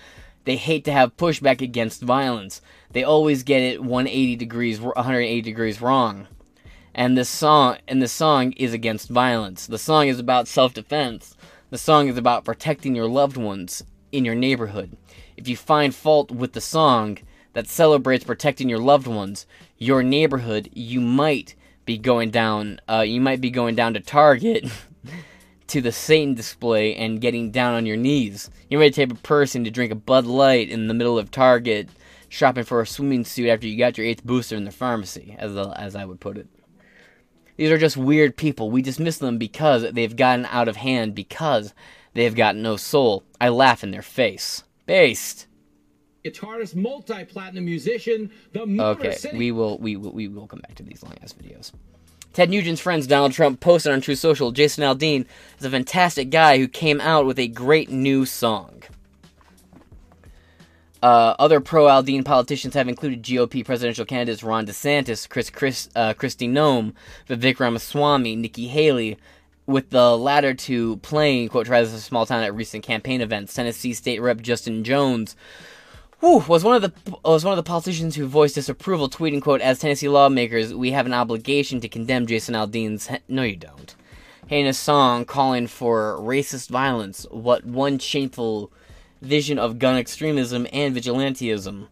they 0.45 0.55
hate 0.55 0.85
to 0.85 0.91
have 0.91 1.17
pushback 1.17 1.61
against 1.61 2.01
violence. 2.01 2.61
They 2.91 3.03
always 3.03 3.43
get 3.43 3.61
it 3.61 3.83
180 3.83 4.35
degrees, 4.35 4.79
180 4.79 5.41
degrees 5.41 5.81
wrong. 5.81 6.27
And 6.93 7.17
this 7.17 7.29
song, 7.29 7.77
and 7.87 8.01
this 8.01 8.13
song 8.13 8.53
is 8.53 8.73
against 8.73 9.09
violence. 9.09 9.67
The 9.67 9.77
song 9.77 10.07
is 10.07 10.19
about 10.19 10.47
self-defense. 10.47 11.35
The 11.69 11.77
song 11.77 12.07
is 12.07 12.17
about 12.17 12.45
protecting 12.45 12.95
your 12.95 13.07
loved 13.07 13.37
ones 13.37 13.83
in 14.11 14.23
your 14.23 14.35
neighborhood. 14.35 14.95
If 15.35 15.47
you 15.47 15.57
find 15.57 15.93
fault 15.93 16.31
with 16.31 16.53
the 16.53 16.61
song 16.61 17.17
that 17.53 17.67
celebrates 17.67 18.23
protecting 18.23 18.69
your 18.69 18.79
loved 18.79 19.07
ones, 19.07 19.45
your 19.77 20.03
neighborhood, 20.03 20.69
you 20.73 21.01
might 21.01 21.55
be 21.85 21.97
going 21.97 22.29
down. 22.29 22.79
Uh, 22.87 23.01
you 23.01 23.19
might 23.19 23.41
be 23.41 23.49
going 23.49 23.75
down 23.75 23.93
to 23.95 23.99
Target." 23.99 24.71
to 25.67 25.81
the 25.81 25.91
Satan 25.91 26.35
display 26.35 26.95
and 26.95 27.21
getting 27.21 27.51
down 27.51 27.73
on 27.73 27.85
your 27.85 27.97
knees. 27.97 28.49
You're 28.69 28.79
ready 28.79 28.91
to 28.91 29.05
type 29.05 29.11
of 29.11 29.23
person 29.23 29.63
to 29.63 29.71
drink 29.71 29.91
a 29.91 29.95
Bud 29.95 30.25
Light 30.25 30.69
in 30.69 30.87
the 30.87 30.93
middle 30.93 31.17
of 31.17 31.31
Target, 31.31 31.89
shopping 32.29 32.63
for 32.63 32.81
a 32.81 32.87
swimming 32.87 33.25
suit 33.25 33.49
after 33.49 33.67
you 33.67 33.77
got 33.77 33.97
your 33.97 34.05
eighth 34.07 34.23
booster 34.25 34.55
in 34.55 34.65
the 34.65 34.71
pharmacy, 34.71 35.35
as 35.39 35.55
as 35.55 35.95
I 35.95 36.05
would 36.05 36.19
put 36.19 36.37
it. 36.37 36.47
These 37.57 37.71
are 37.71 37.77
just 37.77 37.97
weird 37.97 38.35
people. 38.35 38.69
We 38.69 38.81
dismiss 38.81 39.17
them 39.17 39.37
because 39.37 39.89
they've 39.93 40.15
gotten 40.15 40.45
out 40.47 40.67
of 40.67 40.75
hand, 40.75 41.15
because 41.15 41.73
they've 42.13 42.35
got 42.35 42.55
no 42.55 42.75
soul. 42.75 43.23
I 43.39 43.49
laugh 43.49 43.83
in 43.83 43.91
their 43.91 44.01
face. 44.01 44.63
Based. 44.85 45.47
Guitarist, 46.25 46.75
multi-platinum 46.75 47.63
musician, 47.63 48.31
the 48.51 48.61
Okay, 48.61 49.15
we 49.33 49.51
will 49.51 49.77
we 49.77 49.95
will 49.95 50.11
we 50.11 50.27
will 50.27 50.47
come 50.47 50.59
back 50.59 50.75
to 50.75 50.83
these 50.83 51.03
long 51.03 51.13
ass 51.21 51.33
videos. 51.33 51.71
Ted 52.35 52.49
Nugent's 52.49 52.81
friends 52.81 53.07
Donald 53.07 53.31
Trump 53.31 53.61
posted 53.61 53.93
on 53.93 54.01
True 54.01 54.13
Social 54.13 54.51
Jason 54.51 54.83
Aldean 54.83 55.25
is 55.57 55.65
a 55.65 55.69
fantastic 55.69 56.29
guy 56.29 56.57
who 56.57 56.67
came 56.67 56.99
out 56.99 57.25
with 57.25 57.39
a 57.39 57.47
great 57.47 57.89
new 57.89 58.25
song. 58.25 58.83
Uh, 61.01 61.35
other 61.39 61.61
pro 61.61 61.85
Aldean 61.85 62.25
politicians 62.25 62.73
have 62.73 62.89
included 62.89 63.23
GOP 63.23 63.63
presidential 63.63 64.03
candidates 64.03 64.43
Ron 64.43 64.65
DeSantis, 64.65 65.29
Chris, 65.29 65.49
Chris 65.49 65.87
uh, 65.95 66.13
Kristi 66.13 66.49
Noem, 66.49 66.91
Vivek 67.29 67.57
Ramaswamy, 67.57 68.35
Nikki 68.35 68.67
Haley, 68.67 69.17
with 69.65 69.91
the 69.91 70.17
latter 70.17 70.53
two 70.53 70.97
playing 70.97 71.47
quote 71.47 71.67
tries 71.67 71.93
a 71.93 72.01
small 72.01 72.25
town 72.25 72.43
at 72.43 72.53
recent 72.53 72.83
campaign 72.83 73.21
events. 73.21 73.53
Tennessee 73.53 73.93
State 73.93 74.19
Rep 74.19 74.41
Justin 74.41 74.83
Jones 74.83 75.37
whew, 76.25 76.43
was 76.47 76.63
one 76.63 76.75
of 76.75 76.81
the 76.81 77.17
was 77.23 77.45
one 77.45 77.53
of 77.53 77.57
the 77.57 77.69
politicians 77.69 78.15
who 78.15 78.25
voiced 78.25 78.55
disapproval, 78.55 79.09
tweeting 79.09 79.41
quote 79.41 79.61
As 79.61 79.79
Tennessee 79.79 80.09
lawmakers, 80.09 80.73
we 80.73 80.91
have 80.91 81.05
an 81.05 81.13
obligation 81.13 81.79
to 81.81 81.87
condemn 81.87 82.25
Jason 82.25 82.55
Aldean's 82.55 83.09
no 83.27 83.43
you 83.43 83.55
don't 83.55 83.95
heinous 84.47 84.77
song 84.77 85.25
calling 85.25 85.67
for 85.67 86.17
racist 86.19 86.69
violence. 86.69 87.25
What 87.31 87.65
one 87.65 87.99
shameful 87.99 88.71
vision 89.21 89.57
of 89.57 89.79
gun 89.79 89.97
extremism 89.97 90.67
and 90.71 90.95
vigilantism. 90.95 91.87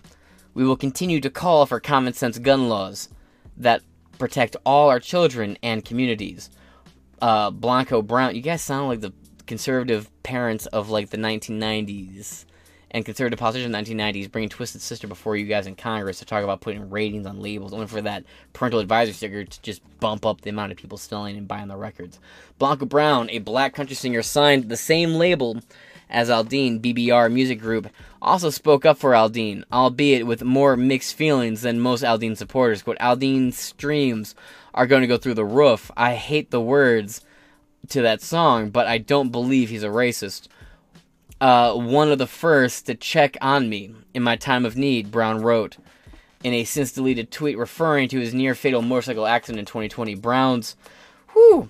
We 0.53 0.63
will 0.63 0.77
continue 0.77 1.19
to 1.21 1.29
call 1.31 1.65
for 1.65 1.79
common 1.79 2.13
sense 2.13 2.37
gun 2.37 2.69
laws 2.69 3.09
that 3.57 3.81
protect 4.19 4.55
all 4.65 4.89
our 4.89 4.99
children 4.99 5.57
and 5.63 5.83
communities. 5.83 6.51
Uh, 7.21 7.49
Blanco 7.49 8.01
Brown, 8.01 8.35
you 8.35 8.41
guys 8.41 8.61
sound 8.61 8.87
like 8.87 9.01
the 9.01 9.13
conservative 9.47 10.09
parents 10.21 10.67
of 10.67 10.89
like 10.89 11.09
the 11.09 11.17
1990s 11.17 12.45
and 12.93 13.03
conservative 13.03 13.39
politician 13.39 13.73
in 13.73 13.85
the 13.85 13.95
1990s 13.95 14.31
bringing 14.31 14.49
Twisted 14.49 14.81
Sister 14.81 15.07
before 15.07 15.35
you 15.35 15.45
guys 15.45 15.65
in 15.65 15.75
Congress 15.75 16.19
to 16.19 16.25
talk 16.25 16.43
about 16.43 16.61
putting 16.61 16.89
ratings 16.89 17.25
on 17.25 17.41
labels, 17.41 17.73
only 17.73 17.87
for 17.87 18.01
that 18.01 18.23
parental 18.53 18.79
advisory 18.79 19.13
sticker 19.13 19.43
to 19.43 19.61
just 19.61 19.81
bump 19.99 20.25
up 20.25 20.41
the 20.41 20.51
amount 20.51 20.71
of 20.71 20.77
people 20.77 20.97
stealing 20.97 21.35
and 21.35 21.47
buying 21.47 21.67
the 21.67 21.75
records. 21.75 22.19
Blanco 22.59 22.85
Brown, 22.85 23.29
a 23.31 23.39
black 23.39 23.73
country 23.73 23.95
singer 23.95 24.21
signed 24.21 24.69
the 24.69 24.77
same 24.77 25.15
label 25.15 25.59
as 26.09 26.29
Aldean, 26.29 26.79
BBR 26.79 27.31
Music 27.31 27.59
Group, 27.59 27.89
also 28.21 28.51
spoke 28.51 28.85
up 28.85 28.97
for 28.97 29.11
Aldean, 29.11 29.63
albeit 29.73 30.27
with 30.27 30.43
more 30.43 30.77
mixed 30.77 31.15
feelings 31.15 31.63
than 31.63 31.79
most 31.79 32.03
Aldean 32.03 32.37
supporters. 32.37 32.83
Quote, 32.83 32.99
Aldean's 32.99 33.57
streams 33.57 34.35
are 34.75 34.85
going 34.85 35.01
to 35.01 35.07
go 35.07 35.17
through 35.17 35.33
the 35.33 35.43
roof. 35.43 35.89
I 35.97 36.13
hate 36.13 36.51
the 36.51 36.61
words 36.61 37.21
to 37.89 38.01
that 38.03 38.21
song, 38.21 38.69
but 38.69 38.85
I 38.85 38.99
don't 38.99 39.31
believe 39.31 39.69
he's 39.69 39.83
a 39.83 39.87
racist 39.87 40.47
uh, 41.43 41.73
one 41.73 42.09
of 42.09 42.19
the 42.19 42.25
first 42.25 42.85
to 42.85 42.95
check 42.95 43.35
on 43.41 43.67
me 43.67 43.93
in 44.13 44.23
my 44.23 44.37
time 44.37 44.65
of 44.65 44.77
need, 44.77 45.11
Brown 45.11 45.41
wrote 45.41 45.75
in 46.41 46.53
a 46.53 46.63
since 46.63 46.93
deleted 46.93 47.31
tweet 47.31 47.57
referring 47.57 48.07
to 48.07 48.19
his 48.19 48.33
near 48.33 48.55
fatal 48.55 48.81
motorcycle 48.81 49.27
accident 49.27 49.59
in 49.59 49.65
2020. 49.65 50.15
Brown's 50.15 50.77
whew, 51.33 51.69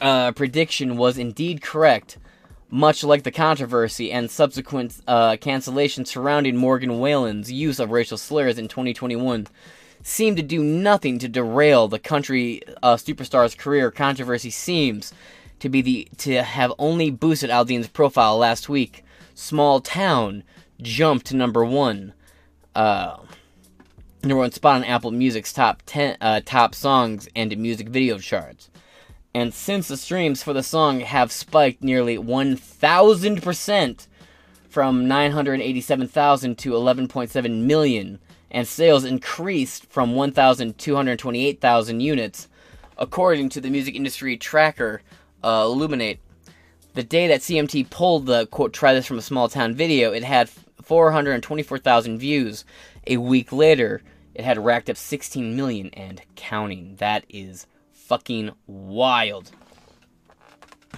uh, 0.00 0.32
prediction 0.32 0.96
was 0.96 1.18
indeed 1.18 1.60
correct, 1.60 2.16
much 2.70 3.04
like 3.04 3.22
the 3.22 3.30
controversy 3.30 4.10
and 4.10 4.30
subsequent 4.30 4.98
uh, 5.06 5.36
cancellation 5.36 6.06
surrounding 6.06 6.56
Morgan 6.56 6.98
Wallen's 7.00 7.52
use 7.52 7.78
of 7.78 7.90
racial 7.90 8.16
slurs 8.16 8.56
in 8.56 8.66
2021. 8.66 9.46
seemed 10.02 10.38
to 10.38 10.42
do 10.42 10.64
nothing 10.64 11.18
to 11.18 11.28
derail 11.28 11.86
the 11.86 11.98
country 11.98 12.62
uh, 12.82 12.96
superstar's 12.96 13.54
career. 13.54 13.90
Controversy 13.90 14.48
seems 14.48 15.12
to 15.62 15.68
be 15.68 15.80
the 15.80 16.08
to 16.18 16.42
have 16.42 16.72
only 16.76 17.08
boosted 17.08 17.48
Aldean's 17.48 17.86
profile 17.86 18.36
last 18.36 18.68
week. 18.68 19.04
Small 19.32 19.80
Town 19.80 20.42
jumped 20.80 21.26
to 21.26 21.36
number 21.36 21.64
one, 21.64 22.14
uh, 22.74 23.18
number 24.24 24.38
one 24.38 24.50
spot 24.50 24.74
on 24.74 24.84
Apple 24.84 25.12
Music's 25.12 25.52
top 25.52 25.80
ten 25.86 26.16
uh, 26.20 26.40
top 26.44 26.74
songs 26.74 27.28
and 27.36 27.56
music 27.56 27.88
video 27.88 28.18
charts. 28.18 28.70
And 29.32 29.54
since 29.54 29.86
the 29.86 29.96
streams 29.96 30.42
for 30.42 30.52
the 30.52 30.64
song 30.64 30.98
have 30.98 31.30
spiked 31.30 31.84
nearly 31.84 32.18
1,000% 32.18 34.06
from 34.68 35.06
987,000 35.06 36.58
to 36.58 36.72
11.7 36.72 37.62
million, 37.62 38.18
and 38.50 38.66
sales 38.66 39.04
increased 39.04 39.86
from 39.86 40.12
1,228,000 40.14 42.00
units, 42.02 42.48
according 42.98 43.48
to 43.50 43.60
the 43.60 43.70
music 43.70 43.94
industry 43.94 44.36
tracker 44.36 45.02
uh, 45.42 45.64
Illuminate. 45.66 46.20
The 46.94 47.02
day 47.02 47.26
that 47.28 47.40
CMT 47.40 47.90
pulled 47.90 48.26
the 48.26 48.46
quote 48.46 48.72
"try 48.72 48.92
this 48.94 49.06
from 49.06 49.18
a 49.18 49.22
small 49.22 49.48
town" 49.48 49.74
video, 49.74 50.12
it 50.12 50.24
had 50.24 50.50
424,000 50.82 52.18
views. 52.18 52.64
A 53.06 53.16
week 53.16 53.52
later, 53.52 54.02
it 54.34 54.44
had 54.44 54.64
racked 54.64 54.90
up 54.90 54.96
16 54.96 55.56
million 55.56 55.90
and 55.94 56.22
counting. 56.36 56.96
That 56.96 57.24
is 57.28 57.66
fucking 57.92 58.50
wild. 58.66 59.50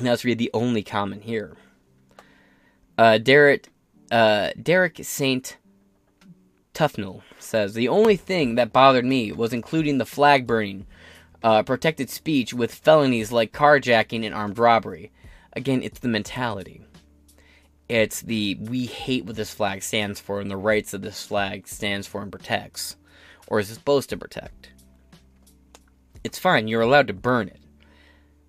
Now 0.01 0.11
let's 0.11 0.25
read 0.25 0.39
the 0.39 0.51
only 0.53 0.83
comment 0.83 1.23
here. 1.23 1.57
Uh, 2.99 3.19
Derek, 3.19 3.69
uh, 4.11 4.51
Derek 4.61 5.01
Saint 5.03 5.57
Tufnell 6.75 7.23
says 7.39 7.75
the 7.75 7.89
only 7.89 8.17
thing 8.17 8.57
that 8.57 8.73
bothered 8.73 9.05
me 9.05 9.33
was 9.33 9.53
including 9.53 9.99
the 9.99 10.07
flag 10.07 10.47
burning, 10.47 10.87
uh, 11.45 11.63
protected 11.63 12.09
speech 12.09 12.55
with 12.55 12.75
felonies 12.75 13.31
like 13.31 13.53
carjacking 13.53 14.25
and 14.25 14.35
armed 14.35 14.59
robbery. 14.59 15.13
Again, 15.53 15.83
it's 15.83 16.01
the 16.01 16.09
mentality. 16.09 16.81
It's 17.87 18.23
the 18.23 18.57
we 18.59 18.87
hate 18.87 19.27
what 19.27 19.37
this 19.37 19.53
flag 19.53 19.83
stands 19.83 20.19
for 20.19 20.41
and 20.41 20.51
the 20.51 20.57
rights 20.57 20.93
that 20.93 21.03
this 21.03 21.25
flag 21.25 21.69
stands 21.69 22.07
for 22.07 22.23
and 22.23 22.33
protects, 22.33 22.97
or 23.47 23.61
is 23.61 23.69
supposed 23.69 24.09
to 24.09 24.17
protect. 24.17 24.71
It's 26.25 26.39
fine, 26.39 26.67
you're 26.67 26.81
allowed 26.81 27.09
to 27.09 27.13
burn 27.13 27.49
it. 27.49 27.61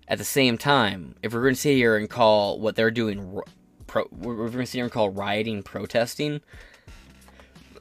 At 0.08 0.16
the 0.16 0.24
same 0.24 0.56
time, 0.56 1.16
if 1.22 1.34
we're 1.34 1.42
going 1.42 1.54
to 1.54 1.60
sit 1.60 1.74
here 1.74 1.98
and 1.98 2.08
call 2.08 2.58
what 2.58 2.76
they're 2.76 2.90
doing, 2.90 3.40
pro, 3.86 4.06
we're 4.10 4.36
going 4.36 4.52
to 4.52 4.66
sit 4.66 4.78
here 4.78 4.84
and 4.84 4.92
call 4.92 5.10
rioting 5.10 5.62
protesting, 5.62 6.40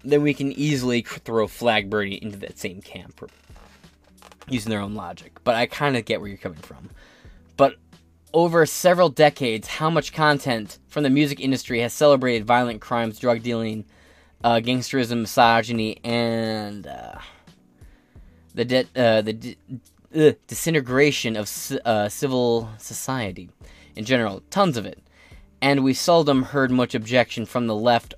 then 0.03 0.23
we 0.23 0.33
can 0.33 0.51
easily 0.51 1.03
throw 1.03 1.47
flag 1.47 1.89
burning 1.89 2.21
into 2.21 2.37
that 2.39 2.59
same 2.59 2.81
camp 2.81 3.31
using 4.49 4.69
their 4.69 4.81
own 4.81 4.95
logic. 4.95 5.39
But 5.43 5.55
I 5.55 5.65
kind 5.65 5.97
of 5.97 6.05
get 6.05 6.19
where 6.19 6.29
you're 6.29 6.37
coming 6.37 6.59
from. 6.59 6.89
But 7.57 7.75
over 8.33 8.65
several 8.65 9.09
decades, 9.09 9.67
how 9.67 9.89
much 9.89 10.13
content 10.13 10.79
from 10.87 11.03
the 11.03 11.09
music 11.09 11.39
industry 11.39 11.79
has 11.79 11.93
celebrated 11.93 12.45
violent 12.45 12.81
crimes, 12.81 13.17
drug 13.17 13.41
dealing, 13.41 13.85
uh, 14.43 14.55
gangsterism, 14.55 15.21
misogyny, 15.21 15.97
and 16.03 16.85
uh, 16.85 17.15
the 18.53 18.65
de- 18.65 18.87
uh, 18.95 19.21
the 19.21 19.33
de- 19.33 19.57
disintegration 20.47 21.35
of 21.35 21.49
uh, 21.85 22.09
civil 22.09 22.69
society 22.77 23.49
in 23.95 24.05
general. 24.05 24.41
Tons 24.49 24.77
of 24.77 24.85
it, 24.85 24.99
and 25.61 25.83
we 25.83 25.93
seldom 25.93 26.43
heard 26.43 26.71
much 26.71 26.93
objection 26.93 27.45
from 27.45 27.67
the 27.67 27.75
left 27.75 28.13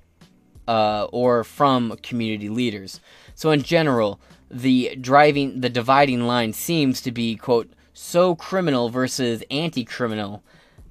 uh, 0.66 1.04
or 1.12 1.44
from 1.44 1.96
community 2.02 2.48
leaders. 2.48 3.00
So 3.34 3.50
in 3.50 3.62
general, 3.62 4.20
the 4.50 4.96
driving 5.00 5.60
the 5.60 5.68
dividing 5.68 6.26
line 6.26 6.52
seems 6.52 7.00
to 7.02 7.12
be 7.12 7.36
quote 7.36 7.70
so 7.92 8.34
criminal 8.34 8.88
versus 8.88 9.42
anti-criminal 9.50 10.42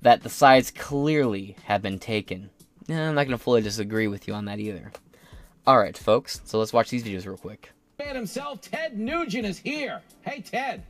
that 0.01 0.23
the 0.23 0.29
sides 0.29 0.71
clearly 0.71 1.55
have 1.65 1.81
been 1.81 1.99
taken. 1.99 2.49
Eh, 2.89 2.99
I'm 2.99 3.15
not 3.15 3.23
going 3.23 3.37
to 3.37 3.43
fully 3.43 3.61
disagree 3.61 4.07
with 4.07 4.27
you 4.27 4.33
on 4.33 4.45
that 4.45 4.59
either. 4.59 4.91
All 5.65 5.79
right, 5.79 5.97
folks. 5.97 6.41
So 6.45 6.59
let's 6.59 6.73
watch 6.73 6.89
these 6.89 7.03
videos 7.03 7.25
real 7.25 7.37
quick. 7.37 7.71
Man 7.99 8.15
himself, 8.15 8.61
Ted 8.61 8.97
Nugent, 8.97 9.45
is 9.45 9.57
here. 9.57 10.01
Hey, 10.21 10.41
Ted. 10.41 10.83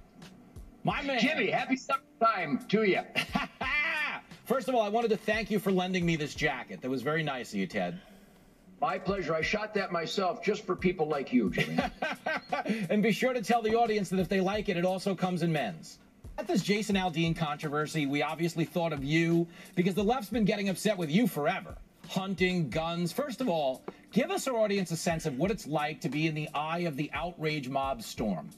My 0.84 1.02
man. 1.02 1.20
Jimmy, 1.20 1.50
happy 1.50 1.78
summertime 1.78 2.66
to 2.68 2.84
you. 2.84 3.02
First 4.46 4.70
of 4.70 4.76
all, 4.76 4.82
I 4.82 4.90
wanted 4.90 5.10
to 5.10 5.18
thank 5.18 5.52
you 5.52 5.60
for 5.60 5.72
lending 5.72 6.06
me 6.06 6.16
this 6.16 6.36
jacket. 6.36 6.82
That 6.82 6.90
was 6.90 7.02
very 7.02 7.24
nice 7.24 7.54
of 7.54 7.60
you, 7.60 7.68
Ted. 7.68 8.00
My 8.80 9.00
pleasure. 9.00 9.34
I 9.34 9.42
shot 9.42 9.74
that 9.74 9.92
myself 9.92 10.44
just 10.44 10.66
for 10.66 10.76
people 10.76 11.08
like 11.08 11.34
you, 11.34 11.50
Jimmy. 11.50 11.80
and 12.90 13.02
be 13.02 13.12
sure 13.12 13.34
to 13.34 13.42
tell 13.42 13.62
the 13.62 13.76
audience 13.76 14.10
that 14.10 14.20
if 14.20 14.30
they 14.30 14.40
like 14.40 14.70
it, 14.70 14.78
it 14.78 14.86
also 14.86 15.16
comes 15.16 15.42
in 15.42 15.52
men's. 15.52 15.98
At 16.38 16.48
this 16.48 16.62
Jason 16.62 16.96
Aldean 16.96 17.36
controversy, 17.36 18.06
we 18.06 18.22
obviously 18.22 18.66
thought 18.66 18.94
of 18.94 19.04
you 19.04 19.48
because 19.76 19.96
the 19.96 20.04
left's 20.04 20.30
been 20.30 20.46
getting 20.46 20.70
upset 20.70 20.96
with 20.96 21.10
you 21.10 21.26
forever. 21.28 21.76
Hunting, 22.08 22.70
guns. 22.70 23.12
First 23.12 23.42
of 23.42 23.50
all, 23.50 23.82
give 24.12 24.30
us 24.30 24.48
our 24.48 24.56
audience 24.56 24.92
a 24.92 24.98
sense 24.98 25.26
of 25.26 25.40
what 25.40 25.50
it's 25.50 25.66
like 25.66 26.00
to 26.02 26.10
be 26.10 26.28
in 26.28 26.36
the 26.36 26.48
eye 26.54 26.80
of 26.80 26.96
the 26.96 27.10
outrage 27.14 27.70
mob 27.70 28.04
storm. 28.04 28.50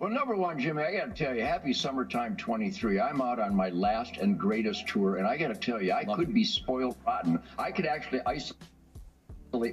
Well, 0.00 0.10
number 0.10 0.36
one, 0.36 0.58
Jimmy, 0.58 0.82
I 0.82 0.92
got 0.96 1.16
to 1.16 1.24
tell 1.24 1.34
you, 1.34 1.42
happy 1.42 1.72
summertime 1.72 2.36
23. 2.36 3.00
I'm 3.00 3.22
out 3.22 3.38
on 3.38 3.54
my 3.54 3.68
last 3.70 4.16
and 4.16 4.38
greatest 4.38 4.86
tour, 4.88 5.16
and 5.16 5.26
I 5.26 5.36
got 5.36 5.48
to 5.48 5.54
tell 5.54 5.80
you, 5.80 5.92
I 5.92 6.02
Love 6.02 6.18
could 6.18 6.28
it. 6.30 6.34
be 6.34 6.44
spoiled 6.44 6.96
rotten. 7.06 7.40
I 7.58 7.70
could 7.70 7.86
actually 7.86 8.20
isolate 8.26 8.62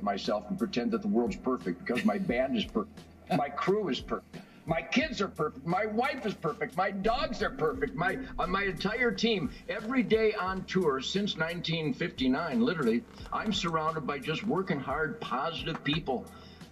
myself 0.04 0.46
and 0.50 0.58
pretend 0.58 0.92
that 0.92 1.02
the 1.02 1.08
world's 1.08 1.36
perfect 1.36 1.86
because 1.86 2.04
my 2.06 2.18
band 2.18 2.58
is 2.58 2.66
perfect, 2.66 3.00
my 3.38 3.50
crew 3.50 3.90
is 3.90 4.00
perfect. 4.00 4.38
My 4.68 4.82
kids 4.82 5.22
are 5.22 5.28
perfect. 5.28 5.68
My 5.68 5.86
wife 5.86 6.26
is 6.26 6.34
perfect. 6.34 6.76
My 6.76 6.90
dogs 6.90 7.44
are 7.44 7.52
perfect. 7.52 7.94
My 7.94 8.18
uh, 8.40 8.48
my 8.48 8.64
entire 8.64 9.12
team. 9.12 9.52
Every 9.70 10.02
day 10.02 10.34
on 10.34 10.64
tour 10.64 11.02
since 11.02 11.38
1959, 11.38 12.62
literally, 12.62 13.04
I'm 13.32 13.54
surrounded 13.54 14.08
by 14.08 14.18
just 14.18 14.44
working 14.44 14.80
hard, 14.80 15.22
positive 15.22 15.84
people 15.84 16.26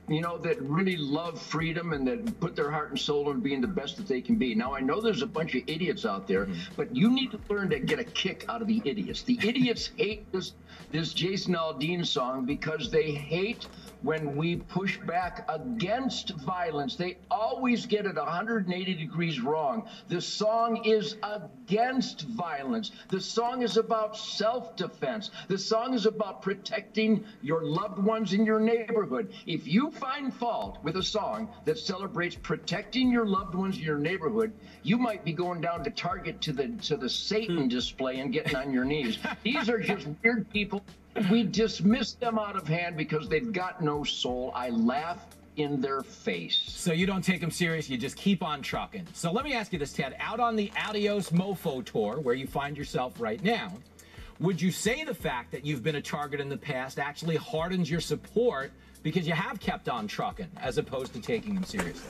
you 0.09 0.21
know, 0.21 0.37
that 0.39 0.61
really 0.61 0.97
love 0.97 1.41
freedom 1.41 1.93
and 1.93 2.05
that 2.07 2.39
put 2.39 2.55
their 2.55 2.69
heart 2.69 2.89
and 2.89 2.99
soul 2.99 3.29
into 3.29 3.41
being 3.41 3.61
the 3.61 3.67
best 3.67 3.95
that 3.97 4.07
they 4.07 4.19
can 4.19 4.35
be. 4.35 4.53
Now, 4.53 4.75
I 4.75 4.81
know 4.81 4.99
there's 4.99 5.21
a 5.21 5.27
bunch 5.27 5.55
of 5.55 5.63
idiots 5.67 6.05
out 6.05 6.27
there, 6.27 6.49
but 6.75 6.93
you 6.93 7.09
need 7.09 7.31
to 7.31 7.39
learn 7.49 7.69
to 7.69 7.79
get 7.79 7.99
a 7.99 8.03
kick 8.03 8.45
out 8.49 8.61
of 8.61 8.67
the 8.67 8.81
idiots. 8.83 9.21
The 9.21 9.39
idiots 9.41 9.91
hate 9.95 10.29
this 10.31 10.53
this 10.93 11.11
Jason 11.11 11.55
Aldean 11.55 12.05
song 12.05 12.45
because 12.45 12.91
they 12.91 13.11
hate 13.11 13.67
when 14.03 14.35
we 14.35 14.57
push 14.57 14.97
back 14.99 15.49
against 15.49 16.31
violence. 16.35 16.95
They 16.95 17.17
always 17.31 17.85
get 17.85 18.05
it 18.05 18.15
180 18.15 18.93
degrees 18.93 19.41
wrong. 19.41 19.87
The 20.09 20.21
song 20.21 20.85
is 20.85 21.15
against 21.23 22.21
violence. 22.21 22.91
The 23.09 23.21
song 23.21 23.63
is 23.63 23.77
about 23.77 24.15
self 24.15 24.75
defense. 24.75 25.31
The 25.47 25.57
song 25.57 25.93
is 25.93 26.05
about 26.05 26.41
protecting 26.41 27.23
your 27.41 27.63
loved 27.63 27.99
ones 27.99 28.33
in 28.33 28.45
your 28.45 28.59
neighborhood. 28.59 29.33
If 29.47 29.67
you 29.67 29.89
find 29.91 30.33
fault 30.33 30.83
with 30.83 30.97
a 30.97 31.03
song 31.03 31.49
that 31.65 31.79
celebrates 31.79 32.35
protecting 32.35 33.09
your 33.09 33.25
loved 33.25 33.55
ones 33.55 33.77
in 33.77 33.83
your 33.83 33.97
neighborhood, 33.97 34.51
you 34.83 34.97
might 34.97 35.23
be 35.23 35.31
going 35.33 35.61
down 35.61 35.83
to 35.83 35.89
Target 35.89 36.41
to 36.41 36.51
the 36.51 36.67
to 36.83 36.97
the 36.97 37.09
Satan 37.09 37.63
hmm. 37.63 37.67
display 37.67 38.19
and 38.19 38.33
getting 38.33 38.55
on 38.55 38.73
your 38.73 38.83
knees. 38.83 39.17
These 39.43 39.69
are 39.69 39.79
just 39.79 40.07
weird 40.21 40.49
people. 40.49 40.83
We 41.29 41.43
dismiss 41.43 42.13
them 42.13 42.39
out 42.39 42.55
of 42.55 42.67
hand 42.67 42.97
because 42.97 43.29
they've 43.29 43.51
got 43.51 43.81
no 43.81 44.03
soul. 44.03 44.51
I 44.55 44.69
laugh 44.69 45.25
in 45.57 45.79
their 45.79 46.01
face. 46.01 46.61
So 46.65 46.93
you 46.93 47.05
don't 47.05 47.23
take 47.23 47.41
them 47.41 47.51
serious, 47.51 47.89
you 47.89 47.97
just 47.97 48.17
keep 48.17 48.41
on 48.41 48.61
trucking. 48.61 49.07
So 49.13 49.31
let 49.31 49.45
me 49.45 49.53
ask 49.53 49.71
you 49.71 49.79
this, 49.79 49.93
Ted. 49.93 50.15
Out 50.19 50.39
on 50.39 50.55
the 50.55 50.71
Adios 50.87 51.29
Mofo 51.29 51.85
tour, 51.85 52.19
where 52.19 52.33
you 52.33 52.47
find 52.47 52.75
yourself 52.75 53.19
right 53.19 53.43
now, 53.43 53.71
would 54.39 54.59
you 54.59 54.71
say 54.71 55.03
the 55.03 55.13
fact 55.13 55.51
that 55.51 55.65
you've 55.65 55.83
been 55.83 55.95
a 55.95 56.01
target 56.01 56.39
in 56.39 56.49
the 56.49 56.57
past 56.57 56.97
actually 56.97 57.35
hardens 57.35 57.89
your 57.89 58.01
support 58.01 58.71
because 59.03 59.27
you 59.27 59.33
have 59.33 59.59
kept 59.59 59.89
on 59.89 60.07
trucking 60.07 60.49
as 60.59 60.77
opposed 60.79 61.13
to 61.13 61.21
taking 61.21 61.53
them 61.53 61.63
seriously? 61.63 62.09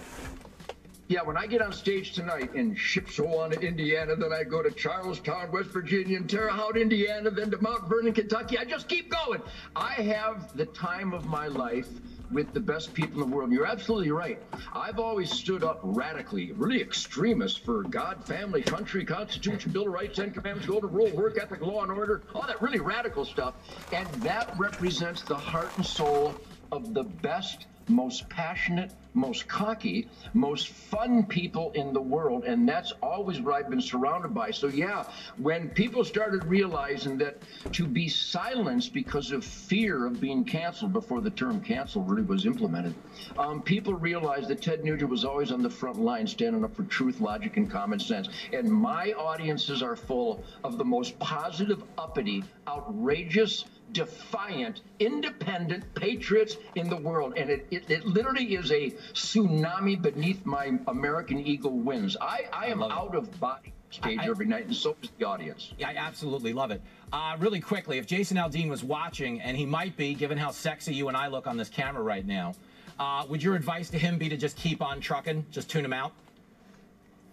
Yeah, 1.09 1.21
when 1.23 1.35
I 1.35 1.47
get 1.47 1.61
on 1.61 1.73
stage 1.73 2.13
tonight 2.13 2.55
in 2.55 2.75
Shipshewana, 2.75 3.61
Indiana, 3.61 4.15
then 4.15 4.31
I 4.31 4.43
go 4.43 4.63
to 4.63 4.71
Charlestown, 4.71 5.51
West 5.51 5.69
Virginia, 5.69 6.15
and 6.15 6.29
Terre 6.29 6.47
Haute, 6.49 6.77
Indiana, 6.77 7.29
then 7.29 7.51
to 7.51 7.61
Mount 7.61 7.89
Vernon, 7.89 8.13
Kentucky. 8.13 8.57
I 8.57 8.63
just 8.63 8.87
keep 8.87 9.11
going. 9.11 9.41
I 9.75 9.93
have 9.93 10.55
the 10.55 10.65
time 10.65 11.13
of 11.13 11.25
my 11.25 11.47
life 11.47 11.89
with 12.31 12.53
the 12.53 12.59
best 12.61 12.93
people 12.93 13.21
in 13.21 13.29
the 13.29 13.35
world. 13.35 13.51
You're 13.51 13.65
absolutely 13.65 14.11
right. 14.11 14.41
I've 14.73 14.97
always 14.97 15.29
stood 15.29 15.63
up 15.63 15.81
radically, 15.83 16.53
really 16.53 16.81
extremist 16.81 17.65
for 17.65 17.83
God, 17.83 18.25
family, 18.25 18.61
country, 18.61 19.03
Constitution, 19.03 19.73
Bill 19.73 19.83
of 19.83 19.93
Rights, 19.93 20.15
Ten 20.15 20.31
Commandments, 20.31 20.67
Golden 20.67 20.91
Rule, 20.91 21.11
work 21.11 21.37
ethic, 21.37 21.61
law 21.61 21.83
and 21.83 21.91
order, 21.91 22.23
all 22.33 22.47
that 22.47 22.61
really 22.61 22.79
radical 22.79 23.25
stuff. 23.25 23.55
And 23.91 24.07
that 24.23 24.57
represents 24.57 25.21
the 25.21 25.35
heart 25.35 25.69
and 25.75 25.85
soul 25.85 26.33
of 26.71 26.93
the 26.93 27.03
best 27.03 27.67
most 27.89 28.27
passionate, 28.29 28.91
most 29.13 29.47
cocky, 29.47 30.07
most 30.33 30.69
fun 30.69 31.23
people 31.25 31.71
in 31.71 31.93
the 31.93 32.01
world. 32.01 32.45
And 32.45 32.67
that's 32.67 32.91
always 33.01 33.39
what 33.41 33.55
I've 33.55 33.69
been 33.69 33.81
surrounded 33.81 34.33
by. 34.33 34.51
So, 34.51 34.67
yeah, 34.67 35.03
when 35.37 35.69
people 35.69 36.03
started 36.03 36.43
realizing 36.45 37.17
that 37.19 37.37
to 37.73 37.87
be 37.87 38.09
silenced 38.09 38.93
because 38.93 39.31
of 39.31 39.43
fear 39.43 40.05
of 40.05 40.19
being 40.19 40.43
canceled 40.43 40.93
before 40.93 41.21
the 41.21 41.29
term 41.29 41.61
cancel 41.61 42.03
really 42.03 42.23
was 42.23 42.45
implemented, 42.45 42.95
um, 43.37 43.61
people 43.61 43.93
realized 43.93 44.47
that 44.49 44.61
Ted 44.61 44.83
Nugent 44.83 45.09
was 45.09 45.25
always 45.25 45.51
on 45.51 45.61
the 45.61 45.69
front 45.69 45.99
line 45.99 46.27
standing 46.27 46.63
up 46.63 46.75
for 46.75 46.83
truth, 46.83 47.19
logic, 47.21 47.57
and 47.57 47.69
common 47.69 47.99
sense. 47.99 48.29
And 48.51 48.69
my 48.69 49.13
audiences 49.13 49.81
are 49.81 49.95
full 49.95 50.43
of 50.63 50.77
the 50.77 50.85
most 50.85 51.17
positive, 51.19 51.83
uppity, 51.97 52.43
outrageous, 52.67 53.65
defiant, 53.91 54.81
independent 54.99 55.93
patriots 55.95 56.57
in 56.75 56.89
the 56.89 56.95
world. 56.95 57.33
And 57.37 57.49
it, 57.49 57.67
it, 57.71 57.89
it, 57.89 58.05
literally 58.05 58.55
is 58.55 58.71
a 58.71 58.91
tsunami 59.13 60.01
beneath 60.01 60.45
my 60.45 60.71
American 60.87 61.39
Eagle 61.39 61.77
wings. 61.77 62.17
I, 62.19 62.45
I 62.51 62.67
am 62.67 62.81
out 62.81 63.15
of 63.15 63.39
body 63.39 63.73
stage 63.91 64.19
I, 64.19 64.25
every 64.27 64.45
night, 64.45 64.65
and 64.65 64.75
so 64.75 64.95
is 65.01 65.09
the 65.17 65.25
audience. 65.25 65.73
I 65.83 65.95
absolutely 65.95 66.53
love 66.53 66.71
it. 66.71 66.81
Uh, 67.11 67.35
really 67.39 67.59
quickly, 67.59 67.97
if 67.97 68.07
Jason 68.07 68.37
Aldean 68.37 68.69
was 68.69 68.83
watching, 68.83 69.39
and 69.41 69.55
he 69.55 69.65
might 69.65 69.95
be, 69.95 70.13
given 70.15 70.37
how 70.37 70.51
sexy 70.51 70.93
you 70.93 71.07
and 71.07 71.15
I 71.15 71.27
look 71.27 71.45
on 71.45 71.57
this 71.57 71.69
camera 71.69 72.01
right 72.01 72.25
now, 72.25 72.53
uh, 72.99 73.25
would 73.29 73.41
your 73.41 73.55
advice 73.55 73.89
to 73.91 73.99
him 73.99 74.17
be 74.17 74.29
to 74.29 74.37
just 74.37 74.57
keep 74.57 74.81
on 74.81 74.99
trucking, 74.99 75.45
just 75.51 75.69
tune 75.69 75.85
him 75.85 75.93
out? 75.93 76.13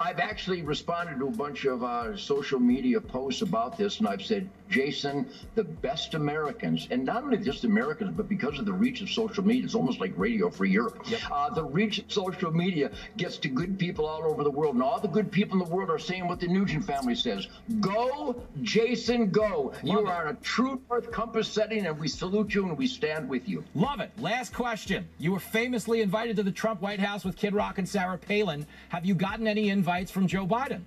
I've 0.03 0.18
actually 0.18 0.62
responded 0.62 1.18
to 1.18 1.26
a 1.28 1.30
bunch 1.30 1.66
of 1.66 1.84
uh, 1.84 2.16
social 2.16 2.59
media 2.59 2.98
posts 3.03 3.42
about 3.42 3.76
this, 3.76 3.98
and 3.98 4.09
I've 4.09 4.22
said, 4.22 4.48
Jason, 4.70 5.28
the 5.57 5.64
best 5.64 6.14
Americans, 6.14 6.88
and 6.90 7.05
not 7.05 7.22
only 7.22 7.36
just 7.36 7.64
Americans, 7.64 8.12
but 8.16 8.26
because 8.26 8.59
of 8.59 8.64
the 8.64 8.72
reach 8.72 9.03
of 9.03 9.11
social 9.11 9.44
media, 9.44 9.64
it's 9.64 9.74
almost 9.74 10.01
like 10.01 10.14
Radio 10.16 10.48
Free 10.48 10.70
Europe. 10.70 11.03
Yep. 11.07 11.20
Uh, 11.30 11.51
the 11.51 11.64
reach 11.64 11.98
of 11.98 12.11
social 12.11 12.51
media 12.51 12.90
gets 13.18 13.36
to 13.38 13.48
good 13.48 13.78
people 13.78 14.07
all 14.07 14.24
over 14.24 14.42
the 14.42 14.51
world, 14.51 14.74
and 14.74 14.82
all 14.82 15.01
the 15.01 15.09
good 15.09 15.30
people 15.30 15.61
in 15.61 15.68
the 15.68 15.74
world 15.74 15.90
are 15.90 15.98
saying 15.98 16.26
what 16.26 16.40
the 16.40 16.46
Nugent 16.46 16.84
family 16.86 17.14
says: 17.14 17.48
"Go, 17.80 18.42
Jason, 18.62 19.28
go! 19.28 19.74
Love 19.82 19.84
you 19.84 19.98
it. 19.98 20.07
are 20.07 20.28
on 20.28 20.34
a 20.34 20.38
true 20.40 20.80
North 20.88 21.11
Compass 21.11 21.46
setting, 21.46 21.84
and 21.84 21.98
we 21.98 22.09
salute 22.09 22.55
you 22.55 22.64
and 22.64 22.78
we 22.78 22.86
stand 22.86 23.28
with 23.28 23.46
you." 23.46 23.64
Love 23.74 24.01
it. 24.01 24.12
Last 24.18 24.55
question: 24.55 25.07
You 25.18 25.32
were 25.32 25.40
famously 25.40 26.01
invited 26.01 26.36
to 26.36 26.42
the 26.42 26.53
Trump 26.53 26.80
White 26.80 27.01
House 27.01 27.22
with 27.22 27.36
Kid 27.36 27.53
Rock 27.53 27.76
and 27.76 27.86
Sarah 27.86 28.16
Palin. 28.16 28.66
Have 28.88 29.05
you 29.05 29.14
gotten 29.14 29.46
any 29.46 29.68
invites? 29.68 29.89
Invites 29.91 30.11
from 30.12 30.28
Joe 30.28 30.47
Biden. 30.47 30.82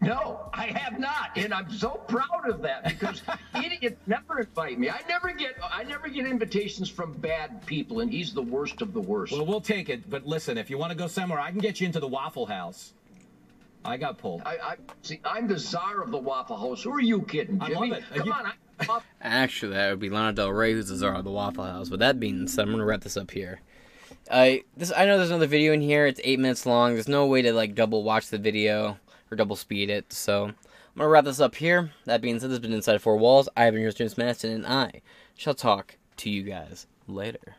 No, 0.00 0.48
I 0.52 0.66
have 0.66 0.98
not, 0.98 1.30
and 1.36 1.52
I'm 1.52 1.70
so 1.70 1.90
proud 2.08 2.48
of 2.48 2.62
that 2.62 2.84
because 2.84 3.22
idiots 3.54 4.00
never 4.06 4.40
invite 4.40 4.78
me. 4.78 4.90
I 4.90 5.00
never 5.08 5.32
get 5.32 5.56
I 5.62 5.84
never 5.84 6.08
get 6.08 6.26
invitations 6.26 6.88
from 6.88 7.12
bad 7.14 7.64
people, 7.66 8.00
and 8.00 8.10
he's 8.10 8.32
the 8.32 8.42
worst 8.42 8.80
of 8.80 8.92
the 8.92 9.00
worst. 9.00 9.32
Well, 9.32 9.46
we'll 9.46 9.60
take 9.60 9.88
it, 9.88 10.08
but 10.08 10.26
listen, 10.26 10.56
if 10.56 10.70
you 10.70 10.78
want 10.78 10.90
to 10.90 10.98
go 10.98 11.06
somewhere, 11.08 11.40
I 11.40 11.50
can 11.50 11.58
get 11.58 11.80
you 11.80 11.86
into 11.86 12.00
the 12.00 12.08
Waffle 12.08 12.46
House. 12.46 12.94
I 13.84 13.96
got 13.96 14.18
pulled. 14.18 14.42
I, 14.44 14.56
I 14.62 14.76
see. 15.02 15.20
I'm 15.24 15.46
the 15.46 15.58
czar 15.58 16.02
of 16.02 16.10
the 16.10 16.18
Waffle 16.18 16.56
House. 16.56 16.82
Who 16.82 16.92
are 16.92 17.00
you 17.00 17.22
kidding, 17.22 17.60
Jimmy? 17.60 17.74
I 17.74 17.80
love 17.80 17.92
it. 17.92 18.04
Come 18.14 18.26
you... 18.26 18.32
on. 18.32 18.52
I... 18.80 19.00
Actually, 19.20 19.74
that 19.74 19.90
would 19.90 20.00
be 20.00 20.10
Lana 20.10 20.32
Del 20.32 20.52
Rey, 20.52 20.72
who's 20.72 20.88
the 20.88 20.96
czar 20.96 21.14
of 21.14 21.24
the 21.24 21.30
Waffle 21.30 21.64
House. 21.64 21.90
With 21.90 22.00
that 22.00 22.20
being 22.20 22.46
said, 22.46 22.66
I'm 22.66 22.70
gonna 22.70 22.84
wrap 22.84 23.02
this 23.02 23.16
up 23.16 23.30
here. 23.30 23.60
I 24.30 24.64
this 24.76 24.92
I 24.94 25.04
know 25.06 25.16
there's 25.16 25.30
another 25.30 25.46
video 25.46 25.72
in 25.72 25.80
here. 25.80 26.06
It's 26.06 26.20
eight 26.24 26.38
minutes 26.38 26.66
long. 26.66 26.94
There's 26.94 27.08
no 27.08 27.26
way 27.26 27.42
to 27.42 27.52
like 27.52 27.74
double 27.74 28.02
watch 28.02 28.28
the 28.28 28.38
video 28.38 28.98
or 29.30 29.36
double 29.36 29.56
speed 29.56 29.90
it. 29.90 30.12
So 30.12 30.44
I'm 30.44 30.54
gonna 30.96 31.08
wrap 31.08 31.24
this 31.24 31.40
up 31.40 31.54
here. 31.54 31.92
That 32.04 32.20
being 32.20 32.38
said, 32.38 32.50
this 32.50 32.56
has 32.56 32.62
been 32.62 32.72
Inside 32.72 33.00
Four 33.00 33.16
Walls. 33.16 33.48
I 33.56 33.64
have 33.64 33.74
been 33.74 33.82
your 33.82 33.92
James 33.92 34.18
Madison, 34.18 34.50
and 34.52 34.66
I 34.66 35.02
shall 35.34 35.54
talk 35.54 35.96
to 36.18 36.30
you 36.30 36.42
guys 36.42 36.86
later. 37.06 37.56